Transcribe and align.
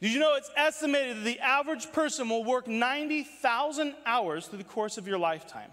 Did 0.00 0.12
you 0.12 0.20
know 0.20 0.34
it's 0.34 0.50
estimated 0.56 1.18
that 1.18 1.24
the 1.24 1.40
average 1.40 1.90
person 1.92 2.28
will 2.28 2.44
work 2.44 2.68
90,000 2.68 3.94
hours 4.04 4.46
through 4.46 4.58
the 4.58 4.64
course 4.64 4.98
of 4.98 5.08
your 5.08 5.18
lifetime? 5.18 5.70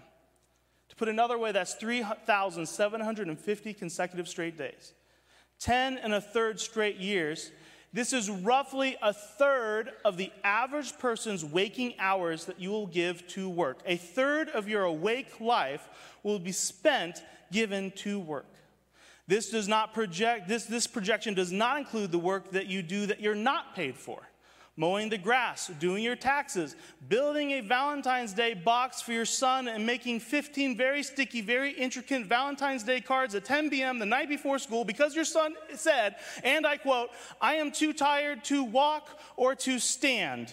To 0.88 0.96
put 0.96 1.08
another 1.08 1.36
way, 1.36 1.52
that's 1.52 1.74
3,750 1.74 3.74
consecutive 3.74 4.28
straight 4.28 4.56
days. 4.56 4.94
10 5.60 5.98
and 5.98 6.14
a 6.14 6.20
third 6.20 6.60
straight 6.60 6.96
years. 6.96 7.50
This 7.92 8.12
is 8.12 8.30
roughly 8.30 8.96
a 9.02 9.12
third 9.12 9.90
of 10.04 10.16
the 10.16 10.32
average 10.42 10.98
person's 10.98 11.44
waking 11.44 11.94
hours 11.98 12.46
that 12.46 12.60
you 12.60 12.70
will 12.70 12.86
give 12.86 13.26
to 13.28 13.48
work. 13.48 13.80
A 13.86 13.96
third 13.96 14.48
of 14.48 14.68
your 14.68 14.84
awake 14.84 15.40
life 15.40 15.88
will 16.22 16.38
be 16.38 16.52
spent 16.52 17.22
given 17.52 17.90
to 17.92 18.18
work. 18.18 18.53
This 19.26 19.50
does 19.50 19.68
not 19.68 19.94
project, 19.94 20.48
this, 20.48 20.66
this 20.66 20.86
projection 20.86 21.34
does 21.34 21.50
not 21.50 21.78
include 21.78 22.12
the 22.12 22.18
work 22.18 22.50
that 22.50 22.66
you 22.66 22.82
do 22.82 23.06
that 23.06 23.20
you're 23.20 23.34
not 23.34 23.74
paid 23.74 23.96
for. 23.96 24.20
Mowing 24.76 25.08
the 25.08 25.16
grass, 25.16 25.68
doing 25.78 26.02
your 26.02 26.16
taxes, 26.16 26.74
building 27.08 27.52
a 27.52 27.60
Valentine's 27.60 28.32
Day 28.32 28.54
box 28.54 29.00
for 29.00 29.12
your 29.12 29.24
son, 29.24 29.68
and 29.68 29.86
making 29.86 30.18
15 30.18 30.76
very 30.76 31.04
sticky, 31.04 31.40
very 31.40 31.70
intricate 31.70 32.26
Valentine's 32.26 32.82
Day 32.82 33.00
cards 33.00 33.36
at 33.36 33.44
10 33.44 33.70
p.m. 33.70 34.00
the 34.00 34.06
night 34.06 34.28
before 34.28 34.58
school 34.58 34.84
because 34.84 35.14
your 35.14 35.24
son 35.24 35.54
said, 35.74 36.16
and 36.42 36.66
I 36.66 36.76
quote, 36.76 37.10
I 37.40 37.54
am 37.54 37.70
too 37.70 37.92
tired 37.92 38.42
to 38.44 38.64
walk 38.64 39.08
or 39.36 39.54
to 39.54 39.78
stand. 39.78 40.52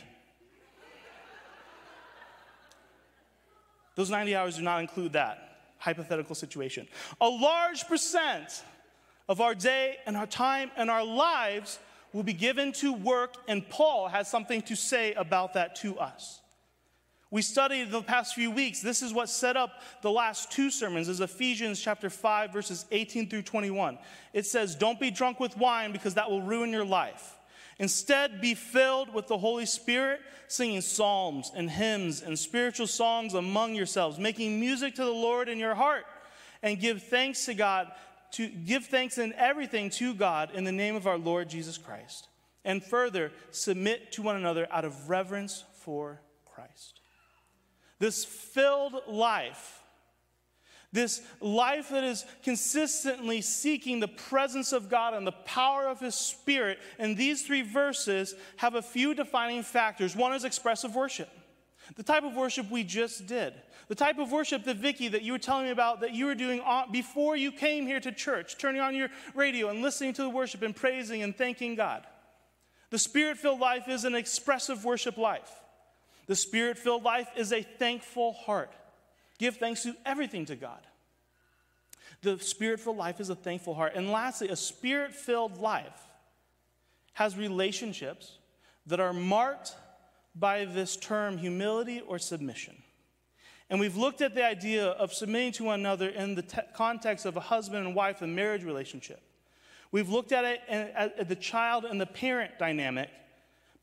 Those 3.96 4.12
90 4.12 4.36
hours 4.36 4.56
do 4.58 4.62
not 4.62 4.82
include 4.82 5.14
that 5.14 5.51
hypothetical 5.82 6.36
situation. 6.36 6.88
A 7.20 7.28
large 7.28 7.88
percent 7.88 8.64
of 9.28 9.42
our 9.42 9.56
day 9.56 9.98
and 10.06 10.16
our 10.16 10.28
time 10.28 10.72
and 10.78 10.90
our 10.90 11.04
lives 11.04 11.80
will 12.14 12.24
be 12.24 12.34
given 12.34 12.72
to 12.74 12.94
work, 12.94 13.36
and 13.48 13.68
Paul 13.70 14.08
has 14.08 14.30
something 14.30 14.62
to 14.64 14.76
say 14.76 15.14
about 15.14 15.54
that 15.54 15.76
to 15.78 15.98
us. 15.98 16.42
We 17.32 17.42
studied 17.42 17.92
the 17.92 18.02
past 18.02 18.36
few 18.36 18.52
weeks. 18.52 18.82
This 18.82 19.02
is 19.02 19.14
what 19.14 19.30
set 19.30 19.56
up 19.56 19.82
the 20.02 20.12
last 20.12 20.52
two 20.52 20.70
sermons 20.70 21.08
is 21.08 21.22
Ephesians 21.22 21.80
chapter 21.80 22.10
5 22.10 22.52
verses 22.52 22.86
18 22.92 23.30
through 23.30 23.44
21. 23.44 23.98
It 24.34 24.46
says, 24.46 24.76
"Don't 24.76 25.00
be 25.00 25.10
drunk 25.12 25.40
with 25.40 25.56
wine 25.56 25.94
because 25.94 26.16
that 26.16 26.30
will 26.30 26.42
ruin 26.42 26.72
your 26.72 26.84
life. 26.84 27.38
Instead, 27.82 28.42
be 28.42 28.54
filled 28.54 29.12
with 29.12 29.26
the 29.26 29.40
Holy 29.40 29.66
Spirit, 29.66 30.22
singing 30.48 30.82
psalms 30.82 31.52
and 31.56 31.68
hymns 31.68 32.22
and 32.22 32.38
spiritual 32.38 32.86
songs 32.86 33.34
among 33.34 33.74
yourselves, 33.74 34.20
making 34.20 34.60
music 34.60 34.94
to 34.94 35.04
the 35.04 35.10
Lord 35.10 35.50
in 35.50 35.58
your 35.58 35.74
heart, 35.74 36.06
and 36.62 36.80
give 36.80 37.02
thanks 37.02 37.46
to 37.46 37.56
God, 37.56 37.92
to 38.34 38.48
give 38.48 38.86
thanks 38.86 39.18
in 39.18 39.34
everything 39.34 39.90
to 39.90 40.14
God 40.14 40.52
in 40.54 40.64
the 40.64 40.72
name 40.72 40.96
of 40.96 41.08
our 41.08 41.18
Lord 41.18 41.50
Jesus 41.50 41.80
Christ. 41.80 42.28
And 42.64 42.84
further, 42.84 43.32
submit 43.50 44.12
to 44.12 44.22
one 44.22 44.36
another 44.36 44.68
out 44.70 44.86
of 44.86 45.10
reverence 45.10 45.64
for 45.80 46.22
Christ. 46.46 47.00
This 47.98 48.24
filled 48.24 48.94
life 49.08 49.81
this 50.92 51.22
life 51.40 51.90
that 51.90 52.04
is 52.04 52.26
consistently 52.44 53.42
seeking 53.42 54.00
the 54.00 54.08
presence 54.08 54.74
of 54.74 54.90
God 54.90 55.14
and 55.14 55.26
the 55.26 55.32
power 55.32 55.88
of 55.88 56.00
His 56.00 56.16
Spirit. 56.16 56.80
And 57.00 57.16
these 57.16 57.44
three 57.44 57.62
verses 57.62 58.36
have 58.58 58.76
a 58.76 58.82
few 58.82 59.14
defining 59.14 59.64
factors. 59.64 60.16
One 60.16 60.34
is 60.34 60.44
expressive 60.44 60.96
worship, 60.96 61.30
the 61.96 62.04
type 62.04 62.24
of 62.24 62.36
worship 62.36 62.70
we 62.70 62.84
just 62.84 63.28
did. 63.28 63.54
The 63.88 63.96
type 63.96 64.20
of 64.20 64.32
worship 64.32 64.64
that 64.64 64.78
Vicky, 64.78 65.10
that 65.10 65.22
you 65.22 65.34
were 65.34 65.38
telling 65.38 65.66
me 65.66 65.72
about, 65.72 66.00
that 66.00 66.14
you 66.14 66.26
were 66.26 66.36
doing 66.36 66.62
before 66.94 67.36
you 67.36 67.52
came 67.52 67.86
here 67.86 68.00
to 68.00 68.14
church, 68.14 68.58
turning 68.58 68.80
on 68.80 68.96
your 68.96 69.10
radio 69.36 69.68
and 69.68 69.82
listening 69.82 70.14
to 70.14 70.22
the 70.22 70.30
worship 70.30 70.62
and 70.62 70.74
praising 70.74 71.24
and 71.24 71.36
thanking 71.36 71.76
God. 71.76 72.08
The 72.90 72.98
spirit 72.98 73.38
filled 73.38 73.60
life 73.60 73.90
is 73.90 74.06
an 74.06 74.16
expressive 74.16 74.86
worship 74.86 75.18
life. 75.18 75.52
The 76.28 76.38
spirit 76.38 76.78
filled 76.78 77.04
life 77.04 77.28
is 77.36 77.52
a 77.52 77.64
thankful 77.64 78.32
heart. 78.32 78.72
Give 79.42 79.58
thanks 79.58 79.82
to 79.82 79.96
everything 80.06 80.46
to 80.46 80.56
God. 80.56 80.82
The 82.22 82.38
spirit 82.38 82.80
filled 82.80 82.98
life 82.98 83.20
is 83.20 83.32
a 83.32 83.36
thankful 83.36 83.74
heart. 83.74 83.94
And 83.96 84.12
lastly, 84.12 84.50
a 84.50 84.56
spirit 84.56 85.16
filled 85.16 85.58
life 85.58 86.00
has 87.14 87.36
relationships 87.36 88.38
that 88.86 89.00
are 89.00 89.14
marked 89.14 89.76
by 90.36 90.66
this 90.66 90.96
term 90.96 91.40
humility 91.40 92.02
or 92.02 92.20
submission. 92.20 92.84
And 93.72 93.80
we've 93.80 93.98
looked 93.98 94.22
at 94.22 94.36
the 94.36 94.46
idea 94.46 94.86
of 94.86 95.12
submitting 95.12 95.54
to 95.54 95.64
one 95.64 95.80
another 95.80 96.10
in 96.10 96.36
the 96.36 96.44
te- 96.44 96.62
context 96.76 97.26
of 97.26 97.36
a 97.36 97.40
husband 97.40 97.84
and 97.84 97.96
wife 97.96 98.22
and 98.22 98.36
marriage 98.36 98.64
relationship. 98.64 99.24
We've 99.92 100.10
looked 100.10 100.34
at 100.34 100.46
it 100.46 100.62
uh, 100.70 101.10
at 101.18 101.30
the 101.30 101.36
child 101.36 101.86
and 101.86 102.00
the 102.00 102.06
parent 102.06 102.60
dynamic 102.60 103.10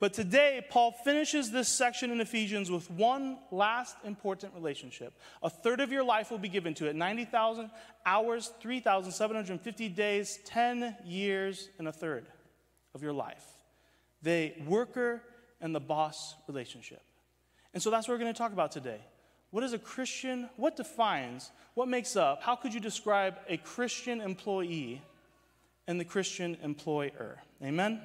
but 0.00 0.12
today, 0.12 0.64
Paul 0.70 0.92
finishes 0.92 1.50
this 1.50 1.68
section 1.68 2.12
in 2.12 2.20
Ephesians 2.20 2.70
with 2.70 2.88
one 2.88 3.38
last 3.50 3.96
important 4.04 4.54
relationship. 4.54 5.12
A 5.42 5.50
third 5.50 5.80
of 5.80 5.90
your 5.90 6.04
life 6.04 6.30
will 6.30 6.38
be 6.38 6.48
given 6.48 6.72
to 6.74 6.86
it 6.86 6.94
90,000 6.94 7.68
hours, 8.06 8.52
3,750 8.60 9.88
days, 9.88 10.38
10 10.44 10.96
years, 11.04 11.68
and 11.78 11.88
a 11.88 11.92
third 11.92 12.26
of 12.94 13.02
your 13.02 13.12
life. 13.12 13.44
The 14.22 14.52
worker 14.66 15.20
and 15.60 15.74
the 15.74 15.80
boss 15.80 16.36
relationship. 16.46 17.02
And 17.74 17.82
so 17.82 17.90
that's 17.90 18.06
what 18.06 18.14
we're 18.14 18.20
going 18.20 18.32
to 18.32 18.38
talk 18.38 18.52
about 18.52 18.70
today. 18.70 19.00
What 19.50 19.64
is 19.64 19.72
a 19.72 19.78
Christian? 19.78 20.48
What 20.56 20.76
defines? 20.76 21.50
What 21.74 21.88
makes 21.88 22.14
up? 22.14 22.42
How 22.42 22.54
could 22.54 22.72
you 22.72 22.80
describe 22.80 23.38
a 23.48 23.56
Christian 23.56 24.20
employee 24.20 25.02
and 25.88 25.98
the 25.98 26.04
Christian 26.04 26.56
employer? 26.62 27.42
Amen? 27.64 28.00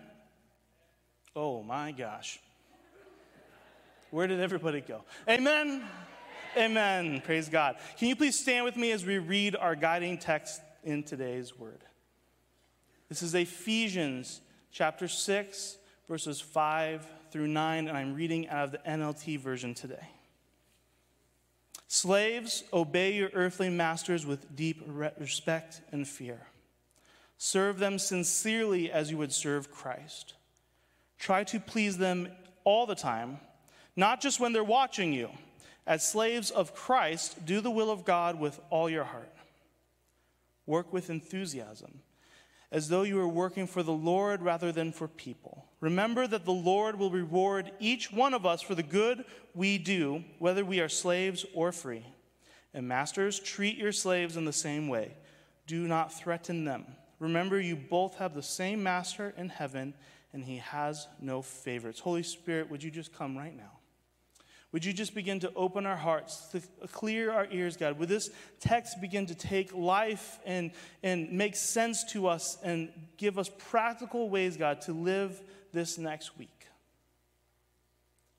Oh 1.35 1.63
my 1.63 1.91
gosh. 1.91 2.39
Where 4.11 4.27
did 4.27 4.39
everybody 4.39 4.81
go? 4.81 5.01
Amen. 5.27 5.83
Amen. 6.55 7.21
Praise 7.25 7.49
God. 7.49 7.77
Can 7.97 8.07
you 8.07 8.15
please 8.15 8.37
stand 8.37 8.65
with 8.65 8.77
me 8.77 8.91
as 8.91 9.03
we 9.03 9.17
read 9.17 9.55
our 9.55 9.75
guiding 9.75 10.19
text 10.19 10.61
in 10.83 11.01
today's 11.01 11.57
word? 11.57 11.83
This 13.09 13.23
is 13.23 13.33
Ephesians 13.33 14.41
chapter 14.71 15.07
6, 15.07 15.77
verses 16.07 16.39
5 16.39 17.07
through 17.31 17.47
9, 17.47 17.87
and 17.87 17.97
I'm 17.97 18.13
reading 18.13 18.47
out 18.49 18.65
of 18.65 18.71
the 18.71 18.77
NLT 18.87 19.39
version 19.39 19.73
today. 19.73 20.09
Slaves, 21.87 22.63
obey 22.71 23.15
your 23.15 23.31
earthly 23.33 23.69
masters 23.69 24.23
with 24.23 24.55
deep 24.55 24.83
respect 25.17 25.81
and 25.91 26.07
fear. 26.07 26.41
Serve 27.39 27.79
them 27.79 27.97
sincerely 27.97 28.91
as 28.91 29.09
you 29.09 29.17
would 29.17 29.33
serve 29.33 29.71
Christ 29.71 30.35
Try 31.23 31.45
to 31.45 31.59
please 31.61 31.97
them 31.97 32.27
all 32.65 32.85
the 32.85 32.95
time, 32.95 33.39
not 33.95 34.19
just 34.19 34.41
when 34.41 34.51
they're 34.51 34.61
watching 34.61 35.13
you. 35.13 35.29
As 35.87 36.05
slaves 36.05 36.51
of 36.51 36.75
Christ, 36.75 37.45
do 37.45 37.61
the 37.61 37.71
will 37.71 37.89
of 37.89 38.03
God 38.03 38.37
with 38.37 38.59
all 38.69 38.89
your 38.89 39.05
heart. 39.05 39.31
Work 40.65 40.91
with 40.91 41.09
enthusiasm, 41.09 42.01
as 42.73 42.89
though 42.89 43.03
you 43.03 43.15
were 43.15 43.25
working 43.25 43.67
for 43.67 43.83
the 43.83 43.93
Lord 43.93 44.41
rather 44.41 44.73
than 44.73 44.91
for 44.91 45.07
people. 45.07 45.63
Remember 45.79 46.27
that 46.27 46.43
the 46.43 46.51
Lord 46.51 46.99
will 46.99 47.09
reward 47.09 47.71
each 47.79 48.11
one 48.11 48.33
of 48.33 48.45
us 48.45 48.61
for 48.61 48.75
the 48.75 48.83
good 48.83 49.23
we 49.55 49.77
do, 49.77 50.25
whether 50.39 50.65
we 50.65 50.81
are 50.81 50.89
slaves 50.89 51.45
or 51.53 51.71
free. 51.71 52.05
And 52.73 52.85
masters, 52.85 53.39
treat 53.39 53.77
your 53.77 53.93
slaves 53.93 54.35
in 54.35 54.43
the 54.43 54.51
same 54.51 54.89
way. 54.89 55.15
Do 55.67 55.87
not 55.87 56.11
threaten 56.11 56.65
them. 56.65 56.85
Remember, 57.19 57.61
you 57.61 57.77
both 57.77 58.15
have 58.15 58.35
the 58.35 58.43
same 58.43 58.83
master 58.83 59.33
in 59.37 59.47
heaven 59.47 59.93
and 60.33 60.43
he 60.43 60.57
has 60.57 61.07
no 61.21 61.41
favorites. 61.41 61.99
Holy 61.99 62.23
Spirit, 62.23 62.69
would 62.69 62.83
you 62.83 62.91
just 62.91 63.13
come 63.13 63.37
right 63.37 63.55
now? 63.55 63.79
Would 64.73 64.83
you 64.83 64.91
just 64.91 65.13
begin 65.13 65.39
to 65.41 65.53
open 65.55 65.85
our 65.85 65.95
hearts, 65.95 66.47
to 66.47 66.61
clear 66.87 67.31
our 67.31 67.47
ears, 67.51 67.77
God? 67.77 67.99
Would 67.99 68.09
this 68.09 68.31
text 68.59 68.99
begin 68.99 69.27
to 69.27 69.35
take 69.35 69.71
life 69.71 70.39
and, 70.45 70.71
and 71.03 71.31
make 71.31 71.55
sense 71.55 72.03
to 72.11 72.27
us 72.27 72.57
and 72.63 72.89
give 73.17 73.37
us 73.37 73.51
practical 73.69 74.31
ways, 74.31 74.57
God, 74.57 74.81
to 74.81 74.93
live 74.93 75.39
this 75.71 75.99
next 75.99 76.39
week? 76.39 76.67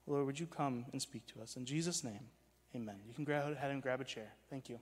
Lord, 0.09 0.27
would 0.27 0.41
you 0.41 0.47
come 0.47 0.87
and 0.91 1.01
speak 1.01 1.25
to 1.29 1.41
us? 1.41 1.57
In 1.57 1.65
Jesus' 1.65 2.03
name, 2.03 2.27
amen. 2.75 2.97
You 3.07 3.15
can 3.15 3.25
go 3.25 3.33
ahead 3.33 3.71
and 3.71 3.81
grab 3.81 4.01
a 4.01 4.05
chair. 4.05 4.33
Thank 4.51 4.69
you. 4.69 4.81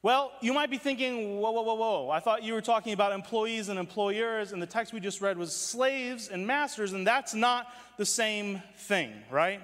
Well, 0.00 0.30
you 0.40 0.52
might 0.52 0.70
be 0.70 0.78
thinking, 0.78 1.40
whoa, 1.40 1.50
whoa, 1.50 1.62
whoa, 1.62 1.74
whoa. 1.74 2.10
I 2.10 2.20
thought 2.20 2.44
you 2.44 2.52
were 2.52 2.60
talking 2.60 2.92
about 2.92 3.12
employees 3.12 3.68
and 3.68 3.80
employers, 3.80 4.52
and 4.52 4.62
the 4.62 4.66
text 4.66 4.92
we 4.92 5.00
just 5.00 5.20
read 5.20 5.36
was 5.36 5.52
slaves 5.54 6.28
and 6.28 6.46
masters, 6.46 6.92
and 6.92 7.04
that's 7.04 7.34
not 7.34 7.66
the 7.96 8.06
same 8.06 8.62
thing, 8.76 9.12
right? 9.28 9.60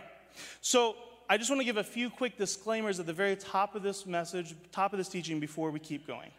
So 0.61 0.97
I 1.31 1.37
just 1.37 1.51
want 1.51 1.61
to 1.61 1.65
give 1.65 1.77
a 1.77 1.85
few 1.85 2.11
quick 2.11 2.37
disclaimers 2.37 2.99
at 2.99 3.07
the 3.07 3.13
very 3.13 3.37
top 3.37 3.77
of 3.77 3.85
this 3.85 4.07
message, 4.07 4.57
top 4.73 4.93
of 4.93 4.99
this 4.99 5.09
teaching, 5.09 5.39
before 5.39 5.71
we 5.71 5.79
keep 5.79 6.05
going. 6.05 6.31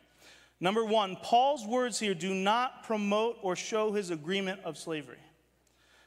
Number 0.60 0.84
one, 0.84 1.16
Paul's 1.22 1.66
words 1.66 1.98
here 1.98 2.14
do 2.14 2.34
not 2.34 2.84
promote 2.84 3.38
or 3.42 3.56
show 3.56 3.94
his 3.94 4.10
agreement 4.10 4.60
of 4.66 4.78
slavery. 4.78 5.20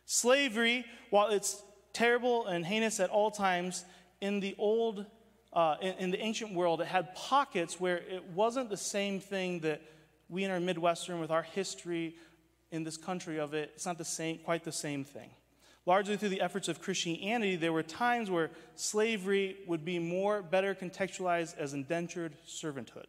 Slavery, 0.04 0.84
while 1.08 1.28
it's 1.28 1.62
terrible 1.94 2.46
and 2.46 2.66
heinous 2.66 3.00
at 3.00 3.08
all 3.08 3.30
times, 3.30 3.86
in 4.20 4.40
the 4.40 4.54
Old 4.58 5.06
uh, 5.52 5.76
in, 5.80 5.94
in, 5.94 6.10
the 6.10 6.20
ancient 6.20 6.52
world, 6.52 6.80
it 6.80 6.86
had 6.86 7.14
pockets 7.14 7.80
where 7.80 7.96
it 7.96 8.24
wasn't 8.34 8.68
the 8.68 8.76
same 8.76 9.18
thing 9.18 9.60
that 9.60 9.80
we 10.28 10.44
in 10.44 10.50
our 10.50 10.60
Midwestern, 10.60 11.20
with 11.20 11.30
our 11.30 11.42
history, 11.42 12.16
in 12.70 12.84
this 12.84 12.96
country 12.96 13.38
of 13.38 13.54
it, 13.54 13.72
it's 13.74 13.86
not 13.86 13.98
the 13.98 14.04
same, 14.04 14.38
quite 14.38 14.64
the 14.64 14.72
same 14.72 15.04
thing. 15.04 15.30
Largely 15.86 16.16
through 16.16 16.28
the 16.28 16.42
efforts 16.42 16.68
of 16.68 16.82
Christianity, 16.82 17.56
there 17.56 17.72
were 17.72 17.82
times 17.82 18.30
where 18.30 18.50
slavery 18.74 19.56
would 19.66 19.84
be 19.84 19.98
more 19.98 20.42
better 20.42 20.74
contextualized 20.74 21.56
as 21.56 21.72
indentured 21.72 22.34
servanthood. 22.46 23.06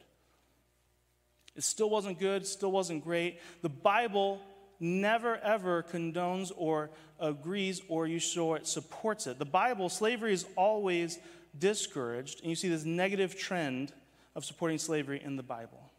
It 1.55 1.63
still 1.63 1.89
wasn't 1.89 2.19
good, 2.19 2.47
still 2.47 2.71
wasn't 2.71 3.03
great. 3.03 3.41
The 3.61 3.69
Bible 3.69 4.39
never 4.79 5.35
ever 5.39 5.83
condones 5.83 6.53
or 6.55 6.89
agrees 7.19 7.81
or 7.89 8.07
you 8.07 8.19
show 8.19 8.53
it 8.53 8.65
supports 8.65 9.27
it. 9.27 9.39
The 9.39 9.45
Bible, 9.45 9.89
slavery 9.89 10.31
is 10.31 10.45
always 10.55 11.19
discouraged, 11.57 12.41
and 12.41 12.49
you 12.49 12.55
see 12.55 12.69
this 12.69 12.85
negative 12.85 13.37
trend 13.37 13.93
of 14.35 14.45
supporting 14.45 14.77
slavery 14.77 15.21
in 15.23 15.35
the 15.35 15.43
Bible. 15.43 15.91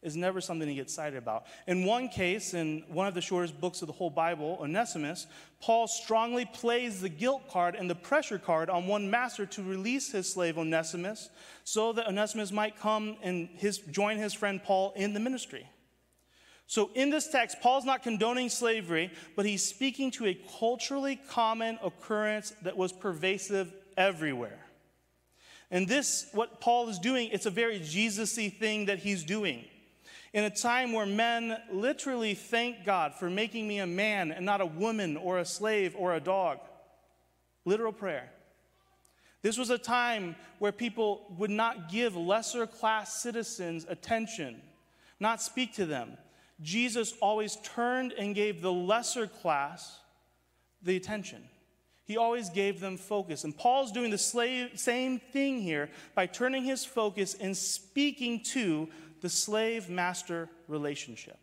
Is 0.00 0.16
never 0.16 0.40
something 0.40 0.68
to 0.68 0.74
get 0.74 0.82
excited 0.82 1.16
about. 1.16 1.46
In 1.66 1.84
one 1.84 2.08
case, 2.08 2.54
in 2.54 2.84
one 2.86 3.08
of 3.08 3.14
the 3.14 3.20
shortest 3.20 3.60
books 3.60 3.82
of 3.82 3.88
the 3.88 3.92
whole 3.92 4.10
Bible, 4.10 4.56
Onesimus, 4.60 5.26
Paul 5.60 5.88
strongly 5.88 6.44
plays 6.44 7.00
the 7.00 7.08
guilt 7.08 7.50
card 7.50 7.74
and 7.74 7.90
the 7.90 7.96
pressure 7.96 8.38
card 8.38 8.70
on 8.70 8.86
one 8.86 9.10
master 9.10 9.44
to 9.46 9.62
release 9.64 10.12
his 10.12 10.32
slave 10.32 10.56
Onesimus 10.56 11.30
so 11.64 11.92
that 11.94 12.06
Onesimus 12.06 12.52
might 12.52 12.78
come 12.78 13.16
and 13.24 13.48
his, 13.54 13.78
join 13.78 14.18
his 14.18 14.32
friend 14.32 14.62
Paul 14.62 14.92
in 14.94 15.14
the 15.14 15.20
ministry. 15.20 15.68
So, 16.68 16.90
in 16.94 17.10
this 17.10 17.26
text, 17.26 17.60
Paul's 17.60 17.84
not 17.84 18.04
condoning 18.04 18.50
slavery, 18.50 19.10
but 19.34 19.46
he's 19.46 19.64
speaking 19.64 20.12
to 20.12 20.26
a 20.26 20.38
culturally 20.60 21.18
common 21.28 21.76
occurrence 21.82 22.52
that 22.62 22.76
was 22.76 22.92
pervasive 22.92 23.72
everywhere. 23.96 24.67
And 25.70 25.86
this, 25.86 26.28
what 26.32 26.60
Paul 26.60 26.88
is 26.88 26.98
doing, 26.98 27.28
it's 27.30 27.46
a 27.46 27.50
very 27.50 27.78
Jesus 27.80 28.36
y 28.36 28.48
thing 28.48 28.86
that 28.86 28.98
he's 28.98 29.24
doing. 29.24 29.64
In 30.32 30.44
a 30.44 30.50
time 30.50 30.92
where 30.92 31.06
men 31.06 31.58
literally 31.72 32.34
thank 32.34 32.84
God 32.84 33.14
for 33.14 33.30
making 33.30 33.66
me 33.66 33.78
a 33.78 33.86
man 33.86 34.30
and 34.30 34.44
not 34.44 34.60
a 34.60 34.66
woman 34.66 35.16
or 35.16 35.38
a 35.38 35.44
slave 35.44 35.94
or 35.96 36.14
a 36.14 36.20
dog. 36.20 36.58
Literal 37.64 37.92
prayer. 37.92 38.30
This 39.42 39.56
was 39.56 39.70
a 39.70 39.78
time 39.78 40.36
where 40.58 40.72
people 40.72 41.32
would 41.38 41.50
not 41.50 41.90
give 41.90 42.16
lesser 42.16 42.66
class 42.66 43.22
citizens 43.22 43.86
attention, 43.88 44.60
not 45.20 45.40
speak 45.40 45.74
to 45.74 45.86
them. 45.86 46.16
Jesus 46.60 47.14
always 47.20 47.56
turned 47.62 48.12
and 48.12 48.34
gave 48.34 48.60
the 48.60 48.72
lesser 48.72 49.26
class 49.26 50.00
the 50.82 50.96
attention. 50.96 51.42
He 52.08 52.16
always 52.16 52.48
gave 52.48 52.80
them 52.80 52.96
focus. 52.96 53.44
And 53.44 53.54
Paul's 53.54 53.92
doing 53.92 54.10
the 54.10 54.16
slave, 54.16 54.70
same 54.80 55.20
thing 55.20 55.60
here 55.60 55.90
by 56.14 56.24
turning 56.24 56.64
his 56.64 56.82
focus 56.82 57.36
and 57.38 57.54
speaking 57.54 58.42
to 58.44 58.88
the 59.20 59.28
slave 59.28 59.90
master 59.90 60.48
relationship. 60.68 61.36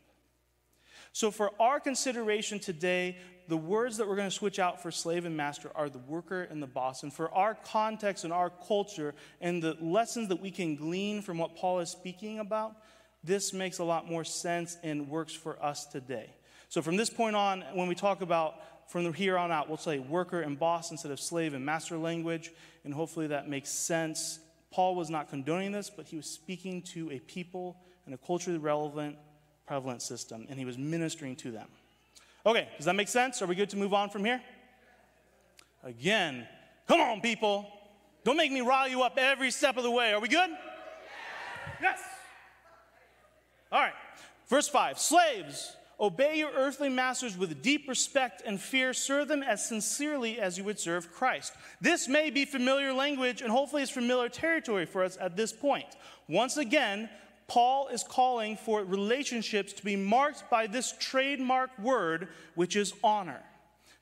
So, 1.13 1.29
for 1.29 1.51
our 1.61 1.79
consideration 1.79 2.59
today, 2.59 3.17
the 3.47 3.55
words 3.55 3.97
that 3.97 4.07
we're 4.07 4.15
going 4.15 4.27
to 4.27 4.35
switch 4.35 4.57
out 4.57 4.81
for 4.81 4.89
slave 4.89 5.25
and 5.25 5.37
master 5.37 5.69
are 5.75 5.87
the 5.87 5.99
worker 5.99 6.41
and 6.41 6.63
the 6.63 6.67
boss. 6.67 7.03
And 7.03 7.13
for 7.13 7.31
our 7.31 7.53
context 7.53 8.23
and 8.23 8.33
our 8.33 8.49
culture 8.49 9.13
and 9.39 9.61
the 9.61 9.77
lessons 9.79 10.29
that 10.29 10.41
we 10.41 10.49
can 10.49 10.75
glean 10.75 11.21
from 11.21 11.37
what 11.37 11.55
Paul 11.55 11.79
is 11.79 11.91
speaking 11.91 12.39
about, 12.39 12.75
this 13.23 13.53
makes 13.53 13.77
a 13.77 13.83
lot 13.83 14.09
more 14.09 14.23
sense 14.23 14.77
and 14.81 15.09
works 15.09 15.33
for 15.33 15.63
us 15.63 15.85
today. 15.85 16.31
So, 16.69 16.81
from 16.81 16.97
this 16.97 17.11
point 17.11 17.35
on, 17.35 17.63
when 17.73 17.87
we 17.87 17.95
talk 17.95 18.21
about 18.21 18.55
from 18.87 19.13
here 19.13 19.37
on 19.37 19.51
out, 19.51 19.67
we'll 19.67 19.77
say 19.77 19.99
worker 19.99 20.41
and 20.41 20.57
boss 20.57 20.91
instead 20.91 21.11
of 21.11 21.19
slave 21.19 21.53
and 21.53 21.65
master 21.65 21.97
language, 21.97 22.51
and 22.83 22.93
hopefully 22.93 23.27
that 23.27 23.49
makes 23.49 23.69
sense. 23.69 24.39
Paul 24.71 24.95
was 24.95 25.09
not 25.09 25.29
condoning 25.29 25.71
this, 25.71 25.89
but 25.89 26.07
he 26.07 26.17
was 26.17 26.27
speaking 26.27 26.81
to 26.93 27.11
a 27.11 27.19
people 27.19 27.77
and 28.05 28.13
a 28.13 28.17
culturally 28.17 28.59
relevant, 28.59 29.17
prevalent 29.65 30.01
system, 30.01 30.45
and 30.49 30.59
he 30.59 30.65
was 30.65 30.77
ministering 30.77 31.35
to 31.37 31.51
them. 31.51 31.67
Okay, 32.45 32.69
does 32.77 32.85
that 32.85 32.95
make 32.95 33.07
sense? 33.07 33.41
Are 33.41 33.47
we 33.47 33.55
good 33.55 33.69
to 33.71 33.77
move 33.77 33.93
on 33.93 34.09
from 34.09 34.23
here? 34.23 34.41
Again, 35.83 36.47
come 36.87 37.01
on, 37.01 37.21
people. 37.21 37.67
Don't 38.23 38.37
make 38.37 38.51
me 38.51 38.61
rile 38.61 38.87
you 38.87 39.01
up 39.01 39.17
every 39.17 39.51
step 39.51 39.77
of 39.77 39.83
the 39.83 39.91
way. 39.91 40.13
Are 40.13 40.19
we 40.19 40.27
good? 40.27 40.49
Yes. 41.81 41.99
All 43.71 43.81
right. 43.81 43.93
Verse 44.47 44.67
5 44.67 44.99
Slaves, 44.99 45.75
obey 45.99 46.37
your 46.37 46.51
earthly 46.51 46.89
masters 46.89 47.37
with 47.37 47.61
deep 47.61 47.87
respect 47.87 48.41
and 48.45 48.59
fear. 48.59 48.93
Serve 48.93 49.27
them 49.27 49.43
as 49.43 49.67
sincerely 49.67 50.39
as 50.39 50.57
you 50.57 50.63
would 50.63 50.79
serve 50.79 51.11
Christ. 51.11 51.53
This 51.81 52.07
may 52.07 52.29
be 52.29 52.45
familiar 52.45 52.93
language, 52.93 53.41
and 53.41 53.51
hopefully 53.51 53.81
it's 53.81 53.91
familiar 53.91 54.29
territory 54.29 54.85
for 54.85 55.03
us 55.03 55.17
at 55.19 55.35
this 55.35 55.51
point. 55.53 55.87
Once 56.27 56.57
again, 56.57 57.09
Paul 57.47 57.89
is 57.89 58.03
calling 58.03 58.57
for 58.57 58.83
relationships 58.83 59.73
to 59.73 59.85
be 59.85 59.95
marked 59.95 60.49
by 60.49 60.67
this 60.67 60.93
trademark 60.99 61.77
word, 61.77 62.29
which 62.55 62.75
is 62.75 62.93
honor. 63.03 63.41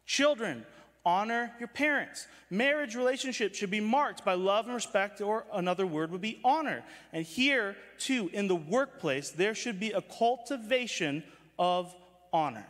Children, 0.05 0.65
honor 1.05 1.51
your 1.59 1.67
parents. 1.67 2.27
Marriage 2.49 2.95
relationships 2.95 3.57
should 3.57 3.71
be 3.71 3.81
marked 3.81 4.23
by 4.23 4.33
love 4.33 4.65
and 4.65 4.75
respect, 4.75 5.19
or 5.19 5.45
another 5.53 5.85
word 5.85 6.11
would 6.11 6.21
be 6.21 6.39
honor. 6.43 6.83
And 7.11 7.25
here, 7.25 7.75
too, 7.97 8.29
in 8.31 8.47
the 8.47 8.55
workplace, 8.55 9.31
there 9.31 9.55
should 9.55 9.79
be 9.79 9.91
a 9.91 10.01
cultivation 10.01 11.23
of 11.63 11.95
honor. 12.33 12.67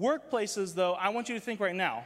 Workplaces, 0.00 0.74
though, 0.74 0.94
I 0.94 1.10
want 1.10 1.28
you 1.28 1.34
to 1.34 1.40
think 1.40 1.60
right 1.60 1.74
now 1.74 2.04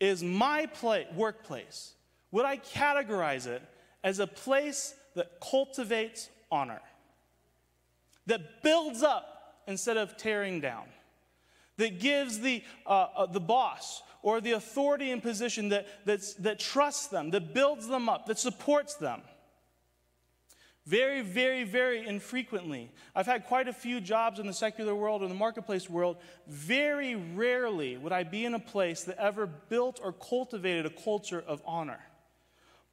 is 0.00 0.24
my 0.24 0.68
workplace, 1.14 1.92
would 2.32 2.44
I 2.44 2.56
categorize 2.56 3.46
it 3.46 3.62
as 4.02 4.18
a 4.18 4.26
place 4.26 4.94
that 5.14 5.40
cultivates 5.40 6.28
honor, 6.50 6.80
that 8.26 8.62
builds 8.64 9.04
up 9.04 9.62
instead 9.68 9.96
of 9.96 10.16
tearing 10.16 10.60
down? 10.60 10.86
that 11.80 11.98
gives 11.98 12.38
the, 12.38 12.62
uh, 12.86 13.06
uh, 13.16 13.26
the 13.26 13.40
boss 13.40 14.02
or 14.22 14.40
the 14.40 14.52
authority 14.52 15.10
in 15.10 15.20
position 15.20 15.70
that, 15.70 15.86
that's, 16.04 16.34
that 16.34 16.58
trusts 16.58 17.08
them, 17.08 17.30
that 17.30 17.52
builds 17.52 17.88
them 17.88 18.08
up, 18.08 18.26
that 18.26 18.38
supports 18.38 18.94
them. 18.94 19.22
Very, 20.90 21.22
very, 21.22 21.62
very 21.62 22.04
infrequently. 22.04 22.90
I've 23.14 23.24
had 23.24 23.46
quite 23.46 23.68
a 23.68 23.72
few 23.72 24.00
jobs 24.00 24.40
in 24.40 24.48
the 24.48 24.52
secular 24.52 24.92
world 24.92 25.22
or 25.22 25.28
the 25.28 25.34
marketplace 25.34 25.88
world. 25.88 26.16
Very 26.48 27.14
rarely 27.14 27.96
would 27.96 28.10
I 28.10 28.24
be 28.24 28.44
in 28.44 28.54
a 28.54 28.58
place 28.58 29.04
that 29.04 29.16
ever 29.16 29.46
built 29.46 30.00
or 30.02 30.12
cultivated 30.12 30.86
a 30.86 30.90
culture 30.90 31.44
of 31.46 31.62
honor. 31.64 32.00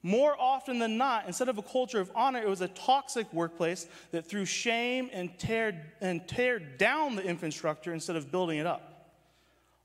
More 0.03 0.39
often 0.39 0.77
than 0.77 0.99
not, 0.99 1.25
instead 1.25 1.49
of 1.49 1.57
a 1.57 1.63
culture 1.63 1.99
of 1.99 2.11
honor, 2.13 2.39
it 2.39 2.47
was 2.47 2.61
a 2.61 2.67
toxic 2.67 3.33
workplace 3.33 3.87
that 4.11 4.29
threw 4.29 4.45
shame 4.45 5.09
and 5.11 5.35
tear, 5.39 5.91
and 5.99 6.27
tear 6.27 6.59
down 6.59 7.15
the 7.15 7.23
infrastructure 7.23 7.93
instead 7.93 8.15
of 8.15 8.31
building 8.31 8.59
it 8.59 8.67
up. 8.67 9.15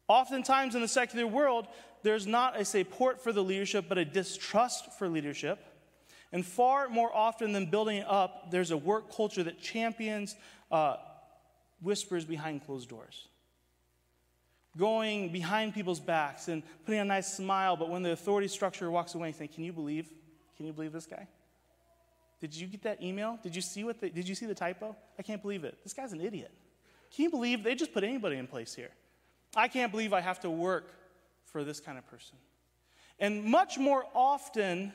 Oftentimes 0.06 0.74
in 0.74 0.82
the 0.82 0.88
secular 0.88 1.26
world, 1.26 1.66
there's 2.02 2.26
not 2.26 2.60
a 2.60 2.66
support 2.66 3.24
for 3.24 3.32
the 3.32 3.42
leadership, 3.42 3.86
but 3.88 3.96
a 3.96 4.04
distrust 4.04 4.92
for 4.98 5.08
leadership. 5.08 5.71
And 6.32 6.44
far 6.46 6.88
more 6.88 7.14
often 7.14 7.52
than 7.52 7.66
building 7.66 7.98
it 7.98 8.06
up, 8.08 8.50
there's 8.50 8.70
a 8.70 8.76
work 8.76 9.14
culture 9.14 9.42
that 9.42 9.60
champions 9.60 10.34
uh, 10.70 10.96
whispers 11.82 12.24
behind 12.24 12.64
closed 12.64 12.88
doors 12.88 13.28
going 14.76 15.30
behind 15.30 15.74
people's 15.74 16.00
backs 16.00 16.48
and 16.48 16.62
putting 16.84 17.00
a 17.00 17.04
nice 17.04 17.32
smile, 17.32 17.76
but 17.76 17.90
when 17.90 18.02
the 18.02 18.12
authority 18.12 18.48
structure 18.48 18.90
walks 18.90 19.14
away, 19.14 19.28
you 19.28 19.34
think, 19.34 19.54
can 19.54 19.64
you 19.64 19.72
believe? 19.72 20.10
Can 20.56 20.66
you 20.66 20.72
believe 20.72 20.92
this 20.92 21.06
guy? 21.06 21.26
Did 22.40 22.54
you 22.54 22.66
get 22.66 22.82
that 22.82 23.02
email? 23.02 23.38
Did 23.42 23.54
you 23.54 23.62
see 23.62 23.84
what 23.84 24.00
the, 24.00 24.10
did 24.10 24.28
you 24.28 24.34
see 24.34 24.46
the 24.46 24.54
typo? 24.54 24.96
I 25.18 25.22
can't 25.22 25.42
believe 25.42 25.64
it. 25.64 25.78
This 25.82 25.92
guy's 25.92 26.12
an 26.12 26.20
idiot. 26.20 26.50
Can 27.14 27.24
you 27.24 27.30
believe 27.30 27.62
they 27.62 27.74
just 27.74 27.92
put 27.92 28.02
anybody 28.02 28.36
in 28.36 28.46
place 28.46 28.74
here? 28.74 28.90
I 29.54 29.68
can't 29.68 29.92
believe 29.92 30.12
I 30.12 30.20
have 30.20 30.40
to 30.40 30.50
work 30.50 30.90
for 31.44 31.62
this 31.62 31.78
kind 31.78 31.98
of 31.98 32.06
person. 32.06 32.36
And 33.18 33.44
much 33.44 33.78
more 33.78 34.04
often 34.14 34.92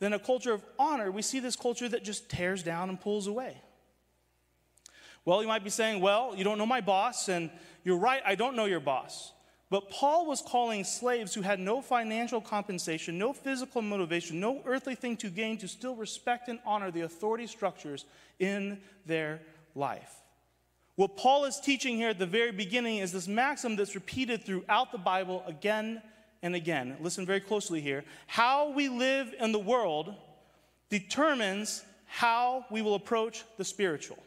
than 0.00 0.12
a 0.12 0.18
culture 0.18 0.52
of 0.52 0.64
honor, 0.78 1.10
we 1.10 1.22
see 1.22 1.38
this 1.38 1.56
culture 1.56 1.88
that 1.88 2.02
just 2.02 2.28
tears 2.28 2.62
down 2.62 2.88
and 2.88 3.00
pulls 3.00 3.26
away. 3.26 3.56
Well, 5.24 5.42
you 5.42 5.48
might 5.48 5.62
be 5.62 5.70
saying, 5.70 6.00
well, 6.00 6.34
you 6.34 6.42
don't 6.42 6.58
know 6.58 6.66
my 6.66 6.80
boss, 6.80 7.28
and 7.28 7.50
you're 7.84 7.98
right, 7.98 8.22
I 8.26 8.34
don't 8.34 8.56
know 8.56 8.64
your 8.64 8.80
boss. 8.80 9.32
But 9.68 9.88
Paul 9.88 10.26
was 10.26 10.42
calling 10.42 10.82
slaves 10.82 11.32
who 11.32 11.42
had 11.42 11.60
no 11.60 11.80
financial 11.80 12.40
compensation, 12.40 13.18
no 13.18 13.32
physical 13.32 13.82
motivation, 13.82 14.40
no 14.40 14.62
earthly 14.64 14.96
thing 14.96 15.16
to 15.18 15.30
gain 15.30 15.58
to 15.58 15.68
still 15.68 15.94
respect 15.94 16.48
and 16.48 16.58
honor 16.66 16.90
the 16.90 17.02
authority 17.02 17.46
structures 17.46 18.04
in 18.40 18.80
their 19.06 19.40
life. 19.76 20.12
What 20.96 21.16
Paul 21.16 21.44
is 21.44 21.60
teaching 21.60 21.96
here 21.96 22.10
at 22.10 22.18
the 22.18 22.26
very 22.26 22.50
beginning 22.50 22.98
is 22.98 23.12
this 23.12 23.28
maxim 23.28 23.76
that's 23.76 23.94
repeated 23.94 24.44
throughout 24.44 24.90
the 24.90 24.98
Bible 24.98 25.44
again 25.46 26.02
and 26.42 26.54
again. 26.54 26.96
Listen 27.00 27.26
very 27.26 27.40
closely 27.40 27.80
here. 27.80 28.04
How 28.26 28.70
we 28.70 28.88
live 28.88 29.34
in 29.38 29.52
the 29.52 29.58
world 29.58 30.14
determines 30.88 31.84
how 32.06 32.64
we 32.70 32.82
will 32.82 32.94
approach 32.94 33.44
the 33.56 33.64
spiritual. 33.64 34.18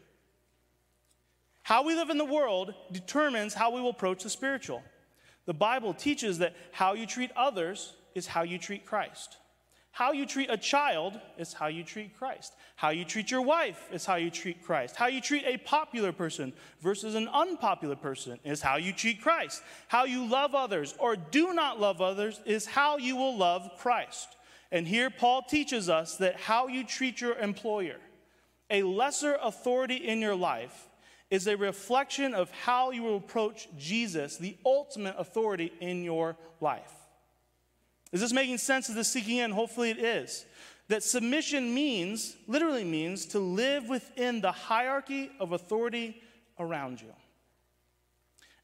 How 1.62 1.82
we 1.82 1.94
live 1.94 2.10
in 2.10 2.18
the 2.18 2.24
world 2.24 2.74
determines 2.92 3.54
how 3.54 3.74
we 3.74 3.80
will 3.80 3.90
approach 3.90 4.22
the 4.22 4.30
spiritual. 4.30 4.82
The 5.46 5.54
Bible 5.54 5.94
teaches 5.94 6.38
that 6.38 6.54
how 6.72 6.94
you 6.94 7.06
treat 7.06 7.30
others 7.36 7.94
is 8.14 8.26
how 8.26 8.42
you 8.42 8.58
treat 8.58 8.86
Christ. 8.86 9.36
How 9.94 10.10
you 10.10 10.26
treat 10.26 10.50
a 10.50 10.56
child 10.56 11.20
is 11.38 11.52
how 11.52 11.68
you 11.68 11.84
treat 11.84 12.18
Christ. 12.18 12.52
How 12.74 12.88
you 12.88 13.04
treat 13.04 13.30
your 13.30 13.42
wife 13.42 13.88
is 13.92 14.04
how 14.04 14.16
you 14.16 14.28
treat 14.28 14.60
Christ. 14.60 14.96
How 14.96 15.06
you 15.06 15.20
treat 15.20 15.44
a 15.46 15.56
popular 15.58 16.10
person 16.10 16.52
versus 16.80 17.14
an 17.14 17.28
unpopular 17.28 17.94
person 17.94 18.40
is 18.42 18.60
how 18.60 18.76
you 18.76 18.92
treat 18.92 19.22
Christ. 19.22 19.62
How 19.86 20.02
you 20.02 20.26
love 20.26 20.52
others 20.52 20.96
or 20.98 21.14
do 21.14 21.54
not 21.54 21.78
love 21.78 22.00
others 22.00 22.40
is 22.44 22.66
how 22.66 22.96
you 22.96 23.14
will 23.14 23.36
love 23.36 23.70
Christ. 23.78 24.26
And 24.72 24.84
here 24.84 25.10
Paul 25.10 25.42
teaches 25.42 25.88
us 25.88 26.16
that 26.16 26.40
how 26.40 26.66
you 26.66 26.82
treat 26.82 27.20
your 27.20 27.38
employer, 27.38 28.00
a 28.70 28.82
lesser 28.82 29.38
authority 29.40 29.94
in 29.94 30.20
your 30.20 30.34
life, 30.34 30.88
is 31.30 31.46
a 31.46 31.56
reflection 31.56 32.34
of 32.34 32.50
how 32.50 32.90
you 32.90 33.04
will 33.04 33.18
approach 33.18 33.68
Jesus, 33.78 34.38
the 34.38 34.56
ultimate 34.66 35.14
authority 35.16 35.72
in 35.80 36.02
your 36.02 36.36
life. 36.60 37.03
Is 38.14 38.20
this 38.20 38.32
making 38.32 38.58
sense? 38.58 38.88
Is 38.88 38.94
this 38.94 39.08
sinking 39.08 39.38
in? 39.38 39.50
Hopefully 39.50 39.90
it 39.90 39.98
is. 39.98 40.46
That 40.86 41.02
submission 41.02 41.74
means, 41.74 42.36
literally 42.46 42.84
means, 42.84 43.26
to 43.26 43.40
live 43.40 43.88
within 43.88 44.40
the 44.40 44.52
hierarchy 44.52 45.32
of 45.40 45.50
authority 45.50 46.22
around 46.60 47.00
you. 47.00 47.12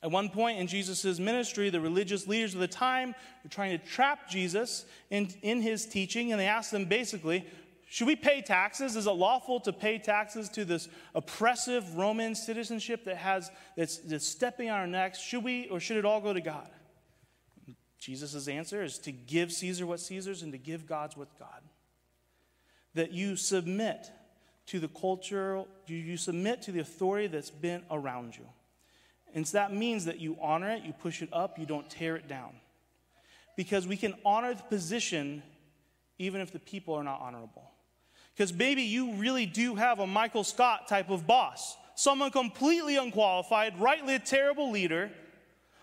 At 0.04 0.12
one 0.12 0.28
point 0.28 0.60
in 0.60 0.68
Jesus' 0.68 1.18
ministry, 1.18 1.68
the 1.68 1.80
religious 1.80 2.28
leaders 2.28 2.54
of 2.54 2.60
the 2.60 2.68
time 2.68 3.12
were 3.42 3.50
trying 3.50 3.76
to 3.76 3.84
trap 3.84 4.30
Jesus 4.30 4.84
in, 5.10 5.28
in 5.42 5.60
his 5.60 5.84
teaching, 5.84 6.30
and 6.30 6.40
they 6.40 6.46
asked 6.46 6.72
him 6.72 6.84
basically, 6.84 7.44
should 7.88 8.06
we 8.06 8.14
pay 8.14 8.42
taxes? 8.42 8.94
Is 8.94 9.08
it 9.08 9.10
lawful 9.10 9.58
to 9.60 9.72
pay 9.72 9.98
taxes 9.98 10.48
to 10.50 10.64
this 10.64 10.88
oppressive 11.12 11.96
Roman 11.96 12.36
citizenship 12.36 13.04
that 13.04 13.16
has 13.16 13.50
that's, 13.76 13.98
that's 13.98 14.28
stepping 14.28 14.70
on 14.70 14.78
our 14.78 14.86
necks? 14.86 15.18
Should 15.18 15.42
we, 15.42 15.66
or 15.70 15.80
should 15.80 15.96
it 15.96 16.04
all 16.04 16.20
go 16.20 16.32
to 16.32 16.40
God? 16.40 16.68
Jesus' 18.00 18.48
answer 18.48 18.82
is 18.82 18.98
to 19.00 19.12
give 19.12 19.52
Caesar 19.52 19.86
what 19.86 20.00
Caesar's 20.00 20.42
and 20.42 20.52
to 20.52 20.58
give 20.58 20.86
God's 20.86 21.16
what 21.16 21.38
God. 21.38 21.60
That 22.94 23.12
you 23.12 23.36
submit 23.36 24.10
to 24.66 24.80
the 24.80 24.88
culture, 24.88 25.64
you 25.86 26.16
submit 26.16 26.62
to 26.62 26.72
the 26.72 26.80
authority 26.80 27.26
that's 27.26 27.50
been 27.50 27.82
around 27.90 28.36
you. 28.36 28.46
And 29.34 29.46
so 29.46 29.58
that 29.58 29.72
means 29.72 30.06
that 30.06 30.18
you 30.18 30.36
honor 30.40 30.70
it, 30.70 30.82
you 30.82 30.92
push 30.92 31.22
it 31.22 31.28
up, 31.32 31.58
you 31.58 31.66
don't 31.66 31.88
tear 31.88 32.16
it 32.16 32.26
down. 32.26 32.52
Because 33.56 33.86
we 33.86 33.96
can 33.96 34.14
honor 34.24 34.54
the 34.54 34.62
position 34.62 35.42
even 36.18 36.40
if 36.40 36.52
the 36.52 36.58
people 36.58 36.94
are 36.94 37.04
not 37.04 37.20
honorable. 37.20 37.70
Because 38.34 38.52
maybe 38.52 38.82
you 38.82 39.14
really 39.14 39.44
do 39.44 39.74
have 39.74 39.98
a 39.98 40.06
Michael 40.06 40.44
Scott 40.44 40.88
type 40.88 41.10
of 41.10 41.26
boss, 41.26 41.76
someone 41.94 42.30
completely 42.30 42.96
unqualified, 42.96 43.78
rightly 43.78 44.14
a 44.14 44.18
terrible 44.18 44.70
leader 44.70 45.10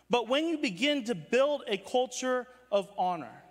but 0.10 0.28
when 0.28 0.48
you 0.48 0.58
begin 0.58 1.04
to 1.06 1.16
build 1.16 1.64
a 1.68 1.78
culture 1.78 2.48
of 2.72 2.90
honor, 2.98 3.44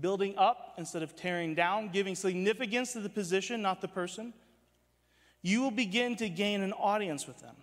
building 0.00 0.34
up 0.36 0.74
instead 0.78 1.02
of 1.02 1.14
tearing 1.16 1.54
down, 1.54 1.88
giving 1.88 2.14
significance 2.14 2.92
to 2.92 3.00
the 3.00 3.08
position, 3.08 3.62
not 3.62 3.80
the 3.80 3.88
person, 3.88 4.34
you 5.42 5.60
will 5.60 5.70
begin 5.70 6.16
to 6.16 6.28
gain 6.28 6.62
an 6.62 6.72
audience 6.72 7.26
with 7.26 7.40
them. 7.40 7.54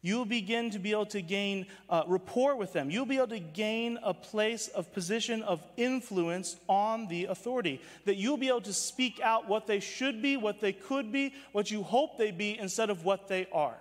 You'll 0.00 0.26
begin 0.26 0.70
to 0.70 0.78
be 0.78 0.92
able 0.92 1.06
to 1.06 1.20
gain 1.20 1.66
uh, 1.90 2.04
rapport 2.06 2.54
with 2.54 2.72
them. 2.72 2.88
You'll 2.88 3.04
be 3.04 3.16
able 3.16 3.28
to 3.28 3.40
gain 3.40 3.98
a 4.04 4.14
place 4.14 4.68
of 4.68 4.92
position 4.92 5.42
of 5.42 5.60
influence 5.76 6.56
on 6.68 7.08
the 7.08 7.24
authority. 7.24 7.80
That 8.04 8.16
you'll 8.16 8.36
be 8.36 8.48
able 8.48 8.60
to 8.60 8.72
speak 8.72 9.20
out 9.20 9.48
what 9.48 9.66
they 9.66 9.80
should 9.80 10.22
be, 10.22 10.36
what 10.36 10.60
they 10.60 10.72
could 10.72 11.10
be, 11.10 11.34
what 11.50 11.72
you 11.72 11.82
hope 11.82 12.16
they 12.16 12.30
be, 12.30 12.56
instead 12.56 12.90
of 12.90 13.04
what 13.04 13.26
they 13.26 13.48
are. 13.52 13.76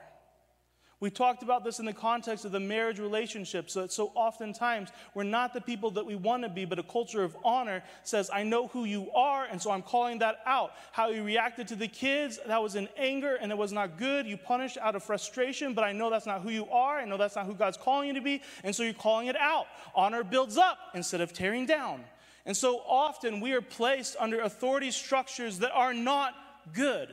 We 0.99 1.11
talked 1.11 1.43
about 1.43 1.63
this 1.63 1.77
in 1.77 1.85
the 1.85 1.93
context 1.93 2.43
of 2.43 2.51
the 2.51 2.59
marriage 2.59 2.99
relationship. 2.99 3.69
So, 3.69 3.85
so 3.85 4.11
oftentimes, 4.15 4.89
we're 5.13 5.23
not 5.23 5.53
the 5.53 5.61
people 5.61 5.91
that 5.91 6.05
we 6.05 6.15
want 6.15 6.41
to 6.41 6.49
be, 6.49 6.65
but 6.65 6.79
a 6.79 6.83
culture 6.83 7.23
of 7.23 7.37
honor 7.45 7.83
says, 8.03 8.31
I 8.33 8.41
know 8.41 8.67
who 8.69 8.85
you 8.85 9.11
are, 9.11 9.45
and 9.45 9.61
so 9.61 9.69
I'm 9.69 9.83
calling 9.83 10.17
that 10.19 10.39
out. 10.47 10.71
How 10.91 11.09
you 11.09 11.23
reacted 11.23 11.67
to 11.67 11.75
the 11.75 11.87
kids, 11.87 12.39
that 12.47 12.63
was 12.63 12.75
in 12.75 12.89
anger 12.97 13.35
and 13.35 13.51
it 13.51 13.57
was 13.57 13.71
not 13.71 13.99
good. 13.99 14.25
You 14.25 14.37
punished 14.37 14.77
out 14.77 14.95
of 14.95 15.03
frustration, 15.03 15.75
but 15.75 15.83
I 15.83 15.91
know 15.91 16.09
that's 16.09 16.25
not 16.25 16.41
who 16.41 16.49
you 16.49 16.67
are. 16.69 16.99
I 16.99 17.05
know 17.05 17.17
that's 17.17 17.35
not 17.35 17.45
who 17.45 17.53
God's 17.53 17.77
calling 17.77 18.07
you 18.07 18.15
to 18.15 18.21
be, 18.21 18.41
and 18.63 18.75
so 18.75 18.81
you're 18.81 18.93
calling 18.93 19.27
it 19.27 19.37
out. 19.37 19.67
Honor 19.93 20.23
builds 20.23 20.57
up 20.57 20.79
instead 20.95 21.21
of 21.21 21.31
tearing 21.31 21.67
down. 21.67 22.03
And 22.47 22.57
so 22.57 22.81
often, 22.87 23.39
we 23.39 23.53
are 23.53 23.61
placed 23.61 24.15
under 24.19 24.39
authority 24.39 24.89
structures 24.89 25.59
that 25.59 25.73
are 25.73 25.93
not 25.93 26.33
good, 26.73 27.09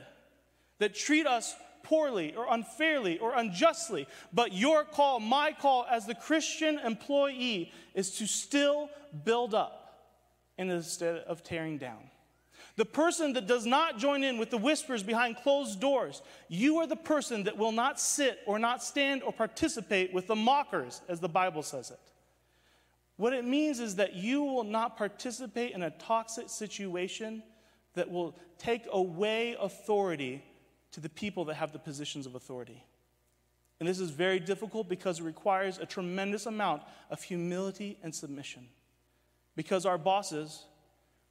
that 0.78 0.94
treat 0.94 1.26
us 1.26 1.54
poorly 1.84 2.34
or 2.34 2.46
unfairly 2.50 3.18
or 3.18 3.34
unjustly. 3.36 4.08
But 4.32 4.52
your 4.52 4.82
call, 4.82 5.20
my 5.20 5.52
call 5.52 5.86
as 5.88 6.06
the 6.06 6.14
Christian 6.16 6.80
employee, 6.80 7.70
is 7.94 8.18
to 8.18 8.26
still 8.26 8.90
build 9.24 9.54
up 9.54 9.80
instead 10.58 11.18
of 11.18 11.44
tearing 11.44 11.78
down. 11.78 12.10
The 12.76 12.84
person 12.84 13.34
that 13.34 13.46
does 13.46 13.66
not 13.66 13.98
join 13.98 14.24
in 14.24 14.36
with 14.36 14.50
the 14.50 14.58
whispers 14.58 15.04
behind 15.04 15.36
closed 15.36 15.80
doors, 15.80 16.22
you 16.48 16.78
are 16.78 16.88
the 16.88 16.96
person 16.96 17.44
that 17.44 17.56
will 17.56 17.70
not 17.70 18.00
sit 18.00 18.40
or 18.46 18.58
not 18.58 18.82
stand 18.82 19.22
or 19.22 19.32
participate 19.32 20.12
with 20.12 20.26
the 20.26 20.34
mockers, 20.34 21.00
as 21.08 21.20
the 21.20 21.28
Bible 21.28 21.62
says 21.62 21.92
it. 21.92 22.00
What 23.16 23.32
it 23.32 23.44
means 23.44 23.78
is 23.78 23.94
that 23.96 24.14
you 24.14 24.42
will 24.42 24.64
not 24.64 24.96
participate 24.96 25.72
in 25.72 25.82
a 25.82 25.90
toxic 25.90 26.48
situation 26.48 27.44
that 27.94 28.10
will 28.10 28.36
take 28.58 28.86
away 28.90 29.56
authority 29.60 30.42
to 30.94 31.00
the 31.00 31.08
people 31.08 31.44
that 31.46 31.54
have 31.54 31.72
the 31.72 31.78
positions 31.78 32.24
of 32.24 32.36
authority. 32.36 32.84
And 33.80 33.88
this 33.88 33.98
is 33.98 34.10
very 34.10 34.38
difficult 34.38 34.88
because 34.88 35.18
it 35.18 35.24
requires 35.24 35.78
a 35.78 35.86
tremendous 35.86 36.46
amount 36.46 36.82
of 37.10 37.20
humility 37.20 37.98
and 38.04 38.14
submission. 38.14 38.68
Because 39.56 39.86
our 39.86 39.98
bosses 39.98 40.64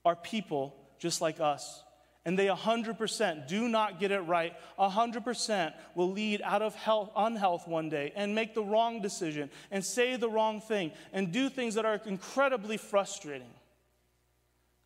are 0.03 0.17
people 0.17 0.75
just 0.99 1.21
like 1.21 1.39
us. 1.39 1.81
And 2.25 2.37
they 2.37 2.47
100% 2.47 3.47
do 3.47 3.69
not 3.69 4.01
get 4.01 4.11
it 4.11 4.19
right. 4.19 4.53
100% 4.77 5.73
will 5.95 6.11
lead 6.11 6.41
out 6.41 6.61
of 6.61 6.75
health, 6.75 7.11
unhealth 7.15 7.65
one 7.65 7.87
day 7.87 8.11
and 8.17 8.35
make 8.35 8.53
the 8.53 8.63
wrong 8.63 9.01
decision 9.01 9.49
and 9.71 9.83
say 9.83 10.17
the 10.17 10.29
wrong 10.29 10.59
thing 10.59 10.91
and 11.13 11.31
do 11.31 11.49
things 11.49 11.75
that 11.75 11.85
are 11.85 12.01
incredibly 12.05 12.75
frustrating. 12.75 13.49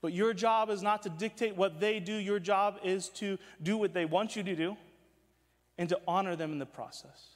But 0.01 0.13
your 0.13 0.33
job 0.33 0.69
is 0.69 0.81
not 0.83 1.03
to 1.03 1.09
dictate 1.09 1.55
what 1.55 1.79
they 1.79 1.99
do, 1.99 2.13
your 2.13 2.39
job 2.39 2.79
is 2.83 3.09
to 3.09 3.37
do 3.61 3.77
what 3.77 3.93
they 3.93 4.05
want 4.05 4.35
you 4.35 4.43
to 4.43 4.55
do 4.55 4.77
and 5.77 5.89
to 5.89 5.99
honor 6.07 6.35
them 6.35 6.51
in 6.51 6.59
the 6.59 6.65
process. 6.65 7.29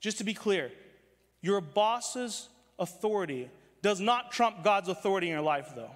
Just 0.00 0.18
to 0.18 0.24
be 0.24 0.34
clear, 0.34 0.70
your 1.40 1.60
boss's 1.60 2.48
authority 2.78 3.50
does 3.80 4.00
not 4.00 4.32
trump 4.32 4.62
God's 4.62 4.88
authority 4.88 5.28
in 5.28 5.32
your 5.32 5.42
life, 5.42 5.72
though. 5.74 5.90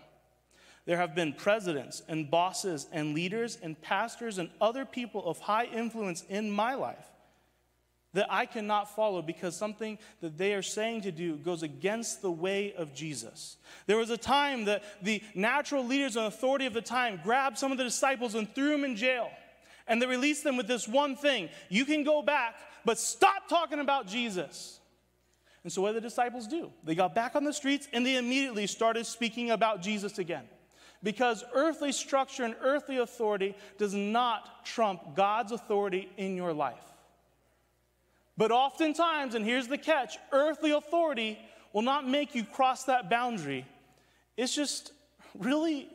There 0.86 0.96
have 0.96 1.14
been 1.14 1.34
presidents 1.34 2.02
and 2.08 2.30
bosses 2.30 2.86
and 2.92 3.14
leaders 3.14 3.58
and 3.62 3.80
pastors 3.82 4.38
and 4.38 4.48
other 4.58 4.86
people 4.86 5.26
of 5.26 5.38
high 5.38 5.66
influence 5.66 6.24
in 6.30 6.50
my 6.50 6.74
life 6.74 7.07
that 8.14 8.26
I 8.30 8.46
cannot 8.46 8.94
follow 8.94 9.20
because 9.20 9.56
something 9.56 9.98
that 10.20 10.38
they 10.38 10.54
are 10.54 10.62
saying 10.62 11.02
to 11.02 11.12
do 11.12 11.36
goes 11.36 11.62
against 11.62 12.22
the 12.22 12.30
way 12.30 12.72
of 12.72 12.94
Jesus. 12.94 13.56
There 13.86 13.98
was 13.98 14.10
a 14.10 14.16
time 14.16 14.64
that 14.64 14.82
the 15.02 15.22
natural 15.34 15.84
leaders 15.84 16.16
and 16.16 16.26
authority 16.26 16.66
of 16.66 16.72
the 16.72 16.80
time 16.80 17.20
grabbed 17.22 17.58
some 17.58 17.70
of 17.70 17.78
the 17.78 17.84
disciples 17.84 18.34
and 18.34 18.52
threw 18.54 18.70
them 18.70 18.84
in 18.84 18.96
jail. 18.96 19.30
And 19.86 20.00
they 20.00 20.06
released 20.06 20.44
them 20.44 20.56
with 20.56 20.66
this 20.66 20.88
one 20.88 21.16
thing 21.16 21.48
you 21.68 21.84
can 21.84 22.04
go 22.04 22.22
back, 22.22 22.56
but 22.84 22.98
stop 22.98 23.48
talking 23.48 23.78
about 23.78 24.06
Jesus. 24.06 24.80
And 25.64 25.72
so, 25.72 25.82
what 25.82 25.92
did 25.92 26.02
the 26.02 26.08
disciples 26.08 26.46
do? 26.46 26.70
They 26.84 26.94
got 26.94 27.14
back 27.14 27.36
on 27.36 27.44
the 27.44 27.52
streets 27.52 27.88
and 27.92 28.04
they 28.04 28.16
immediately 28.16 28.66
started 28.66 29.06
speaking 29.06 29.50
about 29.50 29.82
Jesus 29.82 30.18
again. 30.18 30.44
Because 31.02 31.44
earthly 31.54 31.92
structure 31.92 32.42
and 32.42 32.56
earthly 32.60 32.98
authority 32.98 33.54
does 33.76 33.94
not 33.94 34.64
trump 34.64 35.14
God's 35.14 35.52
authority 35.52 36.08
in 36.16 36.36
your 36.36 36.52
life. 36.52 36.87
But 38.38 38.52
oftentimes, 38.52 39.34
and 39.34 39.44
here's 39.44 39.66
the 39.66 39.76
catch 39.76 40.16
earthly 40.30 40.70
authority 40.70 41.36
will 41.72 41.82
not 41.82 42.08
make 42.08 42.36
you 42.36 42.44
cross 42.44 42.84
that 42.84 43.10
boundary. 43.10 43.66
It's 44.36 44.54
just 44.54 44.92
really, 45.36 45.88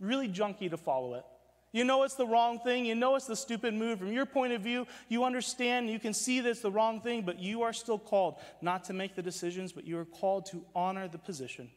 really 0.00 0.26
junky 0.26 0.70
to 0.70 0.78
follow 0.78 1.14
it. 1.14 1.24
You 1.72 1.84
know 1.84 2.02
it's 2.02 2.14
the 2.14 2.26
wrong 2.26 2.58
thing. 2.58 2.86
You 2.86 2.94
know 2.94 3.16
it's 3.16 3.26
the 3.26 3.36
stupid 3.36 3.74
move. 3.74 3.98
From 3.98 4.12
your 4.12 4.24
point 4.24 4.54
of 4.54 4.62
view, 4.62 4.86
you 5.10 5.24
understand, 5.24 5.90
you 5.90 6.00
can 6.00 6.14
see 6.14 6.40
that 6.40 6.48
it's 6.48 6.60
the 6.60 6.70
wrong 6.70 7.02
thing, 7.02 7.20
but 7.20 7.38
you 7.38 7.62
are 7.62 7.72
still 7.74 7.98
called 7.98 8.36
not 8.62 8.82
to 8.84 8.94
make 8.94 9.14
the 9.14 9.22
decisions, 9.22 9.70
but 9.70 9.86
you 9.86 9.98
are 9.98 10.06
called 10.06 10.46
to 10.46 10.64
honor 10.74 11.06
the 11.06 11.18
position, 11.18 11.70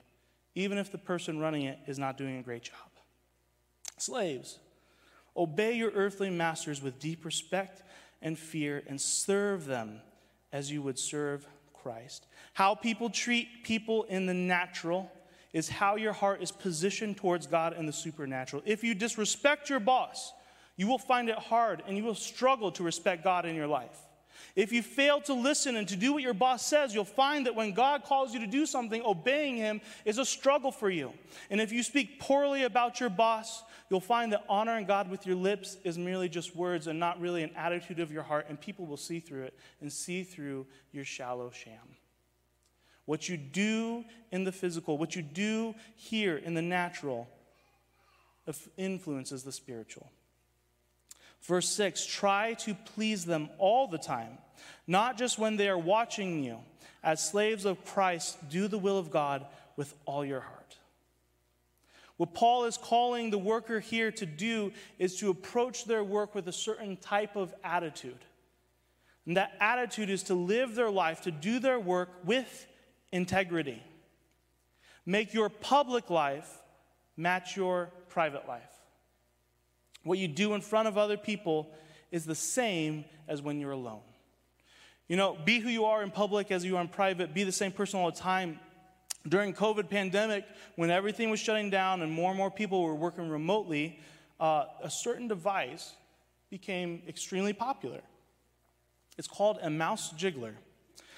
even 0.55 0.77
if 0.77 0.89
the 0.89 0.97
person 0.97 1.37
running 1.37 1.63
it 1.63 1.79
is 1.85 1.99
not 1.99 2.17
doing 2.17 2.37
a 2.37 2.41
great 2.41 2.63
job. 2.63 2.77
Slaves, 3.97 4.57
obey 5.35 5.73
your 5.73 5.91
earthly 5.91 6.29
masters 6.29 6.81
with 6.81 6.97
deep 6.97 7.25
respect 7.25 7.83
and 8.21 8.39
fear 8.39 8.81
and 8.87 8.99
serve 8.99 9.65
them 9.65 9.99
as 10.53 10.71
you 10.71 10.81
would 10.81 10.97
serve 10.97 11.45
Christ. 11.73 12.27
How 12.53 12.75
people 12.75 13.09
treat 13.09 13.63
people 13.63 14.03
in 14.03 14.25
the 14.25 14.33
natural 14.33 15.11
is 15.51 15.67
how 15.67 15.97
your 15.97 16.13
heart 16.13 16.41
is 16.41 16.51
positioned 16.51 17.17
towards 17.17 17.45
God 17.45 17.73
and 17.73 17.87
the 17.87 17.93
supernatural. 17.93 18.63
If 18.65 18.83
you 18.83 18.95
disrespect 18.95 19.69
your 19.69 19.81
boss, 19.81 20.31
you 20.77 20.87
will 20.87 20.97
find 20.97 21.29
it 21.29 21.37
hard 21.37 21.83
and 21.85 21.97
you 21.97 22.03
will 22.03 22.15
struggle 22.15 22.71
to 22.71 22.83
respect 22.83 23.23
God 23.23 23.45
in 23.45 23.55
your 23.55 23.67
life. 23.67 23.99
If 24.55 24.71
you 24.71 24.83
fail 24.83 25.21
to 25.21 25.33
listen 25.33 25.75
and 25.75 25.87
to 25.87 25.95
do 25.95 26.13
what 26.13 26.23
your 26.23 26.33
boss 26.33 26.65
says, 26.65 26.93
you'll 26.93 27.05
find 27.05 27.45
that 27.45 27.55
when 27.55 27.73
God 27.73 28.03
calls 28.03 28.33
you 28.33 28.39
to 28.39 28.47
do 28.47 28.65
something, 28.65 29.01
obeying 29.03 29.57
Him 29.57 29.81
is 30.05 30.17
a 30.17 30.25
struggle 30.25 30.71
for 30.71 30.89
you. 30.89 31.11
And 31.49 31.59
if 31.59 31.71
you 31.71 31.81
speak 31.83 32.19
poorly 32.19 32.63
about 32.63 32.99
your 32.99 33.09
boss, 33.09 33.63
you'll 33.89 33.99
find 33.99 34.31
that 34.33 34.43
honoring 34.47 34.85
God 34.85 35.09
with 35.09 35.25
your 35.25 35.35
lips 35.35 35.77
is 35.83 35.97
merely 35.97 36.29
just 36.29 36.55
words 36.55 36.87
and 36.87 36.99
not 36.99 37.19
really 37.19 37.43
an 37.43 37.51
attitude 37.55 37.99
of 37.99 38.11
your 38.11 38.23
heart, 38.23 38.45
and 38.49 38.59
people 38.59 38.85
will 38.85 38.97
see 38.97 39.19
through 39.19 39.43
it 39.43 39.57
and 39.81 39.91
see 39.91 40.23
through 40.23 40.67
your 40.91 41.05
shallow 41.05 41.49
sham. 41.51 41.97
What 43.05 43.27
you 43.27 43.37
do 43.37 44.05
in 44.31 44.43
the 44.43 44.51
physical, 44.51 44.97
what 44.97 45.15
you 45.15 45.21
do 45.21 45.75
here 45.95 46.37
in 46.37 46.53
the 46.53 46.61
natural, 46.61 47.27
influences 48.77 49.43
the 49.43 49.51
spiritual. 49.51 50.09
Verse 51.43 51.69
6 51.69 52.05
try 52.05 52.53
to 52.53 52.73
please 52.73 53.25
them 53.25 53.49
all 53.57 53.87
the 53.87 53.97
time, 53.97 54.37
not 54.87 55.17
just 55.17 55.37
when 55.37 55.57
they 55.57 55.69
are 55.69 55.77
watching 55.77 56.43
you. 56.43 56.59
As 57.03 57.21
slaves 57.21 57.65
of 57.65 57.83
Christ, 57.83 58.37
do 58.49 58.69
the 58.69 58.77
will 58.77 58.97
of 58.97 59.11
God 59.11 59.45
with 59.75 59.93
all 60.05 60.23
your 60.23 60.39
heart. 60.39 60.77
What 62.15 62.33
Paul 62.33 62.63
is 62.63 62.77
calling 62.77 63.29
the 63.29 63.37
worker 63.37 63.81
here 63.81 64.09
to 64.11 64.25
do 64.25 64.71
is 64.99 65.17
to 65.17 65.29
approach 65.29 65.83
their 65.83 66.03
work 66.03 66.33
with 66.33 66.47
a 66.47 66.53
certain 66.53 66.95
type 66.95 67.35
of 67.35 67.53
attitude. 67.61 68.19
And 69.25 69.35
that 69.35 69.53
attitude 69.59 70.09
is 70.09 70.23
to 70.23 70.33
live 70.33 70.75
their 70.75 70.89
life, 70.89 71.21
to 71.21 71.31
do 71.31 71.59
their 71.59 71.79
work 71.79 72.09
with 72.23 72.67
integrity. 73.11 73.81
Make 75.05 75.33
your 75.33 75.49
public 75.49 76.09
life 76.09 76.61
match 77.17 77.57
your 77.57 77.89
private 78.07 78.47
life. 78.47 78.72
What 80.03 80.17
you 80.17 80.27
do 80.27 80.53
in 80.53 80.61
front 80.61 80.87
of 80.87 80.97
other 80.97 81.17
people 81.17 81.71
is 82.11 82.25
the 82.25 82.35
same 82.35 83.05
as 83.27 83.41
when 83.41 83.59
you're 83.59 83.71
alone. 83.71 84.01
You 85.07 85.17
know, 85.17 85.37
be 85.43 85.59
who 85.59 85.69
you 85.69 85.85
are 85.85 86.03
in 86.03 86.11
public 86.11 86.51
as 86.51 86.63
you 86.63 86.77
are 86.77 86.81
in 86.81 86.87
private, 86.87 87.33
be 87.33 87.43
the 87.43 87.51
same 87.51 87.71
person 87.71 87.99
all 87.99 88.11
the 88.11 88.17
time. 88.17 88.59
During 89.27 89.53
COVID 89.53 89.89
pandemic, 89.89 90.45
when 90.75 90.89
everything 90.89 91.29
was 91.29 91.39
shutting 91.39 91.69
down 91.69 92.01
and 92.01 92.11
more 92.11 92.29
and 92.29 92.37
more 92.37 92.51
people 92.51 92.83
were 92.83 92.95
working 92.95 93.29
remotely, 93.29 93.99
uh, 94.39 94.65
a 94.81 94.89
certain 94.89 95.27
device 95.27 95.93
became 96.49 97.01
extremely 97.07 97.53
popular. 97.53 98.01
It's 99.17 99.27
called 99.27 99.59
a 99.61 99.69
mouse 99.69 100.13
jiggler. 100.13 100.53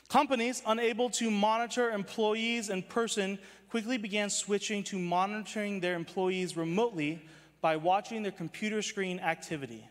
Companies 0.07 0.61
unable 0.67 1.09
to 1.11 1.31
monitor 1.31 1.89
employees 1.89 2.69
in 2.69 2.83
person 2.83 3.39
quickly 3.69 3.97
began 3.97 4.29
switching 4.29 4.83
to 4.83 4.99
monitoring 4.99 5.79
their 5.79 5.95
employees 5.95 6.55
remotely 6.55 7.21
by 7.65 7.77
watching 7.77 8.21
their 8.21 8.31
computer 8.31 8.83
screen 8.83 9.19
activity. 9.19 9.89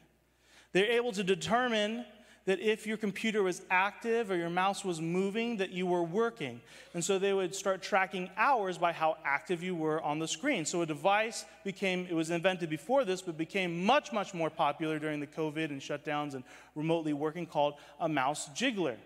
They're 0.71 0.93
able 0.93 1.11
to 1.11 1.25
determine 1.25 2.05
that 2.45 2.61
if 2.61 2.87
your 2.87 2.97
computer 2.97 3.43
was 3.43 3.63
active 3.69 4.31
or 4.31 4.37
your 4.37 4.49
mouse 4.49 4.85
was 4.85 5.01
moving, 5.01 5.57
that 5.57 5.71
you 5.71 5.85
were 5.85 6.05
working. 6.05 6.61
And 6.95 7.05
so 7.05 7.19
they 7.19 7.33
would 7.33 7.53
start 7.53 7.83
tracking 7.83 8.31
hours 8.37 8.79
by 8.79 8.93
how 8.93 9.17
active 9.25 9.61
you 9.61 9.75
were 9.75 10.01
on 10.03 10.21
the 10.21 10.29
screen. 10.29 10.65
So 10.65 10.83
a 10.83 10.87
device 10.87 11.45
became, 11.65 12.07
it 12.09 12.15
was 12.15 12.31
invented 12.31 12.71
before 12.71 13.05
this, 13.05 13.21
but 13.21 13.37
became 13.37 13.85
much, 13.85 14.13
much 14.13 14.35
more 14.35 14.51
popular 14.51 15.01
during 15.01 15.19
the 15.19 15.27
COVID 15.27 15.71
and 15.71 15.81
shutdowns 15.81 16.35
and 16.35 16.45
remotely 16.77 17.13
working 17.13 17.45
called 17.45 17.75
a 17.99 18.09
mouse 18.09 18.51
jiggler. 18.51 18.99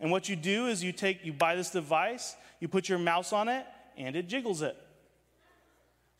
And 0.00 0.10
what 0.10 0.28
you 0.28 0.36
do 0.36 0.66
is 0.66 0.84
you 0.84 0.92
take, 0.92 1.24
you 1.24 1.32
buy 1.32 1.56
this 1.56 1.70
device, 1.70 2.36
you 2.60 2.68
put 2.68 2.90
your 2.90 2.98
mouse 2.98 3.32
on 3.32 3.48
it, 3.48 3.64
and 3.96 4.14
it 4.16 4.28
jiggles 4.28 4.60
it 4.60 4.76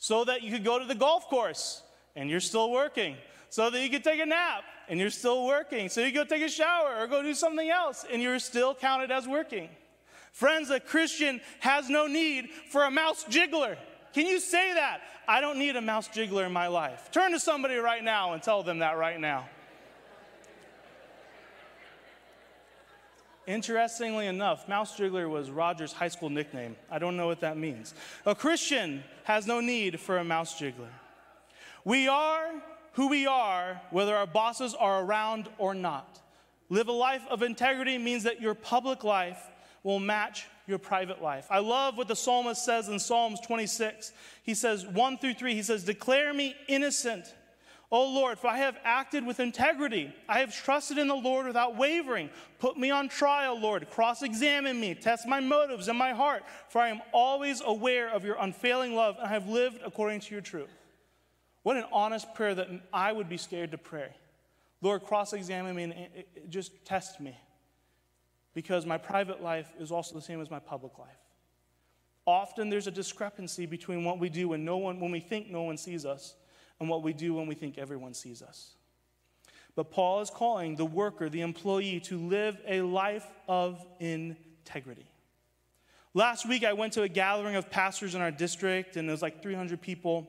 so 0.02 0.24
that 0.24 0.42
you 0.42 0.50
could 0.50 0.64
go 0.64 0.80
to 0.80 0.84
the 0.84 0.96
golf 0.96 1.28
course 1.28 1.80
and 2.16 2.28
you're 2.28 2.40
still 2.40 2.72
working, 2.72 3.16
so 3.50 3.70
that 3.70 3.80
you 3.80 3.88
could 3.88 4.02
take 4.02 4.20
a 4.20 4.26
nap 4.26 4.64
and 4.88 4.98
you're 4.98 5.10
still 5.10 5.46
working, 5.46 5.88
so 5.88 6.00
you 6.00 6.10
go 6.10 6.24
take 6.24 6.42
a 6.42 6.48
shower 6.48 6.96
or 6.98 7.06
go 7.06 7.22
do 7.22 7.32
something 7.32 7.70
else 7.70 8.04
and 8.10 8.20
you're 8.20 8.40
still 8.40 8.74
counted 8.74 9.12
as 9.12 9.28
working. 9.28 9.68
Friends, 10.32 10.70
a 10.70 10.80
Christian 10.80 11.40
has 11.60 11.88
no 11.88 12.08
need 12.08 12.50
for 12.50 12.82
a 12.82 12.90
mouse 12.90 13.22
jiggler. 13.30 13.76
Can 14.12 14.26
you 14.26 14.40
say 14.40 14.74
that? 14.74 15.02
I 15.28 15.40
don't 15.40 15.56
need 15.56 15.76
a 15.76 15.80
mouse 15.80 16.08
jiggler 16.08 16.46
in 16.46 16.52
my 16.52 16.66
life. 16.66 17.12
Turn 17.12 17.30
to 17.30 17.38
somebody 17.38 17.76
right 17.76 18.02
now 18.02 18.32
and 18.32 18.42
tell 18.42 18.64
them 18.64 18.80
that 18.80 18.98
right 18.98 19.20
now. 19.20 19.48
Interestingly 23.46 24.26
enough, 24.26 24.68
Mouse 24.68 24.96
Jiggler 24.96 25.28
was 25.28 25.50
Roger's 25.50 25.92
high 25.92 26.08
school 26.08 26.30
nickname. 26.30 26.76
I 26.90 26.98
don't 26.98 27.16
know 27.16 27.26
what 27.26 27.40
that 27.40 27.56
means. 27.56 27.94
A 28.24 28.34
Christian 28.34 29.02
has 29.24 29.46
no 29.46 29.60
need 29.60 29.98
for 29.98 30.18
a 30.18 30.24
mouse 30.24 30.60
jiggler. 30.60 30.90
We 31.84 32.06
are 32.06 32.52
who 32.92 33.08
we 33.08 33.26
are, 33.26 33.80
whether 33.90 34.14
our 34.14 34.26
bosses 34.26 34.74
are 34.74 35.02
around 35.02 35.48
or 35.58 35.74
not. 35.74 36.20
Live 36.68 36.88
a 36.88 36.92
life 36.92 37.22
of 37.30 37.42
integrity 37.42 37.98
means 37.98 38.22
that 38.24 38.40
your 38.40 38.54
public 38.54 39.02
life 39.02 39.50
will 39.82 39.98
match 39.98 40.46
your 40.66 40.78
private 40.78 41.20
life. 41.20 41.46
I 41.50 41.58
love 41.58 41.98
what 41.98 42.08
the 42.08 42.16
psalmist 42.16 42.64
says 42.64 42.88
in 42.88 42.98
Psalms 42.98 43.40
26. 43.40 44.12
He 44.44 44.54
says, 44.54 44.86
1 44.86 45.18
through 45.18 45.34
3, 45.34 45.54
he 45.54 45.62
says, 45.62 45.84
Declare 45.84 46.32
me 46.32 46.54
innocent 46.68 47.34
O 47.94 48.08
Lord, 48.08 48.38
for 48.38 48.46
I 48.46 48.56
have 48.56 48.78
acted 48.84 49.26
with 49.26 49.38
integrity. 49.38 50.14
I 50.26 50.38
have 50.38 50.54
trusted 50.54 50.96
in 50.96 51.08
the 51.08 51.14
Lord 51.14 51.46
without 51.46 51.76
wavering. 51.76 52.30
Put 52.58 52.78
me 52.78 52.90
on 52.90 53.10
trial, 53.10 53.60
Lord. 53.60 53.90
Cross 53.90 54.22
examine 54.22 54.80
me. 54.80 54.94
Test 54.94 55.28
my 55.28 55.40
motives 55.40 55.88
and 55.88 55.98
my 55.98 56.12
heart, 56.12 56.42
for 56.70 56.80
I 56.80 56.88
am 56.88 57.02
always 57.12 57.60
aware 57.60 58.08
of 58.08 58.24
your 58.24 58.36
unfailing 58.40 58.94
love, 58.94 59.16
and 59.18 59.26
I 59.26 59.28
have 59.28 59.46
lived 59.46 59.82
according 59.84 60.20
to 60.20 60.34
your 60.34 60.40
truth. 60.40 60.70
What 61.64 61.76
an 61.76 61.84
honest 61.92 62.34
prayer 62.34 62.54
that 62.54 62.68
I 62.94 63.12
would 63.12 63.28
be 63.28 63.36
scared 63.36 63.72
to 63.72 63.78
pray. 63.78 64.08
Lord, 64.80 65.02
cross 65.02 65.34
examine 65.34 65.76
me 65.76 65.82
and 65.82 65.92
eh, 65.92 65.96
eh, 65.96 66.06
eh, 66.18 66.40
just 66.48 66.86
test 66.86 67.20
me, 67.20 67.36
because 68.54 68.86
my 68.86 68.96
private 68.96 69.42
life 69.42 69.70
is 69.78 69.92
also 69.92 70.14
the 70.14 70.22
same 70.22 70.40
as 70.40 70.50
my 70.50 70.58
public 70.58 70.98
life. 70.98 71.10
Often 72.26 72.70
there's 72.70 72.86
a 72.86 72.90
discrepancy 72.90 73.66
between 73.66 74.02
what 74.02 74.18
we 74.18 74.30
do 74.30 74.48
when, 74.48 74.64
no 74.64 74.78
one, 74.78 74.98
when 74.98 75.10
we 75.10 75.20
think 75.20 75.50
no 75.50 75.64
one 75.64 75.76
sees 75.76 76.06
us 76.06 76.36
and 76.82 76.90
what 76.90 77.04
we 77.04 77.12
do 77.12 77.32
when 77.32 77.46
we 77.46 77.54
think 77.54 77.78
everyone 77.78 78.12
sees 78.12 78.42
us. 78.42 78.72
But 79.76 79.92
Paul 79.92 80.20
is 80.20 80.30
calling 80.30 80.74
the 80.74 80.84
worker, 80.84 81.28
the 81.28 81.42
employee, 81.42 82.00
to 82.00 82.18
live 82.18 82.60
a 82.66 82.82
life 82.82 83.24
of 83.46 83.86
integrity. 84.00 85.06
Last 86.12 86.46
week, 86.46 86.64
I 86.64 86.72
went 86.72 86.94
to 86.94 87.02
a 87.02 87.08
gathering 87.08 87.54
of 87.54 87.70
pastors 87.70 88.16
in 88.16 88.20
our 88.20 88.32
district, 88.32 88.96
and 88.96 89.08
it 89.08 89.12
was 89.12 89.22
like 89.22 89.42
300 89.44 89.80
people. 89.80 90.28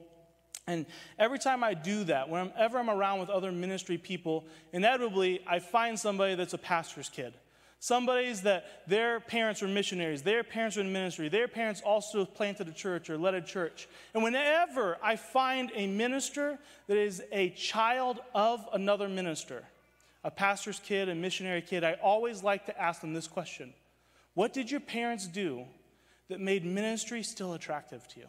And 0.68 0.86
every 1.18 1.39
time 1.39 1.63
I 1.63 1.74
do 1.74 2.04
that, 2.04 2.30
whenever 2.30 2.78
I'm 2.78 2.92
around 2.92 3.20
with 3.20 3.32
other 3.32 3.52
ministry 3.52 3.98
people, 3.98 4.46
inevitably 4.74 5.42
I 5.48 5.58
find 5.58 6.00
somebody 6.00 6.36
that's 6.36 6.54
a 6.54 6.60
pastor's 6.60 7.10
kid. 7.10 7.34
Somebody's 7.84 8.43
that 8.43 8.88
their 8.88 9.19
parents 9.19 9.62
were 9.62 9.67
missionaries, 9.67 10.22
their 10.22 10.41
parents 10.41 10.78
were 10.78 10.84
in 10.84 10.93
ministry, 10.93 11.28
their 11.28 11.50
parents 11.50 11.82
also 11.82 12.24
planted 12.24 12.69
a 12.69 12.72
church 12.72 13.10
or 13.10 13.17
led 13.17 13.34
a 13.34 13.41
church. 13.41 13.89
And 14.13 14.24
whenever 14.24 14.98
I 15.04 15.17
find 15.17 15.69
a 15.76 15.86
minister 15.88 16.58
that 16.88 16.96
is 16.96 17.22
a 17.34 17.50
child 17.50 18.22
of 18.34 18.65
another 18.72 19.10
minister, 19.10 19.65
a 20.24 20.32
pastor's 20.32 20.80
kid, 20.80 21.10
a 21.10 21.15
missionary 21.15 21.62
kid, 21.62 21.84
I 21.84 21.96
always 22.02 22.41
like 22.41 22.67
to 22.67 22.82
ask 22.82 23.02
them 23.02 23.13
this 23.13 23.28
question 23.28 23.74
What 24.34 24.54
did 24.54 24.72
your 24.72 24.80
parents 24.80 25.28
do 25.28 25.65
that 26.30 26.39
made 26.39 26.63
ministry 26.63 27.22
still 27.22 27.54
attractive 27.54 28.08
to 28.13 28.22
you? 28.22 28.28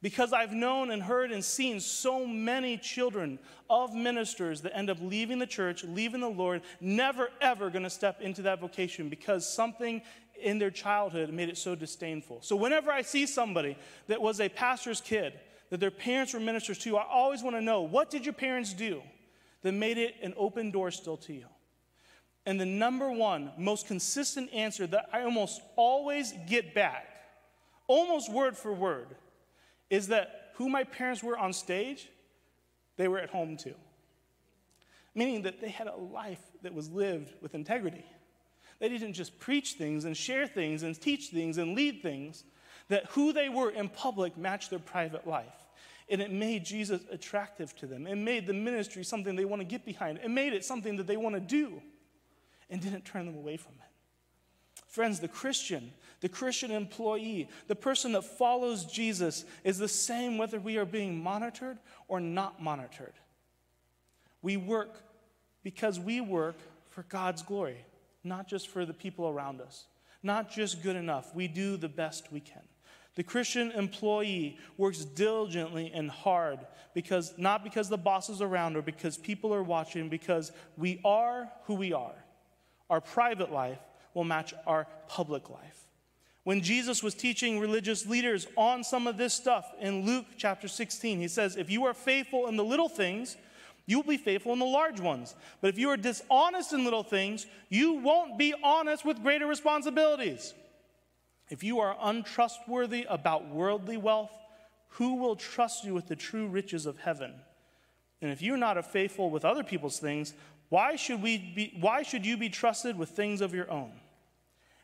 Because 0.00 0.32
I've 0.32 0.52
known 0.52 0.92
and 0.92 1.02
heard 1.02 1.32
and 1.32 1.44
seen 1.44 1.80
so 1.80 2.24
many 2.24 2.76
children 2.76 3.38
of 3.68 3.94
ministers 3.94 4.60
that 4.60 4.76
end 4.76 4.90
up 4.90 4.98
leaving 5.00 5.40
the 5.40 5.46
church, 5.46 5.82
leaving 5.82 6.20
the 6.20 6.28
Lord, 6.28 6.62
never 6.80 7.30
ever 7.40 7.68
going 7.68 7.82
to 7.82 7.90
step 7.90 8.20
into 8.20 8.42
that 8.42 8.60
vocation 8.60 9.08
because 9.08 9.48
something 9.52 10.00
in 10.40 10.58
their 10.58 10.70
childhood 10.70 11.32
made 11.32 11.48
it 11.48 11.58
so 11.58 11.74
disdainful. 11.74 12.38
So 12.42 12.54
whenever 12.54 12.92
I 12.92 13.02
see 13.02 13.26
somebody 13.26 13.76
that 14.06 14.20
was 14.20 14.40
a 14.40 14.48
pastor's 14.48 15.00
kid, 15.00 15.32
that 15.70 15.80
their 15.80 15.90
parents 15.90 16.32
were 16.32 16.40
ministers 16.40 16.78
to, 16.78 16.96
I 16.96 17.04
always 17.04 17.42
want 17.42 17.56
to 17.56 17.60
know 17.60 17.82
what 17.82 18.08
did 18.08 18.24
your 18.24 18.34
parents 18.34 18.72
do 18.72 19.02
that 19.62 19.72
made 19.72 19.98
it 19.98 20.14
an 20.22 20.32
open 20.36 20.70
door 20.70 20.90
still 20.90 21.16
to 21.18 21.32
you? 21.32 21.46
And 22.46 22.58
the 22.58 22.66
number 22.66 23.10
one, 23.10 23.50
most 23.58 23.86
consistent 23.86 24.52
answer 24.54 24.86
that 24.86 25.10
I 25.12 25.22
almost 25.22 25.60
always 25.76 26.32
get 26.46 26.72
back, 26.74 27.06
almost 27.88 28.32
word 28.32 28.56
for 28.56 28.72
word, 28.72 29.08
is 29.90 30.08
that 30.08 30.52
who 30.54 30.68
my 30.68 30.84
parents 30.84 31.22
were 31.22 31.38
on 31.38 31.52
stage, 31.52 32.08
they 32.96 33.08
were 33.08 33.18
at 33.18 33.30
home 33.30 33.56
too. 33.56 33.74
Meaning 35.14 35.42
that 35.42 35.60
they 35.60 35.70
had 35.70 35.86
a 35.86 35.96
life 35.96 36.42
that 36.62 36.74
was 36.74 36.90
lived 36.90 37.32
with 37.40 37.54
integrity. 37.54 38.04
They 38.78 38.88
didn't 38.88 39.14
just 39.14 39.38
preach 39.38 39.74
things 39.74 40.04
and 40.04 40.16
share 40.16 40.46
things 40.46 40.82
and 40.82 41.00
teach 41.00 41.28
things 41.28 41.58
and 41.58 41.74
lead 41.74 42.02
things, 42.02 42.44
that 42.88 43.06
who 43.10 43.32
they 43.32 43.48
were 43.48 43.70
in 43.70 43.88
public 43.88 44.36
matched 44.38 44.70
their 44.70 44.78
private 44.78 45.26
life. 45.26 45.66
And 46.08 46.22
it 46.22 46.30
made 46.30 46.64
Jesus 46.64 47.02
attractive 47.10 47.76
to 47.76 47.86
them. 47.86 48.06
It 48.06 48.16
made 48.16 48.46
the 48.46 48.54
ministry 48.54 49.04
something 49.04 49.36
they 49.36 49.44
want 49.44 49.60
to 49.60 49.66
get 49.66 49.84
behind. 49.84 50.18
It 50.22 50.30
made 50.30 50.52
it 50.54 50.64
something 50.64 50.96
that 50.96 51.06
they 51.06 51.18
want 51.18 51.34
to 51.34 51.40
do 51.40 51.82
and 52.70 52.80
didn't 52.80 53.04
turn 53.04 53.26
them 53.26 53.36
away 53.36 53.56
from 53.56 53.72
it. 53.74 54.84
Friends, 54.86 55.20
the 55.20 55.28
Christian, 55.28 55.92
the 56.20 56.28
Christian 56.28 56.70
employee, 56.70 57.48
the 57.68 57.76
person 57.76 58.12
that 58.12 58.22
follows 58.24 58.84
Jesus 58.84 59.44
is 59.62 59.78
the 59.78 59.88
same 59.88 60.38
whether 60.38 60.58
we 60.58 60.76
are 60.76 60.84
being 60.84 61.22
monitored 61.22 61.78
or 62.08 62.20
not 62.20 62.62
monitored. 62.62 63.14
We 64.42 64.56
work 64.56 65.02
because 65.62 66.00
we 66.00 66.20
work 66.20 66.56
for 66.90 67.02
God's 67.04 67.42
glory. 67.42 67.84
not 68.24 68.48
just 68.48 68.68
for 68.68 68.84
the 68.84 68.94
people 68.94 69.28
around 69.28 69.60
us, 69.60 69.86
not 70.22 70.50
just 70.50 70.82
good 70.82 70.96
enough. 70.96 71.34
We 71.34 71.48
do 71.48 71.76
the 71.76 71.88
best 71.88 72.32
we 72.32 72.40
can. 72.40 72.62
The 73.14 73.22
Christian 73.24 73.72
employee 73.72 74.58
works 74.76 75.04
diligently 75.04 75.90
and 75.92 76.08
hard 76.10 76.60
because 76.94 77.34
not 77.36 77.64
because 77.64 77.88
the 77.88 77.98
boss 77.98 78.28
is 78.28 78.40
around 78.40 78.76
or 78.76 78.82
because 78.82 79.16
people 79.16 79.52
are 79.52 79.62
watching, 79.62 80.08
because 80.08 80.52
we 80.76 81.00
are 81.04 81.50
who 81.64 81.74
we 81.74 81.92
are. 81.92 82.14
Our 82.88 83.00
private 83.00 83.50
life 83.52 83.80
will 84.14 84.24
match 84.24 84.54
our 84.66 84.86
public 85.08 85.50
life. 85.50 85.87
When 86.48 86.62
Jesus 86.62 87.02
was 87.02 87.14
teaching 87.14 87.60
religious 87.60 88.06
leaders 88.06 88.46
on 88.56 88.82
some 88.82 89.06
of 89.06 89.18
this 89.18 89.34
stuff 89.34 89.70
in 89.82 90.06
Luke 90.06 90.24
chapter 90.38 90.66
16, 90.66 91.18
he 91.18 91.28
says, 91.28 91.56
If 91.56 91.68
you 91.68 91.84
are 91.84 91.92
faithful 91.92 92.46
in 92.46 92.56
the 92.56 92.64
little 92.64 92.88
things, 92.88 93.36
you 93.84 93.98
will 93.98 94.08
be 94.08 94.16
faithful 94.16 94.54
in 94.54 94.58
the 94.58 94.64
large 94.64 94.98
ones. 94.98 95.34
But 95.60 95.68
if 95.68 95.78
you 95.78 95.90
are 95.90 95.98
dishonest 95.98 96.72
in 96.72 96.84
little 96.84 97.02
things, 97.02 97.44
you 97.68 97.98
won't 97.98 98.38
be 98.38 98.54
honest 98.64 99.04
with 99.04 99.22
greater 99.22 99.46
responsibilities. 99.46 100.54
If 101.50 101.62
you 101.62 101.80
are 101.80 101.98
untrustworthy 102.00 103.04
about 103.10 103.50
worldly 103.50 103.98
wealth, 103.98 104.32
who 104.92 105.16
will 105.16 105.36
trust 105.36 105.84
you 105.84 105.92
with 105.92 106.06
the 106.06 106.16
true 106.16 106.46
riches 106.46 106.86
of 106.86 106.96
heaven? 106.96 107.34
And 108.22 108.32
if 108.32 108.40
you're 108.40 108.56
not 108.56 108.82
faithful 108.90 109.28
with 109.28 109.44
other 109.44 109.64
people's 109.64 109.98
things, 109.98 110.32
why 110.70 110.96
should, 110.96 111.20
we 111.20 111.36
be, 111.36 111.76
why 111.78 112.02
should 112.02 112.24
you 112.24 112.38
be 112.38 112.48
trusted 112.48 112.96
with 112.96 113.10
things 113.10 113.42
of 113.42 113.52
your 113.52 113.70
own? 113.70 113.92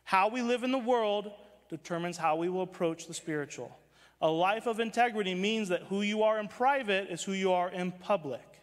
How 0.05 0.29
we 0.29 0.42
live 0.42 0.62
in 0.62 0.70
the 0.70 0.77
world 0.77 1.33
determines 1.76 2.16
how 2.16 2.37
we 2.37 2.48
will 2.48 2.62
approach 2.62 3.06
the 3.06 3.14
spiritual. 3.14 3.76
A 4.20 4.28
life 4.28 4.66
of 4.66 4.80
integrity 4.80 5.34
means 5.34 5.68
that 5.68 5.82
who 5.82 6.02
you 6.02 6.22
are 6.22 6.38
in 6.38 6.48
private 6.48 7.10
is 7.10 7.22
who 7.22 7.32
you 7.32 7.52
are 7.52 7.70
in 7.70 7.92
public. 7.92 8.62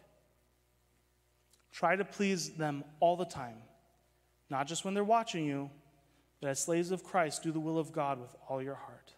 Try 1.72 1.96
to 1.96 2.04
please 2.04 2.50
them 2.50 2.84
all 3.00 3.16
the 3.16 3.24
time, 3.24 3.56
not 4.50 4.66
just 4.66 4.84
when 4.84 4.94
they're 4.94 5.04
watching 5.04 5.44
you, 5.44 5.70
but 6.40 6.50
as 6.50 6.60
slaves 6.60 6.90
of 6.90 7.04
Christ, 7.04 7.42
do 7.42 7.52
the 7.52 7.60
will 7.60 7.78
of 7.78 7.92
God 7.92 8.20
with 8.20 8.34
all 8.48 8.62
your 8.62 8.74
heart. 8.74 9.14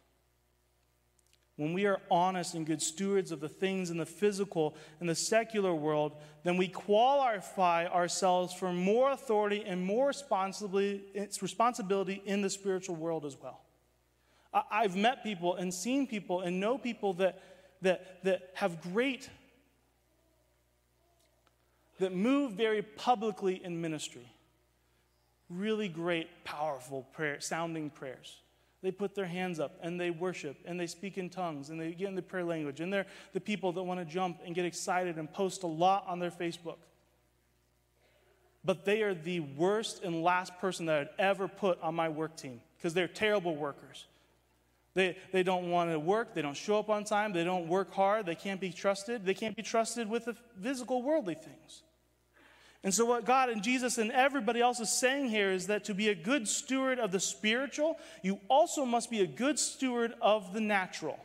When 1.57 1.73
we 1.73 1.87
are 1.87 2.01
honest 2.11 2.55
and 2.55 2.67
good 2.67 2.83
stewards 2.83 3.31
of 3.31 3.41
the 3.41 3.49
things 3.49 3.91
in 3.91 3.97
the 3.97 4.05
physical 4.05 4.77
and 4.99 5.09
the 5.09 5.15
secular 5.15 5.73
world, 5.73 6.17
then 6.43 6.57
we 6.57 6.67
qualify 6.67 7.87
ourselves 7.87 8.53
for 8.53 8.73
more 8.73 9.13
authority 9.13 9.63
and 9.65 9.85
more 9.85 10.09
responsibility 10.09 11.03
in 12.27 12.43
the 12.43 12.51
spiritual 12.51 12.97
world 12.97 13.25
as 13.25 13.37
well. 13.41 13.64
I've 14.71 14.95
met 14.95 15.25
people 15.25 15.57
and 15.57 15.75
seen 15.75 16.07
people 16.07 16.41
and 16.41 16.61
know 16.61 16.79
people 16.79 17.15
that, 17.15 17.43
that, 17.83 18.23
that 18.23 18.51
have 18.55 18.81
great, 18.81 19.29
that 21.99 22.15
move 22.15 22.53
very 22.53 22.83
publicly 22.83 23.63
in 23.65 23.81
ministry. 23.81 24.31
Really 25.51 25.89
great, 25.89 26.29
powerful 26.45 27.03
prayer, 27.13 27.41
sounding 27.41 27.91
prayers. 27.91 28.41
They 28.81 28.93
put 28.93 29.15
their 29.15 29.27
hands 29.27 29.59
up 29.59 29.79
and 29.83 29.99
they 29.99 30.11
worship 30.11 30.57
and 30.67 30.79
they 30.79 30.87
speak 30.87 31.19
in 31.19 31.31
tongues 31.31 31.71
and 31.71 31.81
they 31.81 31.93
get 31.93 32.09
in 32.09 32.15
the 32.15 32.23
prayer 32.23 32.45
language. 32.45 32.81
And 32.81 32.93
they're 32.93 33.07
the 33.33 33.41
people 33.41 33.73
that 33.73 33.83
want 33.83 33.99
to 33.99 34.07
jump 34.07 34.41
and 34.45 34.55
get 34.55 34.67
excited 34.67 35.17
and 35.17 35.33
post 35.33 35.63
a 35.63 35.67
lot 35.67 36.05
on 36.07 36.19
their 36.19 36.31
Facebook. 36.31 36.77
But 38.65 38.85
they 38.85 39.03
are 39.03 39.15
the 39.15 39.41
worst 39.41 40.03
and 40.05 40.23
last 40.23 40.59
person 40.59 40.87
that 40.87 41.01
I'd 41.01 41.09
ever 41.19 41.49
put 41.49 41.81
on 41.83 41.95
my 41.95 42.09
work 42.09 42.37
team 42.37 42.61
because 42.77 42.95
they're 42.95 43.09
terrible 43.09 43.57
workers. 43.57 44.07
They, 44.95 45.17
they 45.33 45.43
don't 45.43 45.71
want 45.71 45.91
to 45.91 45.99
work. 45.99 46.35
They 46.35 46.43
don't 46.43 46.57
show 46.57 46.79
up 46.79 46.89
on 46.89 47.05
time. 47.05 47.33
They 47.33 47.45
don't 47.45 47.67
work 47.67 47.93
hard. 47.93 48.27
They 48.27 48.37
can't 48.37 48.61
be 48.61 48.71
trusted. 48.71 49.27
They 49.27 49.35
can't 49.35 49.57
be 49.57 49.63
trusted 49.63 50.09
with 50.09 50.27
the 50.27 50.37
physical, 50.63 51.03
worldly 51.03 51.35
things. 51.35 51.83
And 52.85 52.93
so, 52.93 53.07
what 53.07 53.25
God 53.25 53.49
and 53.49 53.63
Jesus 53.63 53.99
and 53.99 54.13
everybody 54.13 54.61
else 54.61 54.79
is 54.79 54.91
saying 54.91 55.31
here 55.31 55.51
is 55.51 55.69
that 55.69 55.85
to 55.85 55.95
be 55.95 56.11
a 56.11 56.15
good 56.15 56.47
steward 56.47 56.99
of 56.99 57.13
the 57.13 57.19
spiritual, 57.19 57.99
you 58.23 58.39
also 58.49 58.85
must 58.85 59.11
be 59.11 59.21
a 59.21 59.27
good 59.27 59.59
steward 59.59 60.13
of 60.21 60.53
the 60.53 60.61
natural. 60.61 61.19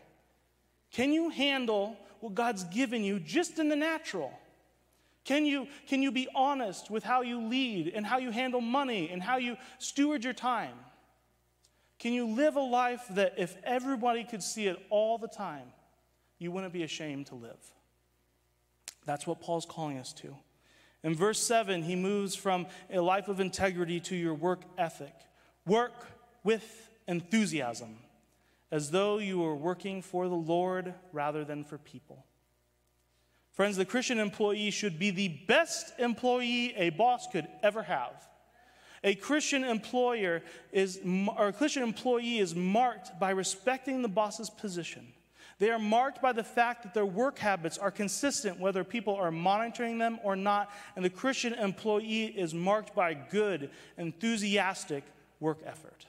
Can 0.92 1.12
you 1.12 1.30
handle 1.30 1.98
what 2.22 2.34
God's 2.34 2.64
given 2.64 3.04
you 3.04 3.20
just 3.20 3.60
in 3.60 3.70
the 3.70 3.76
natural? 3.76 4.32
Can 5.26 5.46
you, 5.46 5.68
can 5.88 6.02
you 6.02 6.12
be 6.12 6.28
honest 6.34 6.90
with 6.90 7.04
how 7.04 7.22
you 7.22 7.42
lead 7.42 7.92
and 7.94 8.06
how 8.06 8.18
you 8.18 8.32
handle 8.32 8.62
money 8.62 9.10
and 9.12 9.22
how 9.22 9.38
you 9.38 9.58
steward 9.78 10.24
your 10.24 10.34
time? 10.34 10.74
Can 12.00 12.14
you 12.14 12.28
live 12.28 12.56
a 12.56 12.62
life 12.62 13.04
that 13.12 13.34
if 13.38 13.58
everybody 13.64 14.24
could 14.24 14.42
see 14.42 14.68
it 14.68 14.78
all 14.90 15.18
the 15.18 15.28
time, 15.28 15.68
you 16.38 16.50
wouldn't 16.50 16.72
be 16.72 16.84
ashamed 16.84 17.28
to 17.28 17.36
live? 17.36 17.60
That's 19.06 19.28
what 19.28 19.42
Paul's 19.42 19.66
calling 19.66 19.98
us 19.98 20.14
to. 20.14 20.36
In 21.04 21.14
verse 21.14 21.40
7, 21.40 21.84
he 21.84 21.96
moves 21.96 22.36
from 22.36 22.68
a 22.90 23.00
life 23.00 23.28
of 23.28 23.40
integrity 23.40 24.00
to 24.02 24.16
your 24.16 24.34
work 24.34 24.62
ethic. 24.78 25.14
Work 25.66 26.08
with 26.44 26.90
enthusiasm, 27.08 27.98
as 28.72 28.92
though 28.92 29.18
you 29.18 29.40
were 29.40 29.56
working 29.56 30.02
for 30.02 30.28
the 30.28 30.36
Lord 30.36 30.94
rather 31.12 31.44
than 31.44 31.64
for 31.64 31.78
people. 31.78 32.26
Friends, 33.52 33.76
the 33.76 33.84
Christian 33.84 34.20
employee 34.20 34.72
should 34.72 34.98
be 34.98 35.12
the 35.12 35.28
best 35.48 36.00
employee 36.00 36.74
a 36.78 36.92
boss 36.92 37.28
could 37.28 37.48
ever 37.62 37.84
have. 37.84 38.29
A 39.04 39.16
Christian 39.16 39.64
employer 39.64 40.42
is, 40.72 41.00
or 41.38 41.48
a 41.48 41.54
Christian 41.54 41.84
employee 41.84 42.40
is 42.40 42.56
marked 42.56 43.20
by 43.20 43.32
respecting 43.32 44.02
the 44.02 44.08
boss's 44.08 44.50
position. 44.50 45.08
They 45.60 45.72
are 45.72 45.80
marked 45.80 46.22
by 46.22 46.32
the 46.32 46.44
fact 46.44 46.84
that 46.84 46.94
their 46.94 47.06
work 47.06 47.38
habits 47.38 47.78
are 47.78 47.92
consistent, 47.92 48.60
whether 48.60 48.86
people 48.86 49.16
are 49.16 49.32
monitoring 49.32 49.98
them 49.98 50.20
or 50.24 50.38
not. 50.38 50.72
And 50.96 51.04
the 51.04 51.10
Christian 51.10 51.54
employee 51.54 52.26
is 52.26 52.54
marked 52.54 52.96
by 52.96 53.14
good, 53.14 53.70
enthusiastic 53.98 55.04
work 55.42 55.60
effort. 55.66 56.06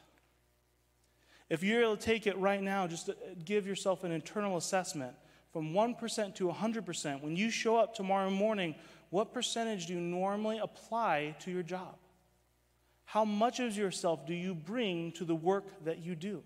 If 1.49 1.65
you're 1.65 1.83
able 1.83 1.97
to 1.97 2.03
take 2.03 2.29
it 2.29 2.39
right 2.39 2.63
now, 2.63 2.87
just 2.87 3.09
uh, 3.09 3.15
give 3.45 3.67
yourself 3.67 4.05
an 4.05 4.13
internal 4.13 4.57
assessment 4.57 5.15
from 5.53 5.73
1% 5.73 6.35
to 6.37 6.49
100%. 6.49 7.21
When 7.21 7.35
you 7.35 7.51
show 7.51 7.77
up 7.77 7.93
tomorrow 7.93 8.31
morning, 8.31 8.77
what 9.11 9.35
percentage 9.35 9.87
do 9.87 9.95
you 9.95 10.01
normally 10.01 10.59
apply 10.59 11.35
to 11.41 11.51
your 11.51 11.65
job? 11.65 11.97
How 13.11 13.25
much 13.25 13.59
of 13.59 13.77
yourself 13.77 14.25
do 14.25 14.33
you 14.33 14.55
bring 14.55 15.11
to 15.13 15.25
the 15.25 15.35
work 15.35 15.65
that 15.85 15.99
you 15.99 16.15
do? 16.15 16.45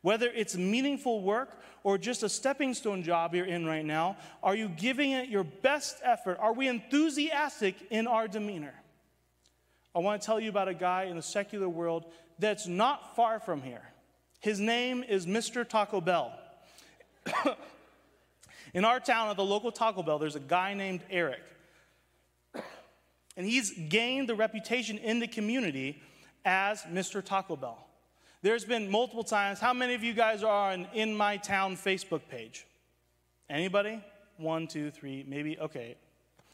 Whether 0.00 0.28
it's 0.28 0.56
meaningful 0.56 1.22
work 1.22 1.60
or 1.82 1.98
just 1.98 2.22
a 2.22 2.28
stepping 2.28 2.72
stone 2.74 3.02
job 3.02 3.34
you're 3.34 3.44
in 3.44 3.66
right 3.66 3.84
now, 3.84 4.16
are 4.40 4.54
you 4.54 4.68
giving 4.68 5.10
it 5.10 5.28
your 5.28 5.42
best 5.42 5.96
effort? 6.04 6.38
Are 6.38 6.52
we 6.52 6.68
enthusiastic 6.68 7.74
in 7.90 8.06
our 8.06 8.28
demeanor? 8.28 8.74
I 9.92 9.98
want 9.98 10.22
to 10.22 10.24
tell 10.24 10.38
you 10.38 10.50
about 10.50 10.68
a 10.68 10.74
guy 10.74 11.06
in 11.06 11.16
the 11.16 11.22
secular 11.22 11.68
world 11.68 12.04
that's 12.38 12.68
not 12.68 13.16
far 13.16 13.40
from 13.40 13.60
here. 13.60 13.82
His 14.38 14.60
name 14.60 15.02
is 15.02 15.26
Mr. 15.26 15.68
Taco 15.68 16.00
Bell. 16.00 16.32
in 18.72 18.84
our 18.84 19.00
town, 19.00 19.30
at 19.30 19.36
the 19.36 19.44
local 19.44 19.72
Taco 19.72 20.04
Bell, 20.04 20.20
there's 20.20 20.36
a 20.36 20.40
guy 20.40 20.74
named 20.74 21.00
Eric. 21.10 21.40
And 23.38 23.46
he's 23.46 23.70
gained 23.70 24.28
the 24.28 24.34
reputation 24.34 24.98
in 24.98 25.20
the 25.20 25.28
community 25.28 26.02
as 26.44 26.82
Mr. 26.82 27.24
Taco 27.24 27.54
Bell. 27.54 27.78
There's 28.42 28.64
been 28.64 28.90
multiple 28.90 29.22
times. 29.22 29.60
How 29.60 29.72
many 29.72 29.94
of 29.94 30.02
you 30.02 30.12
guys 30.12 30.42
are 30.42 30.72
on 30.72 30.88
In 30.92 31.16
My 31.16 31.36
Town 31.36 31.76
Facebook 31.76 32.22
page? 32.28 32.66
Anybody? 33.48 34.02
One, 34.38 34.66
two, 34.66 34.90
three, 34.90 35.24
maybe? 35.26 35.56
Okay, 35.58 35.96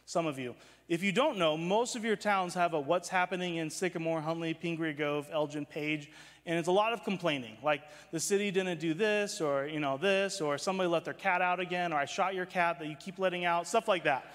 some 0.04 0.26
of 0.26 0.38
you. 0.38 0.54
If 0.86 1.02
you 1.02 1.10
don't 1.10 1.38
know, 1.38 1.56
most 1.56 1.96
of 1.96 2.04
your 2.04 2.16
towns 2.16 2.52
have 2.52 2.74
a 2.74 2.80
what's 2.80 3.08
happening 3.08 3.56
in 3.56 3.70
Sycamore, 3.70 4.20
Huntley, 4.20 4.52
Pingree 4.52 4.92
Grove, 4.92 5.26
Elgin, 5.32 5.64
Page, 5.64 6.10
and 6.44 6.58
it's 6.58 6.68
a 6.68 6.72
lot 6.72 6.92
of 6.92 7.02
complaining. 7.02 7.56
Like 7.62 7.80
the 8.10 8.20
city 8.20 8.50
didn't 8.50 8.78
do 8.78 8.92
this, 8.92 9.40
or 9.40 9.66
you 9.66 9.80
know 9.80 9.96
this, 9.96 10.42
or 10.42 10.58
somebody 10.58 10.88
let 10.88 11.06
their 11.06 11.14
cat 11.14 11.40
out 11.40 11.60
again, 11.60 11.94
or 11.94 11.96
I 11.96 12.04
shot 12.04 12.34
your 12.34 12.44
cat 12.44 12.78
that 12.78 12.88
you 12.88 12.96
keep 12.96 13.18
letting 13.18 13.46
out, 13.46 13.66
stuff 13.66 13.88
like 13.88 14.04
that. 14.04 14.34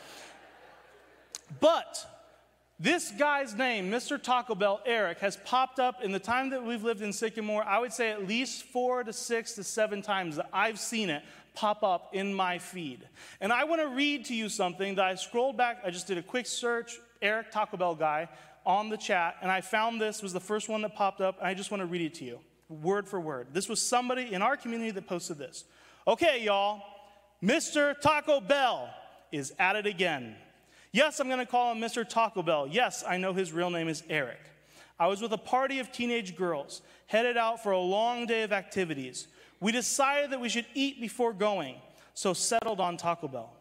But 1.59 2.05
this 2.79 3.11
guy's 3.11 3.55
name, 3.55 3.91
Mr. 3.91 4.21
Taco 4.21 4.55
Bell, 4.55 4.79
Eric, 4.85 5.19
has 5.19 5.37
popped 5.43 5.79
up 5.79 6.01
in 6.01 6.13
the 6.13 6.19
time 6.19 6.51
that 6.51 6.63
we've 6.63 6.83
lived 6.83 7.01
in 7.01 7.11
Sycamore, 7.11 7.63
I 7.63 7.77
would 7.77 7.91
say 7.91 8.09
at 8.09 8.25
least 8.25 8.63
four 8.63 9.03
to 9.03 9.11
six 9.11 9.53
to 9.55 9.65
seven 9.65 10.01
times 10.01 10.37
that 10.37 10.49
I've 10.53 10.79
seen 10.79 11.09
it 11.09 11.23
pop 11.53 11.83
up 11.83 12.15
in 12.15 12.33
my 12.33 12.57
feed. 12.57 13.05
And 13.41 13.51
I 13.51 13.65
want 13.65 13.81
to 13.81 13.89
read 13.89 14.23
to 14.25 14.33
you 14.33 14.47
something 14.47 14.95
that 14.95 15.03
I 15.03 15.15
scrolled 15.15 15.57
back, 15.57 15.81
I 15.83 15.89
just 15.89 16.07
did 16.07 16.17
a 16.17 16.23
quick 16.23 16.45
search, 16.45 16.97
Eric 17.21 17.51
Taco 17.51 17.75
Bell 17.75 17.95
guy, 17.95 18.29
on 18.65 18.87
the 18.87 18.97
chat, 18.97 19.35
and 19.41 19.51
I 19.51 19.59
found 19.59 19.99
this 19.99 20.21
was 20.21 20.31
the 20.31 20.39
first 20.39 20.69
one 20.69 20.81
that 20.83 20.95
popped 20.95 21.19
up, 21.19 21.37
and 21.39 21.47
I 21.47 21.53
just 21.53 21.71
want 21.71 21.81
to 21.81 21.87
read 21.87 22.01
it 22.01 22.13
to 22.15 22.23
you, 22.23 22.39
word 22.69 23.09
for 23.09 23.19
word. 23.19 23.47
This 23.51 23.67
was 23.67 23.81
somebody 23.81 24.33
in 24.33 24.41
our 24.41 24.55
community 24.55 24.91
that 24.91 25.05
posted 25.05 25.37
this. 25.37 25.65
Okay, 26.07 26.43
y'all, 26.43 26.81
Mr. 27.43 27.99
Taco 27.99 28.39
Bell 28.39 28.89
is 29.33 29.53
at 29.59 29.75
it 29.75 29.85
again. 29.85 30.35
Yes, 30.91 31.19
I'm 31.19 31.28
going 31.28 31.39
to 31.39 31.45
call 31.45 31.71
him 31.71 31.80
Mr. 31.80 32.08
Taco 32.08 32.41
Bell. 32.41 32.67
Yes, 32.67 33.04
I 33.08 33.17
know 33.17 33.34
his 33.34 33.54
real 33.54 33.69
name 33.69 33.88
is 33.88 34.04
Eric. 34.10 34.39
I 34.99 35.08
was 35.08 35.21
with 35.21 35.32
a 35.32 35.38
party 35.38 35.80
of 35.80 35.91
teenage 35.91 36.36
girls, 36.36 36.82
headed 37.06 37.38
out 37.38 37.62
for 37.62 37.71
a 37.71 37.80
long 37.80 38.25
day 38.25 38.41
of 38.41 38.52
activities. 38.52 39.28
We 39.60 39.71
decided 39.71 40.32
that 40.32 40.41
we 40.41 40.49
should 40.49 40.65
eat 40.73 40.99
before 40.99 41.32
going, 41.32 41.75
so 42.15 42.34
settled 42.34 42.80
on 42.80 42.97
Taco 42.97 43.28
Bell. 43.28 43.54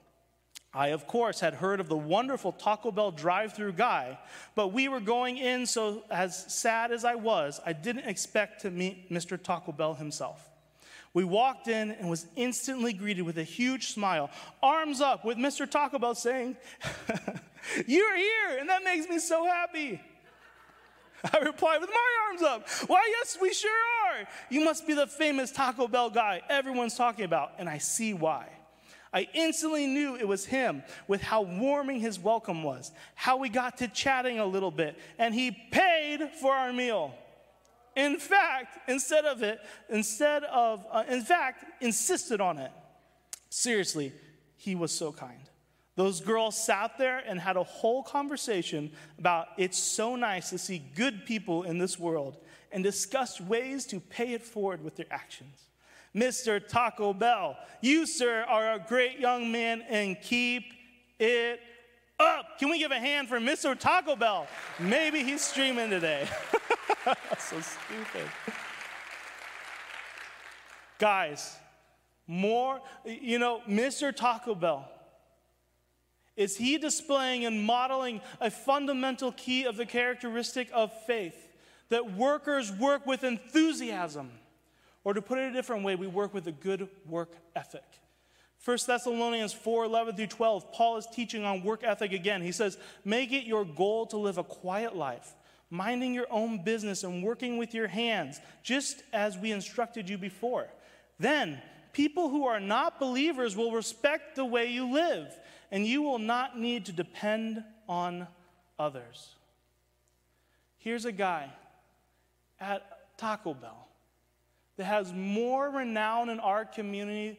I, 0.73 0.89
of 0.89 1.07
course, 1.07 1.41
had 1.41 1.55
heard 1.55 1.81
of 1.81 1.89
the 1.89 1.97
wonderful 1.97 2.53
Taco 2.53 2.91
Bell 2.91 3.11
drive 3.11 3.53
through 3.53 3.73
guy, 3.73 4.19
but 4.55 4.69
we 4.69 4.89
were 4.89 5.01
going 5.01 5.39
in, 5.39 5.67
so 5.67 6.05
as 6.11 6.53
sad 6.53 6.93
as 6.93 7.05
I 7.05 7.15
was, 7.15 7.61
I 7.65 7.73
didn't 7.73 8.05
expect 8.05 8.63
to 8.63 8.71
meet 8.71 9.11
Mr. 9.11 9.43
Taco 9.43 9.73
Bell 9.73 9.95
himself. 9.95 10.48
We 11.15 11.25
walked 11.25 11.69
in 11.69 11.93
and 11.93 12.11
was 12.11 12.27
instantly 12.37 12.93
greeted 12.93 13.23
with 13.23 13.39
a 13.39 13.45
huge 13.45 13.93
smile, 13.93 14.31
arms 14.63 15.01
up, 15.01 15.25
with 15.25 15.39
Mr. 15.39 15.69
Taco 15.69 15.99
Bell 15.99 16.15
saying, 16.15 16.57
You're 17.87 18.17
here, 18.17 18.59
and 18.61 18.69
that 18.69 18.85
makes 18.85 19.09
me 19.09 19.19
so 19.19 19.45
happy. 19.45 20.01
I 21.33 21.39
replied 21.39 21.81
with 21.81 21.91
my 21.91 22.29
arms 22.29 22.43
up. 22.43 22.69
Why, 22.89 23.03
yes, 23.19 23.39
we 23.41 23.53
sure 23.53 23.71
are. 23.71 24.29
You 24.51 24.65
must 24.65 24.87
be 24.87 24.95
the 24.95 25.07
famous 25.07 25.51
Taco 25.51 25.89
Bell 25.89 26.11
guy 26.11 26.43
everyone's 26.49 26.95
talking 26.95 27.25
about, 27.25 27.53
and 27.59 27.69
I 27.69 27.79
see 27.79 28.15
why. 28.15 28.49
I 29.13 29.27
instantly 29.33 29.87
knew 29.87 30.17
it 30.17 30.29
was 30.29 30.45
him 30.45 30.83
with 31.07 31.23
how 31.23 31.43
warming 31.43 32.01
his 32.01 32.19
welcome 32.19 32.63
was, 32.63 32.93
how 33.15 33.39
we 33.39 33.49
got 33.49 33.79
to 33.79 33.89
chatting 33.89 34.39
a 34.39 34.45
little 34.45 34.71
bit, 34.71 34.99
and 35.19 35.35
he 35.35 35.51
paid 35.51 36.31
for 36.41 36.55
our 36.55 36.73
meal. 36.73 37.15
In 37.99 38.17
fact, 38.17 38.89
instead 38.89 39.25
of 39.25 39.43
it, 39.43 39.59
instead 39.89 40.45
of, 40.45 40.87
uh, 40.89 41.03
in 41.09 41.21
fact, 41.21 41.65
insisted 41.83 42.41
on 42.41 42.57
it. 42.59 42.71
Seriously, 43.51 44.13
he 44.57 44.77
was 44.77 44.93
so 44.93 45.11
kind. 45.11 45.51
Those 45.97 46.21
girls 46.21 46.57
sat 46.57 46.97
there 46.97 47.19
and 47.19 47.41
had 47.41 47.57
a 47.57 47.65
whole 47.65 48.05
conversation 48.05 48.93
about 49.19 49.49
it's 49.59 49.79
so 49.79 50.15
nice 50.15 50.51
to 50.51 50.59
see 50.59 50.79
good 50.95 51.27
people 51.27 51.65
in 51.65 51.79
this 51.79 51.99
world 51.99 52.37
and 52.71 52.85
discussed 52.85 53.41
ways 53.41 53.85
to 53.87 53.99
pay 53.99 54.33
it 54.33 54.45
forward 54.45 54.85
with 54.85 54.95
their 54.95 55.11
actions. 55.11 55.67
Mr. 56.15 56.65
Taco 56.65 57.13
Bell, 57.13 57.57
you, 57.81 58.07
sir, 58.07 58.45
are 58.49 58.75
a 58.75 58.79
great 58.79 59.19
young 59.19 59.51
man 59.51 59.83
and 59.89 60.17
keep 60.23 60.63
it 61.19 61.59
up. 62.21 62.59
Can 62.59 62.71
we 62.71 62.79
give 62.79 62.91
a 62.91 62.99
hand 62.99 63.29
for 63.29 63.39
Mr. 63.39 63.79
Taco 63.79 64.17
Bell? 64.17 64.47
Maybe 64.79 65.23
he's 65.23 65.43
streaming 65.43 65.91
today. 65.91 66.27
so 67.39 67.61
stupid. 67.61 68.29
Guys, 70.99 71.57
more, 72.27 72.81
you 73.05 73.39
know, 73.39 73.63
Mr. 73.69 74.15
Taco 74.15 74.55
Bell, 74.55 74.91
is 76.37 76.57
he 76.57 76.79
displaying 76.79 77.45
and 77.45 77.65
modeling 77.65 78.21
a 78.41 78.51
fundamental 78.51 79.33
key 79.33 79.65
of 79.65 79.77
the 79.77 79.87
characteristic 79.87 80.69
of 80.73 80.93
faith 81.05 81.49
that 81.89 82.15
workers 82.17 82.71
work 82.73 83.07
with 83.07 83.25
enthusiasm? 83.25 84.31
Or 85.05 85.15
to 85.15 85.23
put 85.23 85.39
it 85.39 85.51
a 85.51 85.53
different 85.53 85.85
way, 85.85 85.97
we 85.97 86.07
work 86.07 86.35
with 86.35 86.47
a 86.47 86.53
good 86.53 86.89
work 87.07 87.33
ethic. 87.57 87.83
1 88.65 88.79
Thessalonians 88.87 89.53
4 89.53 89.85
11 89.85 90.17
through 90.17 90.27
12, 90.27 90.73
Paul 90.73 90.97
is 90.97 91.07
teaching 91.07 91.45
on 91.45 91.63
work 91.63 91.85
ethic 91.85 92.13
again. 92.13 92.43
He 92.43 92.53
says, 92.53 92.77
Make 93.05 93.33
it 93.33 93.45
your 93.45 93.65
goal 93.65 94.07
to 94.07 94.17
live 94.17 94.39
a 94.39 94.45
quiet 94.45 94.97
life, 94.97 95.35
minding 95.71 96.13
your 96.13 96.27
own 96.31 96.65
business 96.65 97.05
and 97.05 97.23
working 97.23 97.57
with 97.57 97.73
your 97.73 97.87
hands, 97.87 98.41
just 98.63 99.03
as 99.13 99.39
we 99.39 99.53
instructed 99.53 100.09
you 100.09 100.19
before. 100.19 100.67
Then, 101.21 101.63
people 101.93 102.31
who 102.31 102.47
are 102.47 102.61
not 102.61 102.99
believers 102.99 103.57
will 103.57 103.73
respect 103.73 104.37
the 104.37 104.45
way 104.45 104.67
you 104.67 104.93
live, 104.93 105.33
and 105.71 105.87
you 105.87 106.03
will 106.03 106.19
not 106.19 106.59
need 106.59 106.87
to 106.87 106.93
depend 106.93 107.63
on 107.89 108.27
others. 108.79 109.35
Here's 110.79 111.05
a 111.05 111.13
guy 111.13 111.51
at 112.61 113.19
Taco 113.19 113.55
Bell 113.55 113.89
that 114.77 114.85
has 114.85 115.13
more 115.13 115.71
renown 115.71 116.29
in 116.29 116.41
our 116.41 116.65
community 116.65 117.39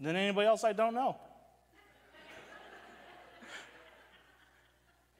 than 0.00 0.16
anybody 0.16 0.46
else 0.46 0.64
I 0.64 0.72
don't 0.72 0.94
know. 0.94 1.16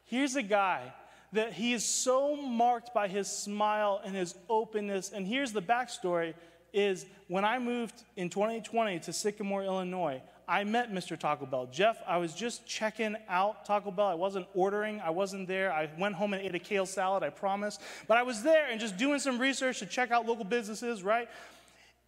Here's 0.05 0.37
a 0.37 0.43
guy 0.43 0.95
that 1.33 1.53
he 1.53 1.75
is 1.75 1.85
so 1.85 2.35
marked 2.37 2.95
by 2.95 3.09
his 3.09 3.29
smile 3.29 4.01
and 4.05 4.17
his 4.17 4.35
openness. 4.49 5.11
And 5.13 5.27
here's 5.27 5.53
the 5.53 5.61
backstory 5.61 6.35
is 6.73 7.07
when 7.29 7.45
I 7.45 7.59
moved 7.59 8.03
in 8.17 8.31
2020 8.31 9.01
to 9.01 9.13
Sycamore, 9.13 9.65
Illinois, 9.65 10.23
I 10.47 10.65
met 10.65 10.91
Mr. 10.91 11.19
Taco 11.19 11.45
Bell. 11.45 11.67
Jeff, 11.71 12.03
I 12.07 12.17
was 12.17 12.33
just 12.33 12.67
checking 12.67 13.17
out 13.29 13.67
Taco 13.67 13.91
Bell. 13.91 14.07
I 14.07 14.15
wasn't 14.15 14.47
ordering, 14.55 15.01
I 15.01 15.11
wasn't 15.11 15.47
there. 15.47 15.71
I 15.71 15.91
went 15.99 16.15
home 16.15 16.33
and 16.33 16.43
ate 16.43 16.55
a 16.55 16.59
kale 16.59 16.87
salad, 16.87 17.23
I 17.23 17.29
promise. 17.29 17.79
But 18.07 18.17
I 18.17 18.23
was 18.23 18.43
there 18.43 18.71
and 18.71 18.81
just 18.81 18.97
doing 18.97 19.19
some 19.19 19.39
research 19.39 19.79
to 19.81 19.87
check 19.87 20.11
out 20.11 20.27
local 20.27 20.45
businesses, 20.45 21.03
right? 21.03 21.29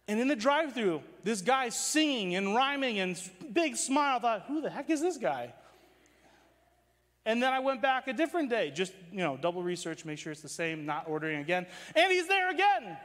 And 0.07 0.19
in 0.19 0.27
the 0.27 0.35
drive 0.35 0.73
through, 0.73 1.01
this 1.23 1.41
guy 1.41 1.69
singing 1.69 2.35
and 2.35 2.55
rhyming 2.55 2.99
and 2.99 3.21
big 3.53 3.75
smile. 3.75 4.17
I 4.17 4.19
thought, 4.19 4.43
who 4.47 4.61
the 4.61 4.69
heck 4.69 4.89
is 4.89 5.01
this 5.01 5.17
guy? 5.17 5.53
And 7.25 7.41
then 7.41 7.53
I 7.53 7.59
went 7.59 7.81
back 7.81 8.07
a 8.07 8.13
different 8.13 8.49
day, 8.49 8.71
just, 8.71 8.93
you 9.11 9.19
know, 9.19 9.37
double 9.37 9.61
research, 9.61 10.05
make 10.05 10.17
sure 10.17 10.31
it's 10.31 10.41
the 10.41 10.49
same, 10.49 10.85
not 10.87 11.07
ordering 11.07 11.39
again. 11.39 11.67
And 11.95 12.11
he's 12.11 12.27
there 12.27 12.49
again. 12.49 12.97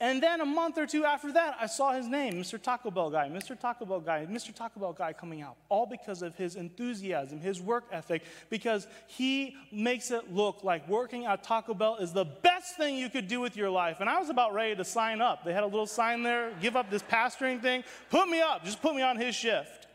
And 0.00 0.20
then 0.20 0.40
a 0.40 0.44
month 0.44 0.76
or 0.76 0.86
two 0.86 1.04
after 1.04 1.32
that, 1.32 1.56
I 1.60 1.66
saw 1.66 1.92
his 1.92 2.08
name, 2.08 2.34
Mr. 2.34 2.60
Taco 2.60 2.90
Bell 2.90 3.10
guy, 3.10 3.28
Mr. 3.28 3.58
Taco 3.58 3.84
Bell 3.84 4.00
guy, 4.00 4.26
Mr. 4.28 4.52
Taco 4.52 4.80
Bell 4.80 4.92
guy 4.92 5.12
coming 5.12 5.40
out, 5.40 5.56
all 5.68 5.86
because 5.86 6.20
of 6.20 6.34
his 6.34 6.56
enthusiasm, 6.56 7.38
his 7.40 7.60
work 7.60 7.84
ethic, 7.92 8.22
because 8.50 8.88
he 9.06 9.54
makes 9.70 10.10
it 10.10 10.32
look 10.32 10.64
like 10.64 10.88
working 10.88 11.26
at 11.26 11.44
Taco 11.44 11.74
Bell 11.74 11.96
is 11.96 12.12
the 12.12 12.24
best 12.24 12.76
thing 12.76 12.96
you 12.96 13.08
could 13.08 13.28
do 13.28 13.40
with 13.40 13.56
your 13.56 13.70
life. 13.70 13.98
And 14.00 14.10
I 14.10 14.18
was 14.18 14.30
about 14.30 14.52
ready 14.52 14.74
to 14.74 14.84
sign 14.84 15.20
up. 15.20 15.44
They 15.44 15.52
had 15.52 15.62
a 15.62 15.66
little 15.66 15.86
sign 15.86 16.24
there, 16.24 16.50
give 16.60 16.74
up 16.74 16.90
this 16.90 17.02
pastoring 17.02 17.62
thing, 17.62 17.84
put 18.10 18.28
me 18.28 18.40
up, 18.40 18.64
just 18.64 18.82
put 18.82 18.96
me 18.96 19.02
on 19.02 19.16
his 19.16 19.36
shift. 19.36 19.86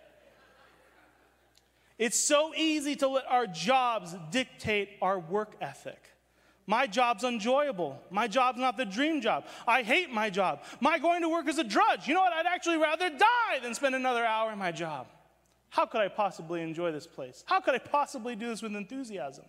It's 1.98 2.18
so 2.18 2.54
easy 2.56 2.96
to 2.96 3.10
let 3.10 3.26
our 3.28 3.46
jobs 3.46 4.16
dictate 4.32 4.92
our 5.02 5.20
work 5.20 5.58
ethic. 5.60 6.09
My 6.70 6.86
job's 6.86 7.24
enjoyable. 7.24 8.00
My 8.12 8.28
job's 8.28 8.60
not 8.60 8.78
the 8.78 8.86
dream 8.86 9.22
job. 9.22 9.46
I 9.68 9.82
hate 9.82 10.12
my 10.12 10.30
job. 10.30 10.62
My 10.80 11.00
going 11.00 11.24
to 11.24 11.30
work 11.30 11.48
is 11.48 11.58
a 11.58 11.64
drudge. 11.64 12.08
You 12.08 12.14
know 12.14 12.22
what? 12.22 12.32
I'd 12.32 12.46
actually 12.46 12.78
rather 12.78 13.10
die 13.10 13.60
than 13.64 13.74
spend 13.74 13.96
another 13.96 14.24
hour 14.24 14.52
in 14.52 14.60
my 14.60 14.72
job. 14.72 15.08
How 15.70 15.88
could 15.88 16.00
I 16.00 16.10
possibly 16.10 16.62
enjoy 16.62 16.92
this 16.92 17.08
place? 17.08 17.44
How 17.48 17.60
could 17.60 17.74
I 17.74 17.80
possibly 17.80 18.36
do 18.36 18.50
this 18.50 18.62
with 18.62 18.76
enthusiasm? 18.76 19.46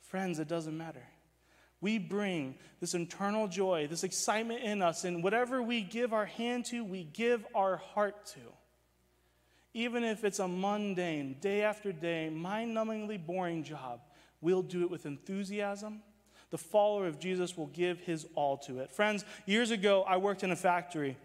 Friends, 0.00 0.40
it 0.40 0.48
doesn't 0.48 0.76
matter. 0.76 1.04
We 1.80 1.98
bring 1.98 2.56
this 2.80 2.94
internal 2.94 3.46
joy, 3.46 3.86
this 3.86 4.02
excitement 4.02 4.64
in 4.64 4.82
us, 4.82 5.04
and 5.04 5.22
whatever 5.22 5.62
we 5.62 5.80
give 5.80 6.12
our 6.12 6.26
hand 6.26 6.64
to, 6.66 6.82
we 6.82 7.04
give 7.04 7.46
our 7.54 7.76
heart 7.76 8.26
to. 8.34 8.40
Even 9.74 10.02
if 10.02 10.24
it's 10.24 10.40
a 10.40 10.48
mundane, 10.48 11.36
day 11.40 11.62
after 11.62 11.92
day, 11.92 12.30
mind 12.30 12.76
numbingly 12.76 13.24
boring 13.24 13.62
job, 13.62 14.00
We'll 14.40 14.62
do 14.62 14.82
it 14.82 14.90
with 14.90 15.06
enthusiasm. 15.06 16.02
The 16.50 16.58
follower 16.58 17.06
of 17.06 17.18
Jesus 17.18 17.56
will 17.56 17.68
give 17.68 18.00
his 18.00 18.26
all 18.34 18.56
to 18.58 18.80
it. 18.80 18.90
Friends, 18.90 19.24
years 19.46 19.70
ago, 19.70 20.02
I 20.02 20.16
worked 20.16 20.42
in 20.42 20.50
a 20.50 20.56
factory, 20.56 21.16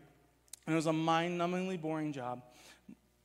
and 0.65 0.73
it 0.73 0.75
was 0.75 0.85
a 0.85 0.93
mind 0.93 1.39
numbingly 1.39 1.81
boring 1.81 2.13
job. 2.13 2.43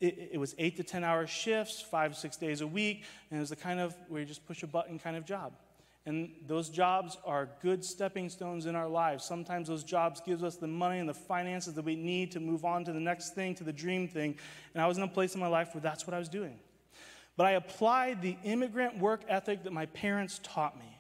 It, 0.01 0.31
it, 0.33 0.39
was 0.39 0.55
eight 0.59 0.79
to 0.79 0.83
10 0.83 1.05
hour 1.05 1.27
shifts, 1.27 1.83
five, 1.83 2.17
six 2.17 2.39
days 2.39 2.63
a 2.63 2.67
week, 2.67 3.05
and 3.31 3.39
it 3.39 3.41
was 3.41 3.51
the 3.51 3.57
kind 3.57 3.81
of 3.81 3.95
where 4.09 4.21
you 4.21 4.27
just 4.27 4.47
push 4.47 4.63
a 4.63 4.67
button 4.67 4.99
kind 4.99 5.15
of 5.15 5.27
job. 5.27 5.53
And 6.07 6.31
those 6.47 6.71
jobs 6.71 7.19
are 7.27 7.51
good 7.61 7.85
stepping 7.85 8.31
stones 8.31 8.65
in 8.65 8.75
our 8.75 8.89
lives. 8.89 9.25
Sometimes 9.25 9.69
those 9.69 9.85
jobs 9.85 10.23
gives 10.23 10.43
us 10.43 10.57
the 10.57 10.67
money 10.67 10.99
and 10.99 11.09
the 11.09 11.15
finances 11.15 11.75
that 11.75 11.85
we 11.85 11.95
need 11.95 12.33
to 12.33 12.41
move 12.41 12.65
on 12.65 12.85
to 12.87 12.93
the 12.93 13.01
next 13.01 13.35
thing, 13.35 13.55
to 13.57 13.65
the 13.65 13.73
dream 13.73 14.09
thing. 14.09 14.37
And 14.73 14.83
I 14.83 14.87
was 14.87 14.97
in 14.97 15.03
a 15.03 15.09
place 15.09 15.35
in 15.35 15.41
my 15.41 15.47
life 15.47 15.75
where 15.75 15.83
that's 15.83 16.07
what 16.07 16.15
I 16.15 16.19
was 16.19 16.31
doing. 16.31 16.59
But 17.41 17.47
I 17.47 17.53
applied 17.53 18.21
the 18.21 18.37
immigrant 18.45 18.99
work 18.99 19.23
ethic 19.27 19.63
that 19.63 19.73
my 19.73 19.87
parents 19.87 20.41
taught 20.43 20.79
me. 20.79 20.99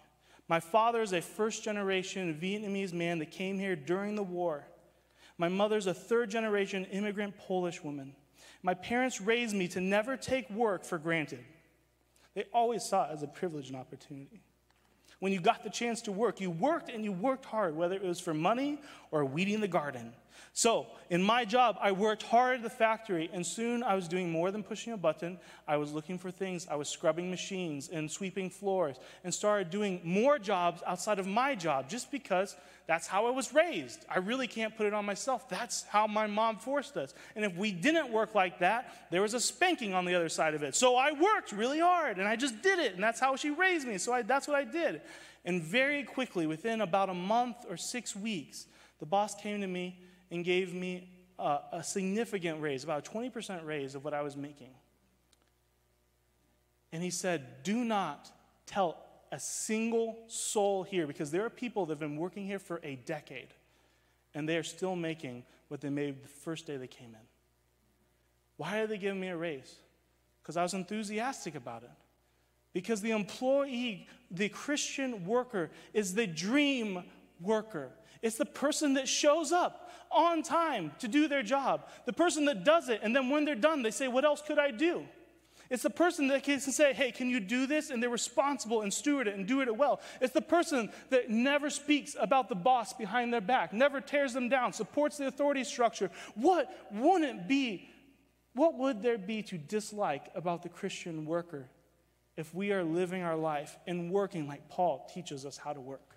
My 0.49 0.59
father 0.59 1.03
is 1.03 1.13
a 1.13 1.21
first 1.21 1.63
generation 1.63 2.35
Vietnamese 2.41 2.95
man 2.95 3.19
that 3.19 3.31
came 3.31 3.59
here 3.59 3.77
during 3.77 4.15
the 4.15 4.23
war. 4.23 4.65
My 5.37 5.51
mother's 5.51 5.87
a 5.87 5.93
third 5.93 6.31
generation 6.31 6.87
immigrant 6.87 7.37
Polish 7.37 7.85
woman. 7.85 8.15
My 8.63 8.73
parents 8.73 9.21
raised 9.21 9.55
me 9.55 9.69
to 9.69 9.83
never 9.83 10.17
take 10.17 10.49
work 10.49 10.87
for 10.87 10.97
granted. 10.97 11.45
They 12.33 12.47
always 12.55 12.85
saw 12.85 13.11
it 13.11 13.13
as 13.13 13.23
a 13.23 13.29
privilege 13.29 13.69
and 13.69 13.77
opportunity. 13.77 14.41
When 15.19 15.35
you 15.35 15.43
got 15.43 15.63
the 15.63 15.69
chance 15.69 16.01
to 16.03 16.11
work, 16.11 16.41
you 16.41 16.51
worked 16.51 16.89
and 16.89 17.05
you 17.05 17.13
worked 17.13 17.45
hard, 17.45 17.77
whether 17.77 17.97
it 17.97 18.03
was 18.03 18.19
for 18.19 18.33
money 18.33 18.81
or 19.11 19.27
weeding 19.27 19.61
the 19.61 19.69
garden. 19.69 20.15
So, 20.53 20.89
in 21.11 21.23
my 21.23 21.45
job, 21.45 21.77
I 21.81 21.93
worked 21.93 22.23
hard 22.23 22.57
at 22.57 22.63
the 22.63 22.71
factory, 22.71 23.31
and 23.33 23.47
soon 23.47 23.83
I 23.83 23.95
was 23.95 24.09
doing 24.09 24.31
more 24.31 24.51
than 24.51 24.63
pushing 24.63 24.93
a 24.93 24.97
button. 24.97 25.39
I 25.67 25.77
was 25.77 25.93
looking 25.93 26.19
for 26.19 26.31
things. 26.31 26.67
I 26.71 26.77
was 26.77 26.89
scrubbing 26.89 27.31
machines 27.31 27.89
and 27.89 28.11
sweeping 28.11 28.51
floors, 28.51 28.97
and 29.25 29.33
started 29.33 29.71
doing 29.71 30.01
more 30.05 30.39
jobs 30.39 30.83
outside 30.87 31.19
of 31.19 31.27
my 31.27 31.55
job 31.55 31.89
just 31.89 32.11
because 32.11 32.57
that's 32.87 33.07
how 33.07 33.27
I 33.27 33.31
was 33.31 33.55
raised. 33.55 34.05
I 34.09 34.19
really 34.19 34.49
can't 34.49 34.77
put 34.77 34.87
it 34.87 34.93
on 34.93 35.05
myself. 35.05 35.49
That's 35.49 35.85
how 35.85 36.09
my 36.09 36.27
mom 36.27 36.59
forced 36.59 36.97
us. 36.97 37.15
And 37.37 37.45
if 37.45 37.57
we 37.57 37.71
didn't 37.71 38.11
work 38.11 38.35
like 38.35 38.59
that, 38.59 38.93
there 39.13 39.23
was 39.23 39.35
a 39.35 39.41
spanking 39.41 39.95
on 39.95 40.05
the 40.05 40.15
other 40.17 40.29
side 40.29 40.55
of 40.55 40.65
it. 40.65 40.75
So 40.75 40.97
I 40.97 41.13
worked 41.13 41.53
really 41.53 41.79
hard, 41.79 42.19
and 42.19 42.27
I 42.27 42.35
just 42.35 42.63
did 42.63 42.81
it, 42.81 42.95
and 42.95 43.03
that's 43.03 43.21
how 43.21 43.37
she 43.37 43.51
raised 43.51 43.87
me. 43.87 43.97
So 43.99 44.13
I, 44.13 44.23
that's 44.23 44.49
what 44.49 44.57
I 44.57 44.65
did. 44.65 45.03
And 45.45 45.63
very 45.63 46.03
quickly, 46.03 46.47
within 46.47 46.81
about 46.81 47.09
a 47.09 47.15
month 47.15 47.59
or 47.69 47.77
six 47.77 48.17
weeks, 48.17 48.67
the 48.99 49.07
boss 49.07 49.35
came 49.35 49.61
to 49.61 49.67
me 49.67 49.99
and 50.31 50.45
gave 50.45 50.75
me 50.75 51.09
uh, 51.39 51.59
a 51.73 51.83
significant 51.83 52.61
raise, 52.61 52.85
about 52.85 53.07
a 53.07 53.11
20% 53.11 53.65
raise 53.65 53.95
of 53.95 54.05
what 54.05 54.15
I 54.15 54.23
was 54.23 54.37
making. 54.37 54.71
And 56.93 57.03
he 57.03 57.11
said, 57.11 57.63
Do 57.63 57.85
not 57.85 58.31
tell 58.67 58.97
a 59.33 59.41
single 59.41 60.19
soul 60.27 60.83
here, 60.83 61.07
because 61.07 61.31
there 61.31 61.45
are 61.45 61.51
people 61.51 61.87
that 61.87 61.93
have 61.93 62.01
been 62.01 62.17
working 62.17 62.47
here 62.47 62.59
for 62.59 62.81
a 62.83 62.97
decade, 62.97 63.49
and 64.35 64.49
they 64.49 64.57
are 64.57 64.63
still 64.63 64.97
making 64.97 65.45
what 65.69 65.81
they 65.81 65.91
made 65.91 66.23
the 66.23 66.29
first 66.29 66.67
day 66.67 66.77
they 66.77 66.87
came 66.87 67.11
in. 67.11 67.27
Why 68.57 68.81
are 68.81 68.87
they 68.87 68.99
giving 68.99 69.21
me 69.21 69.29
a 69.29 69.37
raise? 69.37 69.77
Because 70.43 70.57
I 70.57 70.63
was 70.63 70.75
enthusiastic 70.75 71.55
about 71.55 71.83
it. 71.83 71.91
Because 72.73 73.01
the 73.01 73.11
employee, 73.11 74.07
the 74.31 74.49
Christian 74.49 75.25
worker, 75.25 75.71
is 75.93 76.15
the 76.15 76.27
dream 76.27 77.03
worker. 77.41 77.91
It's 78.23 78.37
the 78.37 78.45
person 78.45 78.95
that 78.95 79.09
shows 79.09 79.53
up 79.53 79.91
on 80.11 80.43
time 80.43 80.93
to 80.99 81.09
do 81.09 81.29
their 81.29 81.43
job. 81.43 81.89
The 82.05 82.13
person 82.13 82.45
that 82.47 82.65
does 82.65 82.89
it, 82.89 83.01
and 83.03 83.15
then 83.15 83.31
when 83.31 83.45
they're 83.45 83.55
done, 83.55 83.83
they 83.83 83.91
say, 83.91 84.09
What 84.09 84.25
else 84.25 84.43
could 84.47 84.59
I 84.59 84.71
do? 84.71 85.07
It's 85.71 85.85
the 85.85 85.91
person 85.91 86.27
that 86.29 86.43
can 86.43 86.59
say, 86.61 86.93
Hey, 86.93 87.13
can 87.13 87.31
you 87.31 87.41
do 87.41 87.67
this? 87.67 87.91
And 87.91 88.03
they're 88.03 88.11
responsible 88.11 88.83
and 88.83 88.93
steward 88.93 89.29
it 89.29 89.37
and 89.37 89.47
do 89.47 89.61
it 89.63 89.77
well. 89.77 90.01
It's 90.21 90.35
the 90.35 90.43
person 90.43 90.91
that 91.11 91.31
never 91.31 91.71
speaks 91.71 92.17
about 92.19 92.49
the 92.49 92.57
boss 92.57 92.93
behind 92.93 93.33
their 93.33 93.41
back, 93.41 93.73
never 93.73 94.01
tears 94.01 94.33
them 94.33 94.49
down, 94.49 94.73
supports 94.73 95.17
the 95.17 95.29
authority 95.29 95.65
structure. 95.65 96.11
What 96.35 96.69
wouldn't 96.93 97.49
be, 97.49 97.89
what 98.55 98.77
would 98.79 99.03
there 99.03 99.19
be 99.19 99.43
to 99.45 99.57
dislike 99.57 100.29
about 100.35 100.63
the 100.63 100.69
Christian 100.69 101.25
worker 101.25 101.71
if 102.37 102.55
we 102.55 102.73
are 102.73 102.83
living 102.83 103.23
our 103.23 103.37
life 103.37 103.77
and 103.87 104.11
working 104.11 104.49
like 104.49 104.69
Paul 104.69 105.09
teaches 105.13 105.45
us 105.45 105.59
how 105.59 105.73
to 105.73 105.81
work. 105.81 106.17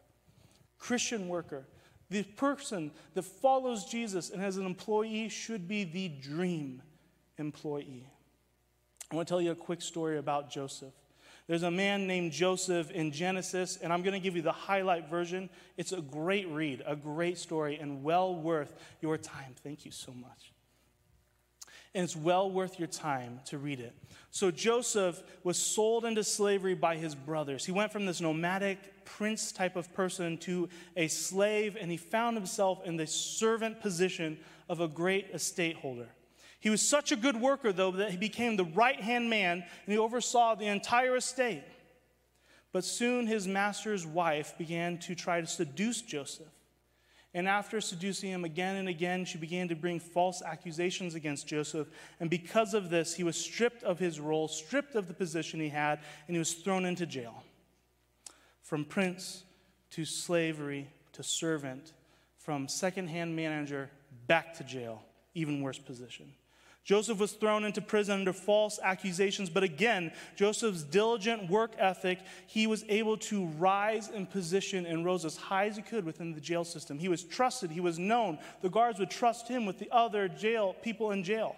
Christian 0.84 1.30
worker, 1.30 1.65
the 2.10 2.24
person 2.24 2.91
that 3.13 3.22
follows 3.22 3.86
Jesus 3.86 4.30
and 4.30 4.43
as 4.43 4.58
an 4.58 4.65
employee 4.65 5.30
should 5.30 5.65
be 5.65 5.86
the 5.86 6.10
dream 6.10 6.82
employee. 7.38 8.06
I 9.10 9.15
want 9.15 9.26
to 9.26 9.32
tell 9.32 9.41
you 9.41 9.52
a 9.52 9.56
quick 9.56 9.82
story 9.82 10.17
about 10.17 10.52
Joseph. 10.52 10.93
There's 11.48 11.63
a 11.63 11.72
man 11.72 12.06
named 12.06 12.34
Joseph 12.34 12.91
in 12.91 13.13
Genesis, 13.13 13.78
and 13.78 13.93
I'm 13.93 14.02
going 14.02 14.13
to 14.13 14.19
give 14.19 14.36
you 14.36 14.41
the 14.41 14.52
highlight 14.52 15.10
version. 15.10 15.50
It's 15.78 15.93
a 15.93 16.02
great 16.02 16.50
read, 16.50 16.84
a 16.86 16.98
great 16.98 17.38
story, 17.38 17.78
and 17.78 18.04
well 18.04 18.36
worth 18.36 18.74
your 19.00 19.17
time. 19.17 19.56
Thank 19.63 19.86
you 19.86 19.91
so 19.91 20.12
much 20.12 20.53
and 21.95 22.03
it's 22.03 22.15
well 22.15 22.49
worth 22.49 22.79
your 22.79 22.88
time 22.88 23.39
to 23.45 23.58
read 23.58 23.79
it. 23.79 23.93
So 24.32 24.49
Joseph 24.49 25.21
was 25.43 25.58
sold 25.58 26.06
into 26.06 26.23
slavery 26.23 26.73
by 26.73 26.95
his 26.95 27.13
brothers. 27.13 27.65
He 27.65 27.71
went 27.71 27.91
from 27.91 28.06
this 28.06 28.19
nomadic 28.19 29.06
prince 29.06 29.51
type 29.51 29.75
of 29.75 29.93
person 29.93 30.38
to 30.39 30.69
a 30.97 31.08
slave, 31.08 31.77
and 31.79 31.91
he 31.91 31.97
found 31.97 32.36
himself 32.36 32.84
in 32.86 32.97
the 32.97 33.06
servant 33.06 33.79
position 33.79 34.39
of 34.69 34.79
a 34.79 34.88
great 34.88 35.29
estate 35.34 35.75
holder. 35.75 36.08
He 36.60 36.69
was 36.69 36.82
such 36.82 37.12
a 37.12 37.17
good 37.17 37.39
worker, 37.39 37.73
though, 37.73 37.91
that 37.91 38.12
he 38.12 38.17
became 38.17 38.56
the 38.56 38.63
right 38.63 38.99
hand 38.99 39.29
man 39.29 39.63
and 39.86 39.93
he 39.93 39.97
oversaw 39.97 40.56
the 40.56 40.67
entire 40.67 41.17
estate. 41.17 41.63
But 42.71 42.86
soon 42.86 43.27
his 43.27 43.47
master's 43.47 44.06
wife 44.06 44.58
began 44.58 44.97
to 44.99 45.13
try 45.13 45.41
to 45.41 45.47
seduce 45.47 46.01
Joseph. 46.01 46.47
And 47.36 47.48
after 47.48 47.82
seducing 47.82 48.30
him 48.30 48.46
again 48.46 48.76
and 48.76 48.88
again, 48.88 49.26
she 49.26 49.39
began 49.39 49.67
to 49.69 49.76
bring 49.76 50.00
false 50.00 50.43
accusations 50.43 51.15
against 51.15 51.48
Joseph. 51.48 51.88
And 52.19 52.30
because 52.30 52.76
of 52.76 52.91
this, 52.91 53.15
he 53.15 53.24
was 53.24 53.36
stripped 53.36 53.84
of 53.84 53.98
his 53.98 54.19
role, 54.19 54.48
stripped 54.48 54.93
of 54.93 55.08
the 55.08 55.15
position 55.15 55.60
he 55.60 55.69
had, 55.69 56.00
and 56.28 56.36
he 56.36 56.39
was 56.39 56.54
thrown 56.54 56.86
into 56.86 57.08
jail. 57.08 57.43
From 58.62 58.86
prince 58.86 59.43
to 59.91 60.06
slavery 60.06 60.88
to 61.13 61.24
servant, 61.24 61.93
from 62.38 62.67
second-hand 62.67 63.36
manager 63.36 63.89
back 64.28 64.54
to 64.56 64.63
jail, 64.63 65.04
even 65.34 65.62
worse 65.62 65.80
position. 65.80 66.34
Joseph 66.84 67.17
was 67.17 67.32
thrown 67.32 67.63
into 67.63 67.82
prison 67.82 68.19
under 68.19 68.34
false 68.34 68.78
accusations, 68.84 69.50
but 69.50 69.63
again, 69.63 70.12
Joseph's 70.36 70.84
diligent 70.84 71.50
work 71.50 71.72
ethic, 71.78 72.19
he 72.46 72.67
was 72.67 72.84
able 72.89 73.15
to 73.17 73.46
rise 73.58 74.10
in 74.10 74.26
position 74.26 74.86
and 74.86 75.06
rose 75.06 75.24
as 75.24 75.38
high 75.38 75.67
as 75.67 75.78
he 75.78 75.82
could 75.82 76.04
within 76.04 76.34
the 76.34 76.41
jail 76.41 76.65
system. 76.65 77.00
He 77.00 77.08
was 77.08 77.24
trusted, 77.24 77.72
he 77.72 77.80
was 77.80 78.00
known. 78.00 78.38
The 78.62 78.69
guards 78.69 79.00
would 79.00 79.10
trust 79.10 79.48
him 79.48 79.65
with 79.65 79.80
the 79.80 79.89
other 79.91 80.28
jail 80.28 80.76
people 80.82 81.12
in 81.12 81.24
jail. 81.24 81.56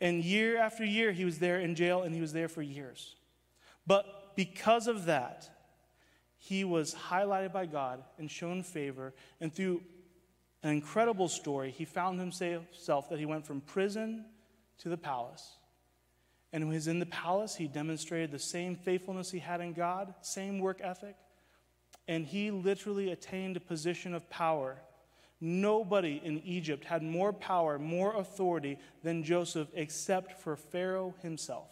And 0.00 0.22
year 0.22 0.58
after 0.58 0.84
year, 0.84 1.10
he 1.10 1.24
was 1.24 1.38
there 1.38 1.58
in 1.58 1.74
jail, 1.74 2.02
and 2.02 2.14
he 2.14 2.20
was 2.20 2.32
there 2.32 2.48
for 2.48 2.62
years. 2.62 3.16
But 3.86 4.36
because 4.36 4.86
of 4.86 5.06
that, 5.06 5.48
he 6.36 6.64
was 6.64 6.94
highlighted 6.94 7.52
by 7.52 7.66
God 7.66 8.04
and 8.18 8.30
shown 8.30 8.62
favor, 8.62 9.14
and 9.40 9.52
through 9.52 9.80
an 10.62 10.70
incredible 10.70 11.28
story. 11.28 11.70
He 11.70 11.84
found 11.84 12.18
himself 12.18 13.08
that 13.08 13.18
he 13.18 13.26
went 13.26 13.46
from 13.46 13.60
prison 13.60 14.24
to 14.78 14.88
the 14.88 14.96
palace. 14.96 15.56
And 16.52 16.64
when 16.64 16.72
he 16.72 16.76
was 16.76 16.88
in 16.88 16.98
the 16.98 17.06
palace, 17.06 17.54
he 17.54 17.68
demonstrated 17.68 18.30
the 18.30 18.38
same 18.38 18.74
faithfulness 18.74 19.30
he 19.30 19.38
had 19.38 19.60
in 19.60 19.72
God, 19.72 20.14
same 20.22 20.58
work 20.58 20.80
ethic, 20.82 21.16
and 22.06 22.24
he 22.24 22.50
literally 22.50 23.10
attained 23.10 23.56
a 23.56 23.60
position 23.60 24.14
of 24.14 24.28
power. 24.30 24.78
Nobody 25.40 26.20
in 26.24 26.38
Egypt 26.38 26.84
had 26.84 27.02
more 27.02 27.32
power, 27.32 27.78
more 27.78 28.16
authority 28.16 28.78
than 29.02 29.22
Joseph, 29.22 29.68
except 29.74 30.40
for 30.40 30.56
Pharaoh 30.56 31.14
himself. 31.22 31.68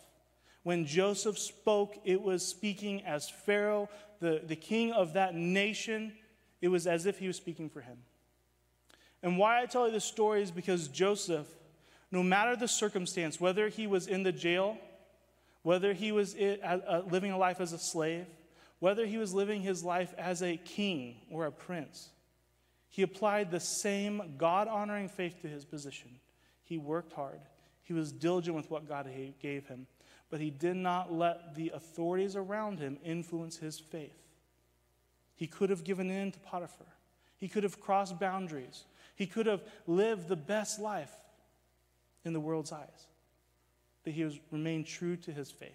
When 0.62 0.84
Joseph 0.84 1.38
spoke, 1.38 1.94
it 2.04 2.20
was 2.20 2.46
speaking 2.46 3.02
as 3.04 3.30
Pharaoh, 3.30 3.88
the, 4.20 4.42
the 4.44 4.56
king 4.56 4.92
of 4.92 5.14
that 5.14 5.34
nation, 5.34 6.12
it 6.60 6.68
was 6.68 6.86
as 6.86 7.06
if 7.06 7.18
he 7.18 7.26
was 7.26 7.36
speaking 7.36 7.70
for 7.70 7.80
him. 7.80 7.98
And 9.22 9.38
why 9.38 9.62
I 9.62 9.66
tell 9.66 9.86
you 9.86 9.92
this 9.92 10.04
story 10.04 10.42
is 10.42 10.50
because 10.50 10.88
Joseph, 10.88 11.46
no 12.12 12.22
matter 12.22 12.54
the 12.56 12.68
circumstance, 12.68 13.40
whether 13.40 13.68
he 13.68 13.86
was 13.86 14.06
in 14.06 14.22
the 14.22 14.32
jail, 14.32 14.78
whether 15.62 15.92
he 15.92 16.12
was 16.12 16.36
living 16.36 17.32
a 17.32 17.38
life 17.38 17.60
as 17.60 17.72
a 17.72 17.78
slave, 17.78 18.26
whether 18.78 19.06
he 19.06 19.18
was 19.18 19.34
living 19.34 19.62
his 19.62 19.82
life 19.82 20.14
as 20.16 20.42
a 20.42 20.56
king 20.58 21.16
or 21.30 21.46
a 21.46 21.52
prince, 21.52 22.10
he 22.88 23.02
applied 23.02 23.50
the 23.50 23.60
same 23.60 24.34
God 24.38 24.68
honoring 24.68 25.08
faith 25.08 25.40
to 25.42 25.48
his 25.48 25.64
position. 25.64 26.10
He 26.62 26.78
worked 26.78 27.12
hard, 27.12 27.40
he 27.82 27.92
was 27.92 28.12
diligent 28.12 28.56
with 28.56 28.70
what 28.70 28.88
God 28.88 29.08
gave 29.40 29.66
him, 29.66 29.86
but 30.30 30.40
he 30.40 30.50
did 30.50 30.76
not 30.76 31.12
let 31.12 31.54
the 31.54 31.70
authorities 31.74 32.36
around 32.36 32.78
him 32.78 32.98
influence 33.04 33.56
his 33.56 33.78
faith. 33.78 34.16
He 35.34 35.46
could 35.46 35.70
have 35.70 35.84
given 35.84 36.10
in 36.10 36.32
to 36.32 36.38
Potiphar, 36.38 36.86
he 37.38 37.48
could 37.48 37.64
have 37.64 37.80
crossed 37.80 38.20
boundaries. 38.20 38.84
He 39.16 39.26
could 39.26 39.46
have 39.46 39.62
lived 39.86 40.28
the 40.28 40.36
best 40.36 40.78
life 40.78 41.12
in 42.24 42.32
the 42.32 42.40
world's 42.40 42.70
eyes, 42.70 43.06
but 44.04 44.12
he 44.12 44.24
was 44.24 44.38
remained 44.50 44.86
true 44.86 45.16
to 45.16 45.32
his 45.32 45.50
faith. 45.50 45.72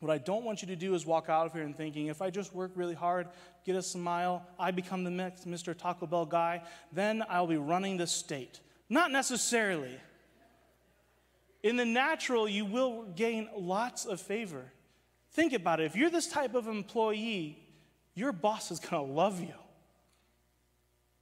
What 0.00 0.10
I 0.10 0.18
don't 0.18 0.44
want 0.44 0.62
you 0.62 0.68
to 0.68 0.76
do 0.76 0.94
is 0.94 1.04
walk 1.04 1.28
out 1.28 1.46
of 1.46 1.52
here 1.52 1.62
and 1.62 1.76
thinking, 1.76 2.06
if 2.06 2.22
I 2.22 2.30
just 2.30 2.54
work 2.54 2.72
really 2.74 2.94
hard, 2.94 3.28
get 3.66 3.76
a 3.76 3.82
smile, 3.82 4.42
I 4.58 4.70
become 4.70 5.04
the 5.04 5.10
next 5.10 5.46
Mr. 5.46 5.76
Taco 5.76 6.06
Bell 6.06 6.24
guy, 6.24 6.62
then 6.90 7.22
I'll 7.28 7.46
be 7.46 7.58
running 7.58 7.98
the 7.98 8.06
state. 8.06 8.60
Not 8.88 9.12
necessarily. 9.12 9.94
In 11.62 11.76
the 11.76 11.84
natural, 11.84 12.48
you 12.48 12.64
will 12.64 13.04
gain 13.14 13.48
lots 13.54 14.06
of 14.06 14.20
favor. 14.20 14.72
Think 15.32 15.52
about 15.52 15.80
it. 15.80 15.84
If 15.84 15.96
you're 15.96 16.10
this 16.10 16.26
type 16.26 16.54
of 16.54 16.66
employee, 16.66 17.58
your 18.14 18.32
boss 18.32 18.70
is 18.70 18.80
going 18.80 19.06
to 19.06 19.12
love 19.12 19.40
you. 19.40 19.54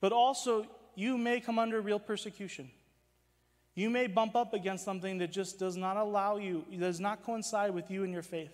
But 0.01 0.13
also, 0.13 0.67
you 0.95 1.19
may 1.19 1.41
come 1.41 1.59
under 1.59 1.81
real 1.81 1.99
persecution. 1.99 2.71
You 3.75 3.91
may 3.91 4.09
bump 4.09 4.35
up 4.35 4.55
against 4.55 4.85
something 4.85 5.19
that 5.19 5.31
just 5.31 5.59
does 5.59 5.77
not 5.77 5.97
allow 5.97 6.37
you, 6.37 6.65
does 6.77 6.99
not 6.99 7.23
coincide 7.23 7.73
with 7.73 7.91
you 7.91 8.03
and 8.03 8.13
your 8.13 8.23
faith. 8.23 8.51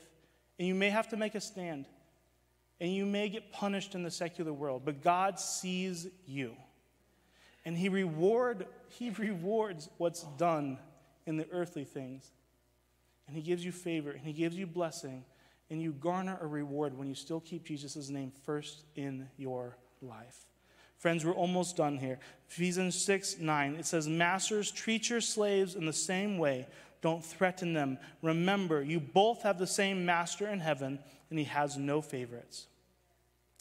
And 0.58 0.68
you 0.68 0.74
may 0.74 0.90
have 0.90 1.08
to 1.08 1.16
make 1.16 1.34
a 1.34 1.40
stand. 1.40 1.86
And 2.80 2.92
you 2.94 3.06
may 3.06 3.28
get 3.28 3.50
punished 3.50 3.94
in 3.94 4.02
the 4.02 4.10
secular 4.10 4.52
world. 4.52 4.82
But 4.84 5.02
God 5.02 5.40
sees 5.40 6.06
you. 6.26 6.54
And 7.64 7.76
He 7.76 7.88
reward, 7.88 8.66
He 8.88 9.10
rewards 9.10 9.88
what's 9.96 10.24
done 10.36 10.78
in 11.26 11.38
the 11.38 11.48
earthly 11.50 11.84
things. 11.84 12.30
And 13.26 13.34
He 13.34 13.42
gives 13.42 13.64
you 13.64 13.72
favor 13.72 14.10
and 14.10 14.20
He 14.20 14.34
gives 14.34 14.56
you 14.56 14.66
blessing. 14.66 15.24
And 15.70 15.80
you 15.80 15.92
garner 15.92 16.36
a 16.40 16.46
reward 16.46 16.98
when 16.98 17.08
you 17.08 17.14
still 17.14 17.40
keep 17.40 17.64
Jesus' 17.64 18.10
name 18.10 18.32
first 18.44 18.84
in 18.94 19.28
your 19.38 19.78
life. 20.02 20.44
Friends, 21.04 21.22
we're 21.22 21.32
almost 21.32 21.76
done 21.76 21.98
here. 21.98 22.18
Ephesians 22.48 22.98
6 23.02 23.38
9, 23.38 23.74
it 23.74 23.84
says, 23.84 24.08
Masters, 24.08 24.70
treat 24.70 25.10
your 25.10 25.20
slaves 25.20 25.74
in 25.74 25.84
the 25.84 25.92
same 25.92 26.38
way. 26.38 26.66
Don't 27.02 27.22
threaten 27.22 27.74
them. 27.74 27.98
Remember, 28.22 28.82
you 28.82 29.00
both 29.00 29.42
have 29.42 29.58
the 29.58 29.66
same 29.66 30.06
master 30.06 30.48
in 30.48 30.60
heaven, 30.60 30.98
and 31.28 31.38
he 31.38 31.44
has 31.44 31.76
no 31.76 32.00
favorites. 32.00 32.68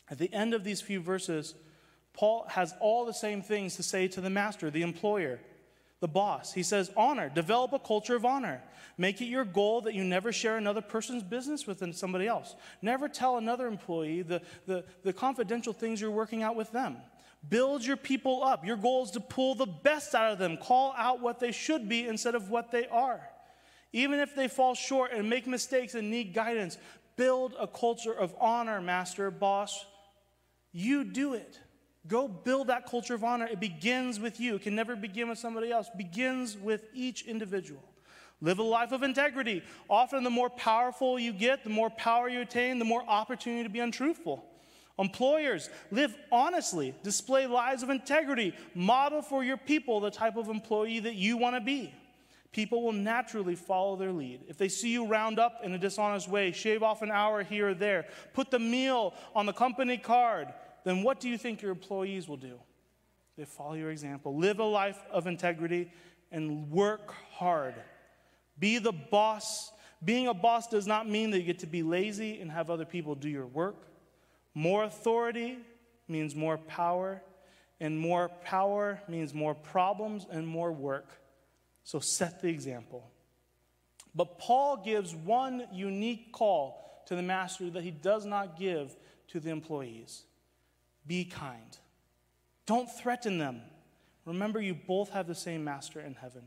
At 0.09 0.20
the 0.20 0.34
end 0.34 0.53
of 0.53 0.63
these 0.63 0.80
few 0.80 1.01
verses, 1.01 1.53
Paul 2.13 2.45
has 2.47 2.74
all 2.80 3.03
the 3.03 3.13
same 3.13 3.41
things 3.41 3.76
to 3.76 3.84
say 3.84 4.07
to 4.07 4.22
the 4.22 4.30
master, 4.30 4.70
the 4.70 4.82
employer, 4.82 5.41
the 5.99 6.07
boss. 6.07 6.53
He 6.53 6.63
says, 6.63 6.91
Honor, 6.95 7.28
develop 7.28 7.74
a 7.74 7.80
culture 7.80 8.15
of 8.15 8.24
honor. 8.24 8.63
Make 8.97 9.20
it 9.20 9.26
your 9.26 9.43
goal 9.43 9.82
that 9.82 9.93
you 9.95 10.05
never 10.05 10.32
share 10.32 10.55
another 10.55 10.80
person's 10.80 11.24
business 11.24 11.68
with 11.68 11.93
somebody 11.93 12.26
else. 12.26 12.55
Never 12.82 13.09
tell 13.09 13.36
another 13.36 13.68
employee 13.68 14.22
the, 14.22 14.41
the, 14.65 14.86
the 15.03 15.11
confidential 15.11 15.74
things 15.74 15.99
you're 15.99 16.09
working 16.09 16.41
out 16.41 16.55
with 16.55 16.72
them 16.72 16.99
Build 17.48 17.86
your 17.86 17.98
people 17.98 18.44
up. 18.44 18.66
Your 18.66 18.78
goal 18.78 19.04
is 19.04 19.12
to 19.12 19.20
pull 19.20 19.56
the 19.56 19.66
best 19.66 20.16
out 20.16 20.32
of 20.32 20.38
them, 20.38 20.58
call 20.58 20.94
out 20.98 21.22
what 21.22 21.39
they 21.39 21.52
should 21.52 21.89
be 21.89 22.08
instead 22.08 22.36
of 22.36 22.50
what 22.50 22.72
they 22.72 22.88
are. 22.88 23.22
Even 23.91 24.20
if 24.20 24.36
they 24.36 24.48
fall 24.48 24.74
short 24.74 25.12
and 25.14 25.30
make 25.30 25.46
mistakes 25.46 25.94
and 25.94 26.10
need 26.10 26.34
guidance, 26.34 26.78
build 27.16 27.54
a 27.60 27.68
culture 27.68 28.14
of 28.14 28.34
honor, 28.39 28.82
master, 28.82 29.30
boss. 29.30 29.86
You 30.72 31.04
do 31.04 31.34
it. 31.34 31.60
Go 32.08 32.28
build 32.28 32.68
that 32.68 32.89
culture 32.89 33.14
of 33.14 33.24
honor. 33.24 33.46
It 33.46 33.60
begins 33.60 34.20
with 34.20 34.39
you. 34.39 34.56
It 34.56 34.64
can 34.64 34.76
never 34.76 34.96
begin 34.96 35.30
with 35.30 35.38
somebody 35.38 35.72
else. 35.72 35.88
It 35.88 35.98
begins 35.98 36.58
with 36.58 36.82
each 36.94 37.24
individual. 37.24 37.84
Live 38.41 38.60
a 38.60 38.64
life 38.64 38.91
of 38.91 39.04
integrity. 39.04 39.64
Often, 39.89 40.24
the 40.24 40.30
more 40.30 40.50
powerful 40.50 41.18
you 41.18 41.32
get, 41.32 41.64
the 41.64 41.70
more 41.70 41.89
power 41.89 42.28
you 42.28 42.41
attain, 42.41 42.80
the 42.80 42.86
more 42.86 43.04
opportunity 43.08 43.64
to 43.64 43.70
be 43.70 43.80
untruthful. 43.80 44.44
Employers, 45.00 45.70
live 45.89 46.16
honestly, 46.32 46.94
display 47.04 47.48
lives 47.48 47.82
of 47.82 47.89
integrity, 47.89 48.54
model 48.76 49.22
for 49.22 49.44
your 49.44 49.58
people 49.58 50.00
the 50.00 50.12
type 50.12 50.36
of 50.36 50.50
employee 50.50 51.00
that 51.00 51.16
you 51.16 51.36
want 51.38 51.56
to 51.56 51.62
be. 51.62 51.94
People 52.52 52.84
will 52.84 52.91
naturally 52.91 53.56
follow 53.56 53.96
their 53.96 54.12
lead. 54.12 54.41
If 54.48 54.60
they 54.60 54.70
see 54.70 54.91
you 54.91 55.08
round 55.08 55.39
up 55.39 55.62
in 55.64 55.74
a 55.74 55.80
dishonest 55.80 56.30
way, 56.30 56.52
shave 56.52 56.84
off 56.84 57.02
an 57.02 57.10
hour 57.10 57.41
here 57.41 57.70
or 57.70 57.74
there, 57.74 58.06
put 58.34 58.52
the 58.52 58.60
meal 58.60 59.16
on 59.36 59.48
the 59.48 59.54
company 59.54 59.98
card, 59.98 60.54
then 60.84 61.02
what 61.02 61.20
do 61.20 61.28
you 61.28 61.39
think 61.39 61.64
your 61.64 61.72
employees 61.72 62.28
will 62.28 62.38
do? 62.38 62.60
They 63.36 63.46
follow 63.46 63.74
your 63.74 63.89
example. 63.89 64.38
Live 64.38 64.60
a 64.60 64.64
life 64.64 65.00
of 65.12 65.26
integrity 65.26 65.91
and 66.32 66.70
work 66.70 67.16
hard. 67.32 67.74
Be 68.60 68.78
the 68.78 68.91
boss. 68.91 69.72
Being 70.06 70.28
a 70.28 70.34
boss 70.36 70.68
does 70.68 70.86
not 70.86 71.10
mean 71.10 71.32
that 71.32 71.39
you 71.39 71.46
get 71.46 71.60
to 71.60 71.68
be 71.68 71.82
lazy 71.82 72.39
and 72.39 72.52
have 72.52 72.70
other 72.70 72.86
people 72.86 73.16
do 73.16 73.30
your 73.30 73.48
work. 73.48 73.88
More 74.54 74.84
authority 74.84 75.58
means 76.08 76.36
more 76.36 76.58
power, 76.58 77.22
and 77.80 77.99
more 77.99 78.30
power 78.43 79.01
means 79.08 79.34
more 79.34 79.56
problems 79.56 80.26
and 80.30 80.47
more 80.47 80.72
work. 80.72 81.10
So 81.84 81.99
set 81.99 82.41
the 82.41 82.49
example. 82.49 83.10
But 84.16 84.38
Paul 84.38 84.78
gives 84.78 85.16
one 85.16 85.68
unique 85.74 86.32
call 86.32 87.04
to 87.08 87.16
the 87.16 87.22
master 87.22 87.70
that 87.72 87.84
he 87.84 87.91
does 87.91 88.26
not 88.26 88.58
give 88.58 88.95
to 89.30 89.39
the 89.39 89.49
employees 89.49 90.24
be 91.06 91.26
kind. 91.26 91.78
Don't 92.66 92.89
threaten 92.89 93.38
them. 93.38 93.62
Remember, 94.26 94.62
you 94.62 94.74
both 94.74 95.10
have 95.10 95.28
the 95.28 95.36
same 95.36 95.64
master 95.64 95.99
in 95.99 96.14
heaven. 96.14 96.43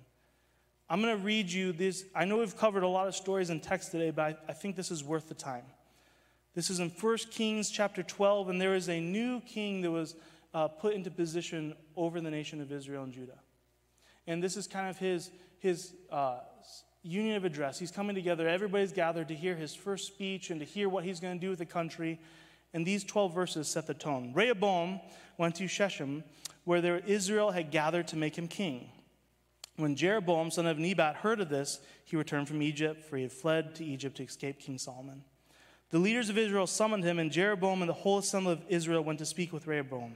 I'm 0.88 1.02
going 1.02 1.16
to 1.16 1.22
read 1.22 1.50
you 1.50 1.72
this. 1.72 2.04
I 2.14 2.24
know 2.24 2.38
we've 2.38 2.56
covered 2.56 2.84
a 2.84 2.88
lot 2.88 3.06
of 3.06 3.14
stories 3.14 3.50
in 3.50 3.60
text 3.60 3.90
today, 3.90 4.10
but 4.10 4.22
I, 4.22 4.50
I 4.50 4.52
think 4.54 4.76
this 4.76 4.90
is 4.90 5.04
worth 5.04 5.28
the 5.28 5.34
time. 5.34 5.64
This 6.56 6.70
is 6.70 6.80
in 6.80 6.88
1 6.88 7.16
Kings 7.30 7.68
chapter 7.68 8.02
12, 8.02 8.48
and 8.48 8.58
there 8.58 8.74
is 8.74 8.88
a 8.88 8.98
new 8.98 9.42
king 9.42 9.82
that 9.82 9.90
was 9.90 10.14
uh, 10.54 10.68
put 10.68 10.94
into 10.94 11.10
position 11.10 11.74
over 11.96 12.18
the 12.18 12.30
nation 12.30 12.62
of 12.62 12.72
Israel 12.72 13.04
and 13.04 13.12
Judah. 13.12 13.38
And 14.26 14.42
this 14.42 14.56
is 14.56 14.66
kind 14.66 14.88
of 14.88 14.96
his, 14.96 15.30
his 15.58 15.92
uh, 16.10 16.38
union 17.02 17.36
of 17.36 17.44
address. 17.44 17.78
He's 17.78 17.90
coming 17.90 18.16
together, 18.16 18.48
everybody's 18.48 18.94
gathered 18.94 19.28
to 19.28 19.34
hear 19.34 19.54
his 19.54 19.74
first 19.74 20.06
speech 20.06 20.48
and 20.48 20.58
to 20.60 20.64
hear 20.64 20.88
what 20.88 21.04
he's 21.04 21.20
going 21.20 21.34
to 21.34 21.38
do 21.38 21.50
with 21.50 21.58
the 21.58 21.66
country. 21.66 22.18
And 22.72 22.86
these 22.86 23.04
12 23.04 23.34
verses 23.34 23.68
set 23.68 23.86
the 23.86 23.92
tone. 23.92 24.32
Rehoboam 24.34 25.00
went 25.36 25.56
to 25.56 25.68
Shechem, 25.68 26.24
where 26.64 26.96
Israel 27.00 27.50
had 27.50 27.70
gathered 27.70 28.08
to 28.08 28.16
make 28.16 28.34
him 28.34 28.48
king. 28.48 28.88
When 29.76 29.94
Jeroboam, 29.94 30.50
son 30.50 30.66
of 30.66 30.78
Nebat, 30.78 31.16
heard 31.16 31.42
of 31.42 31.50
this, 31.50 31.80
he 32.06 32.16
returned 32.16 32.48
from 32.48 32.62
Egypt, 32.62 33.04
for 33.04 33.18
he 33.18 33.24
had 33.24 33.32
fled 33.32 33.74
to 33.74 33.84
Egypt 33.84 34.16
to 34.16 34.22
escape 34.22 34.58
King 34.58 34.78
Solomon. 34.78 35.22
The 35.90 35.98
leaders 35.98 36.28
of 36.28 36.38
Israel 36.38 36.66
summoned 36.66 37.04
him, 37.04 37.18
and 37.18 37.30
Jeroboam 37.30 37.82
and 37.82 37.88
the 37.88 37.94
whole 37.94 38.18
assembly 38.18 38.52
of 38.52 38.62
Israel 38.68 39.04
went 39.04 39.18
to 39.20 39.26
speak 39.26 39.52
with 39.52 39.66
Rehoboam. 39.66 40.14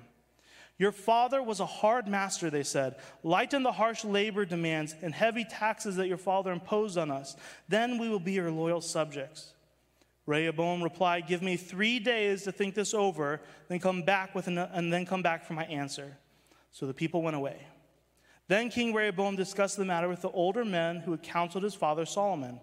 Your 0.78 0.92
father 0.92 1.42
was 1.42 1.60
a 1.60 1.66
hard 1.66 2.08
master, 2.08 2.48
they 2.48 2.62
said. 2.62 2.96
Lighten 3.22 3.62
the 3.62 3.70
harsh 3.70 4.02
labor 4.02 4.46
demands 4.46 4.94
and 5.02 5.14
heavy 5.14 5.44
taxes 5.44 5.96
that 5.96 6.08
your 6.08 6.16
father 6.16 6.52
imposed 6.52 6.96
on 6.96 7.10
us. 7.10 7.36
Then 7.68 7.98
we 7.98 8.08
will 8.08 8.18
be 8.18 8.32
your 8.32 8.50
loyal 8.50 8.80
subjects. 8.80 9.52
Rehoboam 10.24 10.82
replied, 10.82 11.26
Give 11.26 11.42
me 11.42 11.56
three 11.56 11.98
days 11.98 12.44
to 12.44 12.52
think 12.52 12.74
this 12.74 12.94
over, 12.94 13.42
then 13.68 13.78
come 13.78 14.02
back 14.02 14.34
with 14.34 14.46
an, 14.46 14.56
and 14.56 14.92
then 14.92 15.04
come 15.04 15.22
back 15.22 15.44
for 15.44 15.52
my 15.52 15.64
answer. 15.66 16.16
So 16.70 16.86
the 16.86 16.94
people 16.94 17.20
went 17.22 17.36
away. 17.36 17.60
Then 18.48 18.70
King 18.70 18.94
Rehoboam 18.94 19.36
discussed 19.36 19.76
the 19.76 19.84
matter 19.84 20.08
with 20.08 20.22
the 20.22 20.30
older 20.30 20.64
men 20.64 21.00
who 21.00 21.10
had 21.10 21.22
counseled 21.22 21.62
his 21.62 21.74
father 21.74 22.06
Solomon. 22.06 22.58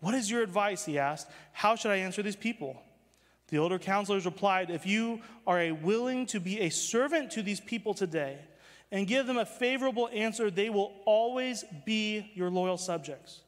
What 0.00 0.14
is 0.14 0.30
your 0.30 0.42
advice? 0.42 0.84
He 0.84 0.98
asked. 0.98 1.28
How 1.52 1.76
should 1.76 1.90
I 1.90 1.96
answer 1.96 2.22
these 2.22 2.36
people? 2.36 2.82
The 3.48 3.58
older 3.58 3.78
counselors 3.78 4.24
replied, 4.24 4.70
If 4.70 4.86
you 4.86 5.20
are 5.46 5.74
willing 5.74 6.26
to 6.26 6.40
be 6.40 6.60
a 6.60 6.70
servant 6.70 7.32
to 7.32 7.42
these 7.42 7.60
people 7.60 7.94
today 7.94 8.38
and 8.90 9.06
give 9.06 9.26
them 9.26 9.38
a 9.38 9.44
favorable 9.44 10.08
answer, 10.12 10.50
they 10.50 10.70
will 10.70 10.92
always 11.04 11.64
be 11.84 12.30
your 12.34 12.50
loyal 12.50 12.78
subjects. 12.78 13.40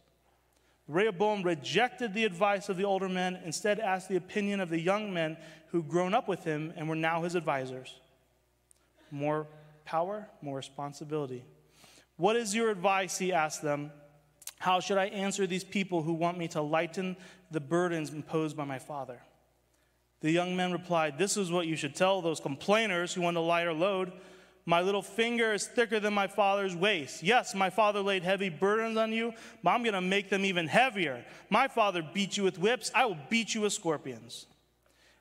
Rehoboam 0.88 1.42
rejected 1.42 2.12
the 2.12 2.24
advice 2.24 2.68
of 2.68 2.76
the 2.76 2.84
older 2.84 3.09
men, 3.09 3.38
instead, 3.44 3.78
asked 3.78 4.09
the 4.09 4.16
opinion 4.16 4.61
of 4.61 4.68
the 4.68 4.80
young 4.80 5.12
men 5.12 5.36
who'd 5.68 5.88
grown 5.88 6.12
up 6.12 6.28
with 6.28 6.44
him 6.44 6.72
and 6.76 6.88
were 6.88 6.96
now 6.96 7.22
his 7.22 7.34
advisors. 7.34 7.94
More 9.11 9.46
power, 9.84 10.28
more 10.42 10.57
responsibility. 10.57 11.44
What 12.16 12.36
is 12.36 12.55
your 12.55 12.70
advice? 12.70 13.18
He 13.18 13.32
asked 13.32 13.62
them. 13.62 13.90
How 14.63 14.79
should 14.79 14.97
I 14.97 15.07
answer 15.07 15.45
these 15.45 15.65
people 15.65 16.05
who 16.05 16.13
want 16.13 16.39
me 16.39 16.47
to 16.49 16.63
lighten 16.63 17.17
the 17.51 17.59
burdens 17.59 18.13
imposed 18.13 18.57
by 18.57 18.65
my 18.65 18.79
father? 18.79 19.19
The 20.21 20.31
young 20.31 20.55
men 20.55 20.71
replied, 20.71 21.19
This 21.19 21.37
is 21.37 21.51
what 21.51 21.67
you 21.67 21.75
should 21.75 21.97
tell 21.97 22.23
those 22.23 22.39
complainers 22.39 23.13
who 23.13 23.23
want 23.23 23.37
a 23.37 23.41
lighter 23.41 23.73
load. 23.73 24.13
My 24.65 24.81
little 24.81 25.03
finger 25.03 25.53
is 25.53 25.67
thicker 25.67 25.99
than 25.99 26.15
my 26.15 26.29
father's 26.29 26.77
waist. 26.77 27.25
Yes, 27.25 27.57
my 27.57 27.71
father 27.71 28.03
laid 28.03 28.23
heavy 28.23 28.51
burdens 28.51 28.97
on 28.97 29.13
you, 29.13 29.35
but 29.65 29.71
I'm 29.71 29.83
going 29.83 29.95
to 29.95 30.01
make 30.01 30.31
them 30.31 30.45
even 30.45 30.69
heavier. 30.69 31.25
My 31.51 31.67
father 31.67 32.01
beat 32.15 32.37
you 32.37 32.45
with 32.45 32.61
whips, 32.61 32.93
I 32.95 33.05
will 33.07 33.19
beat 33.29 33.57
you 33.57 33.63
with 33.63 33.73
scorpions. 33.73 34.47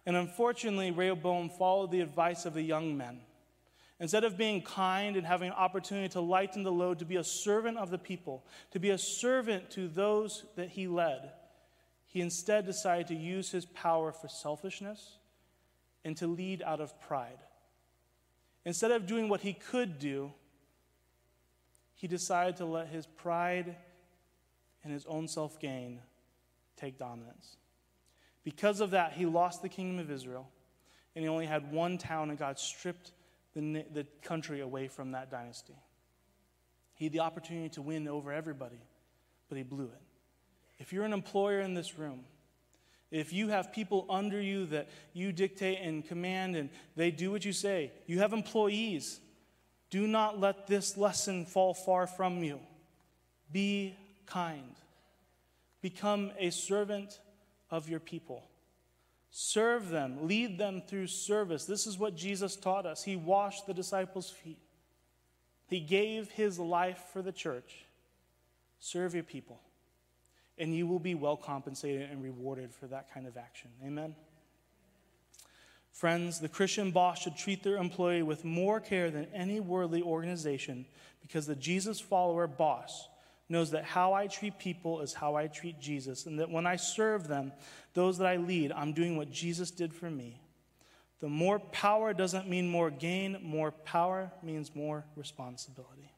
And 0.06 0.16
unfortunately, 0.16 0.92
Rehoboam 0.92 1.50
followed 1.50 1.90
the 1.90 2.02
advice 2.02 2.46
of 2.46 2.54
the 2.54 2.62
young 2.62 2.96
men. 2.96 3.22
Instead 4.02 4.24
of 4.24 4.36
being 4.36 4.64
kind 4.64 5.16
and 5.16 5.28
having 5.28 5.50
an 5.50 5.56
opportunity 5.56 6.10
to 6.10 6.20
lighten 6.20 6.64
the 6.64 6.72
load, 6.72 6.98
to 6.98 7.06
be 7.06 7.18
a 7.18 7.24
servant 7.24 7.78
of 7.78 7.92
the 7.92 8.00
people, 8.00 8.44
to 8.72 8.80
be 8.80 8.90
a 8.90 8.98
servant 8.98 9.70
to 9.70 9.88
those 9.88 10.44
that 10.56 10.70
he 10.70 10.88
led, 10.88 11.32
he 12.08 12.20
instead 12.20 12.66
decided 12.66 13.08
to 13.08 13.16
use 13.16 13.52
his 13.52 13.64
power 13.68 14.12
for 14.12 14.28
selfishness 14.28 15.20
and 16.04 16.18
to 16.18 16.26
lead 16.26 16.64
out 16.64 16.82
of 16.82 17.00
pride. 17.00 17.38
Instead 18.66 18.90
of 18.90 19.06
doing 19.06 19.30
what 19.30 19.42
he 19.42 19.54
could 19.54 20.00
do, 20.00 20.32
he 21.94 22.08
decided 22.08 22.56
to 22.56 22.66
let 22.66 22.88
his 22.88 23.06
pride 23.06 23.76
and 24.84 24.92
his 24.92 25.06
own 25.06 25.28
self 25.28 25.60
gain 25.60 26.00
take 26.76 26.98
dominance. 26.98 27.56
Because 28.44 28.82
of 28.82 28.90
that, 28.92 29.14
he 29.14 29.28
lost 29.28 29.62
the 29.62 29.70
kingdom 29.70 30.00
of 30.00 30.10
Israel, 30.10 30.50
and 31.16 31.24
he 31.24 31.30
only 31.30 31.46
had 31.46 31.72
one 31.72 32.00
town, 32.00 32.32
and 32.32 32.40
God 32.40 32.58
stripped 32.58 33.12
the, 33.54 33.86
the 33.94 34.06
country 34.22 34.62
away 34.62 34.88
from 34.88 35.12
that 35.12 35.30
dynasty. 35.30 35.76
He 36.96 37.06
had 37.06 37.14
the 37.14 37.20
opportunity 37.20 37.70
to 37.70 37.82
win 37.82 38.08
over 38.08 38.32
everybody, 38.32 38.82
but 39.50 39.58
he 39.58 39.64
blew 39.64 39.86
it. 39.86 40.02
If 40.80 40.94
you're 40.94 41.06
an 41.06 41.14
employer 41.14 41.60
in 41.60 41.74
this 41.74 41.98
room, 41.98 42.26
if 43.12 43.34
you 43.34 43.50
have 43.50 43.74
people 43.74 44.06
under 44.10 44.40
you 44.40 44.66
that 44.68 44.88
you 45.14 45.32
dictate 45.32 45.80
and 45.82 46.06
command 46.06 46.56
and 46.56 46.70
they 46.96 47.12
do 47.12 47.30
what 47.30 47.44
you 47.44 47.52
say, 47.52 47.92
you 48.08 48.20
have 48.20 48.32
employees, 48.32 49.20
do 49.90 50.08
not 50.08 50.40
let 50.40 50.68
this 50.68 50.96
lesson 50.96 51.46
fall 51.46 51.74
far 51.74 52.08
from 52.08 52.44
you. 52.44 52.60
Be 53.52 53.96
kind. 54.26 54.76
Become 55.82 56.32
a 56.40 56.52
servant 56.52 57.20
of 57.70 57.90
your 57.90 58.00
people. 58.00 58.44
Serve 59.32 59.90
them, 59.90 60.28
lead 60.28 60.58
them 60.58 60.82
through 60.86 61.08
service. 61.08 61.66
This 61.66 61.88
is 61.88 61.98
what 61.98 62.16
Jesus 62.16 62.58
taught 62.58 62.86
us. 62.86 63.02
He 63.02 63.16
washed 63.16 63.66
the 63.66 63.74
disciples' 63.74 64.30
feet, 64.30 64.60
He 65.68 65.80
gave 65.80 66.30
His 66.30 66.60
life 66.60 67.02
for 67.14 67.22
the 67.22 67.32
church. 67.32 67.86
Serve 68.80 69.14
your 69.14 69.24
people, 69.24 69.62
and 70.58 70.76
you 70.76 70.88
will 70.88 71.00
be 71.00 71.16
well 71.16 71.38
compensated 71.38 72.10
and 72.10 72.22
rewarded 72.24 72.74
for 72.74 72.88
that 72.88 73.14
kind 73.14 73.28
of 73.28 73.38
action. 73.38 73.70
Amen. 73.86 74.16
Friends, 75.92 76.40
the 76.40 76.50
Christian 76.50 76.92
boss 76.92 77.22
should 77.22 77.38
treat 77.38 77.64
their 77.64 77.78
employee 77.78 78.24
with 78.24 78.44
more 78.44 78.80
care 78.80 79.12
than 79.12 79.28
any 79.34 79.60
worldly 79.60 80.02
organization 80.02 80.86
because 81.22 81.46
the 81.46 81.56
Jesus 81.56 82.00
follower 82.00 82.48
boss 82.48 83.08
knows 83.52 83.72
that 83.72 83.84
how 83.84 84.14
I 84.14 84.28
treat 84.28 84.58
people 84.58 85.02
is 85.02 85.14
how 85.14 85.36
I 85.36 85.48
treat 85.48 85.80
Jesus, 85.80 86.26
and 86.26 86.40
that 86.40 86.50
when 86.50 86.66
I 86.66 86.78
serve 86.78 87.28
them, 87.28 87.52
those 87.94 88.18
that 88.18 88.28
I 88.28 88.38
lead, 88.38 88.72
I'm 88.72 88.94
doing 88.94 89.18
what 89.18 89.32
Jesus 89.32 89.70
did 89.70 89.94
for 89.94 90.10
me. 90.10 90.42
The 91.20 91.30
more 91.30 91.60
power 91.60 92.14
doesn't 92.14 92.50
mean 92.50 92.68
more 92.68 92.90
gain, 92.90 93.38
more 93.44 93.72
power 93.72 94.32
means 94.42 94.76
more 94.76 95.06
responsibility. 95.16 96.12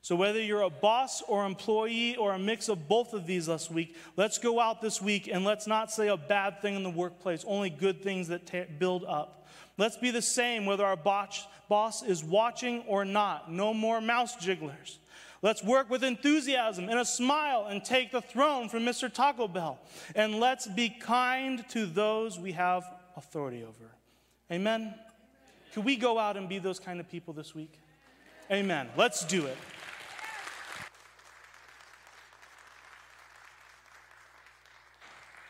So, 0.00 0.14
whether 0.14 0.40
you're 0.40 0.62
a 0.62 0.70
boss 0.70 1.22
or 1.22 1.44
employee 1.44 2.14
or 2.16 2.32
a 2.32 2.38
mix 2.38 2.68
of 2.68 2.86
both 2.86 3.14
of 3.14 3.26
these 3.26 3.46
this 3.46 3.68
week, 3.68 3.96
let's 4.16 4.38
go 4.38 4.60
out 4.60 4.80
this 4.80 5.02
week 5.02 5.28
and 5.30 5.44
let's 5.44 5.66
not 5.66 5.90
say 5.90 6.08
a 6.08 6.16
bad 6.16 6.62
thing 6.62 6.76
in 6.76 6.84
the 6.84 6.90
workplace, 6.90 7.44
only 7.46 7.68
good 7.68 8.02
things 8.02 8.28
that 8.28 8.78
build 8.78 9.04
up. 9.04 9.48
Let's 9.76 9.96
be 9.96 10.10
the 10.10 10.22
same 10.22 10.66
whether 10.66 10.84
our 10.84 10.96
boss, 10.96 11.46
boss 11.68 12.02
is 12.02 12.22
watching 12.22 12.82
or 12.86 13.04
not. 13.04 13.50
No 13.50 13.74
more 13.74 14.00
mouse 14.00 14.36
jigglers. 14.36 14.98
Let's 15.40 15.62
work 15.62 15.88
with 15.88 16.02
enthusiasm 16.02 16.88
and 16.88 16.98
a 16.98 17.04
smile 17.04 17.66
and 17.68 17.84
take 17.84 18.10
the 18.10 18.20
throne 18.20 18.68
from 18.68 18.84
Mr. 18.84 19.12
Taco 19.12 19.46
Bell. 19.46 19.78
And 20.14 20.40
let's 20.40 20.66
be 20.66 20.88
kind 20.88 21.66
to 21.70 21.86
those 21.86 22.38
we 22.38 22.52
have 22.52 22.82
authority 23.16 23.62
over. 23.62 23.90
Amen. 24.50 24.94
Can 25.72 25.84
we 25.84 25.96
go 25.96 26.18
out 26.18 26.36
and 26.36 26.48
be 26.48 26.58
those 26.58 26.80
kind 26.80 26.98
of 26.98 27.08
people 27.08 27.34
this 27.34 27.54
week? 27.54 27.78
Amen. 28.50 28.88
Let's 28.96 29.24
do 29.24 29.46
it. 29.46 29.56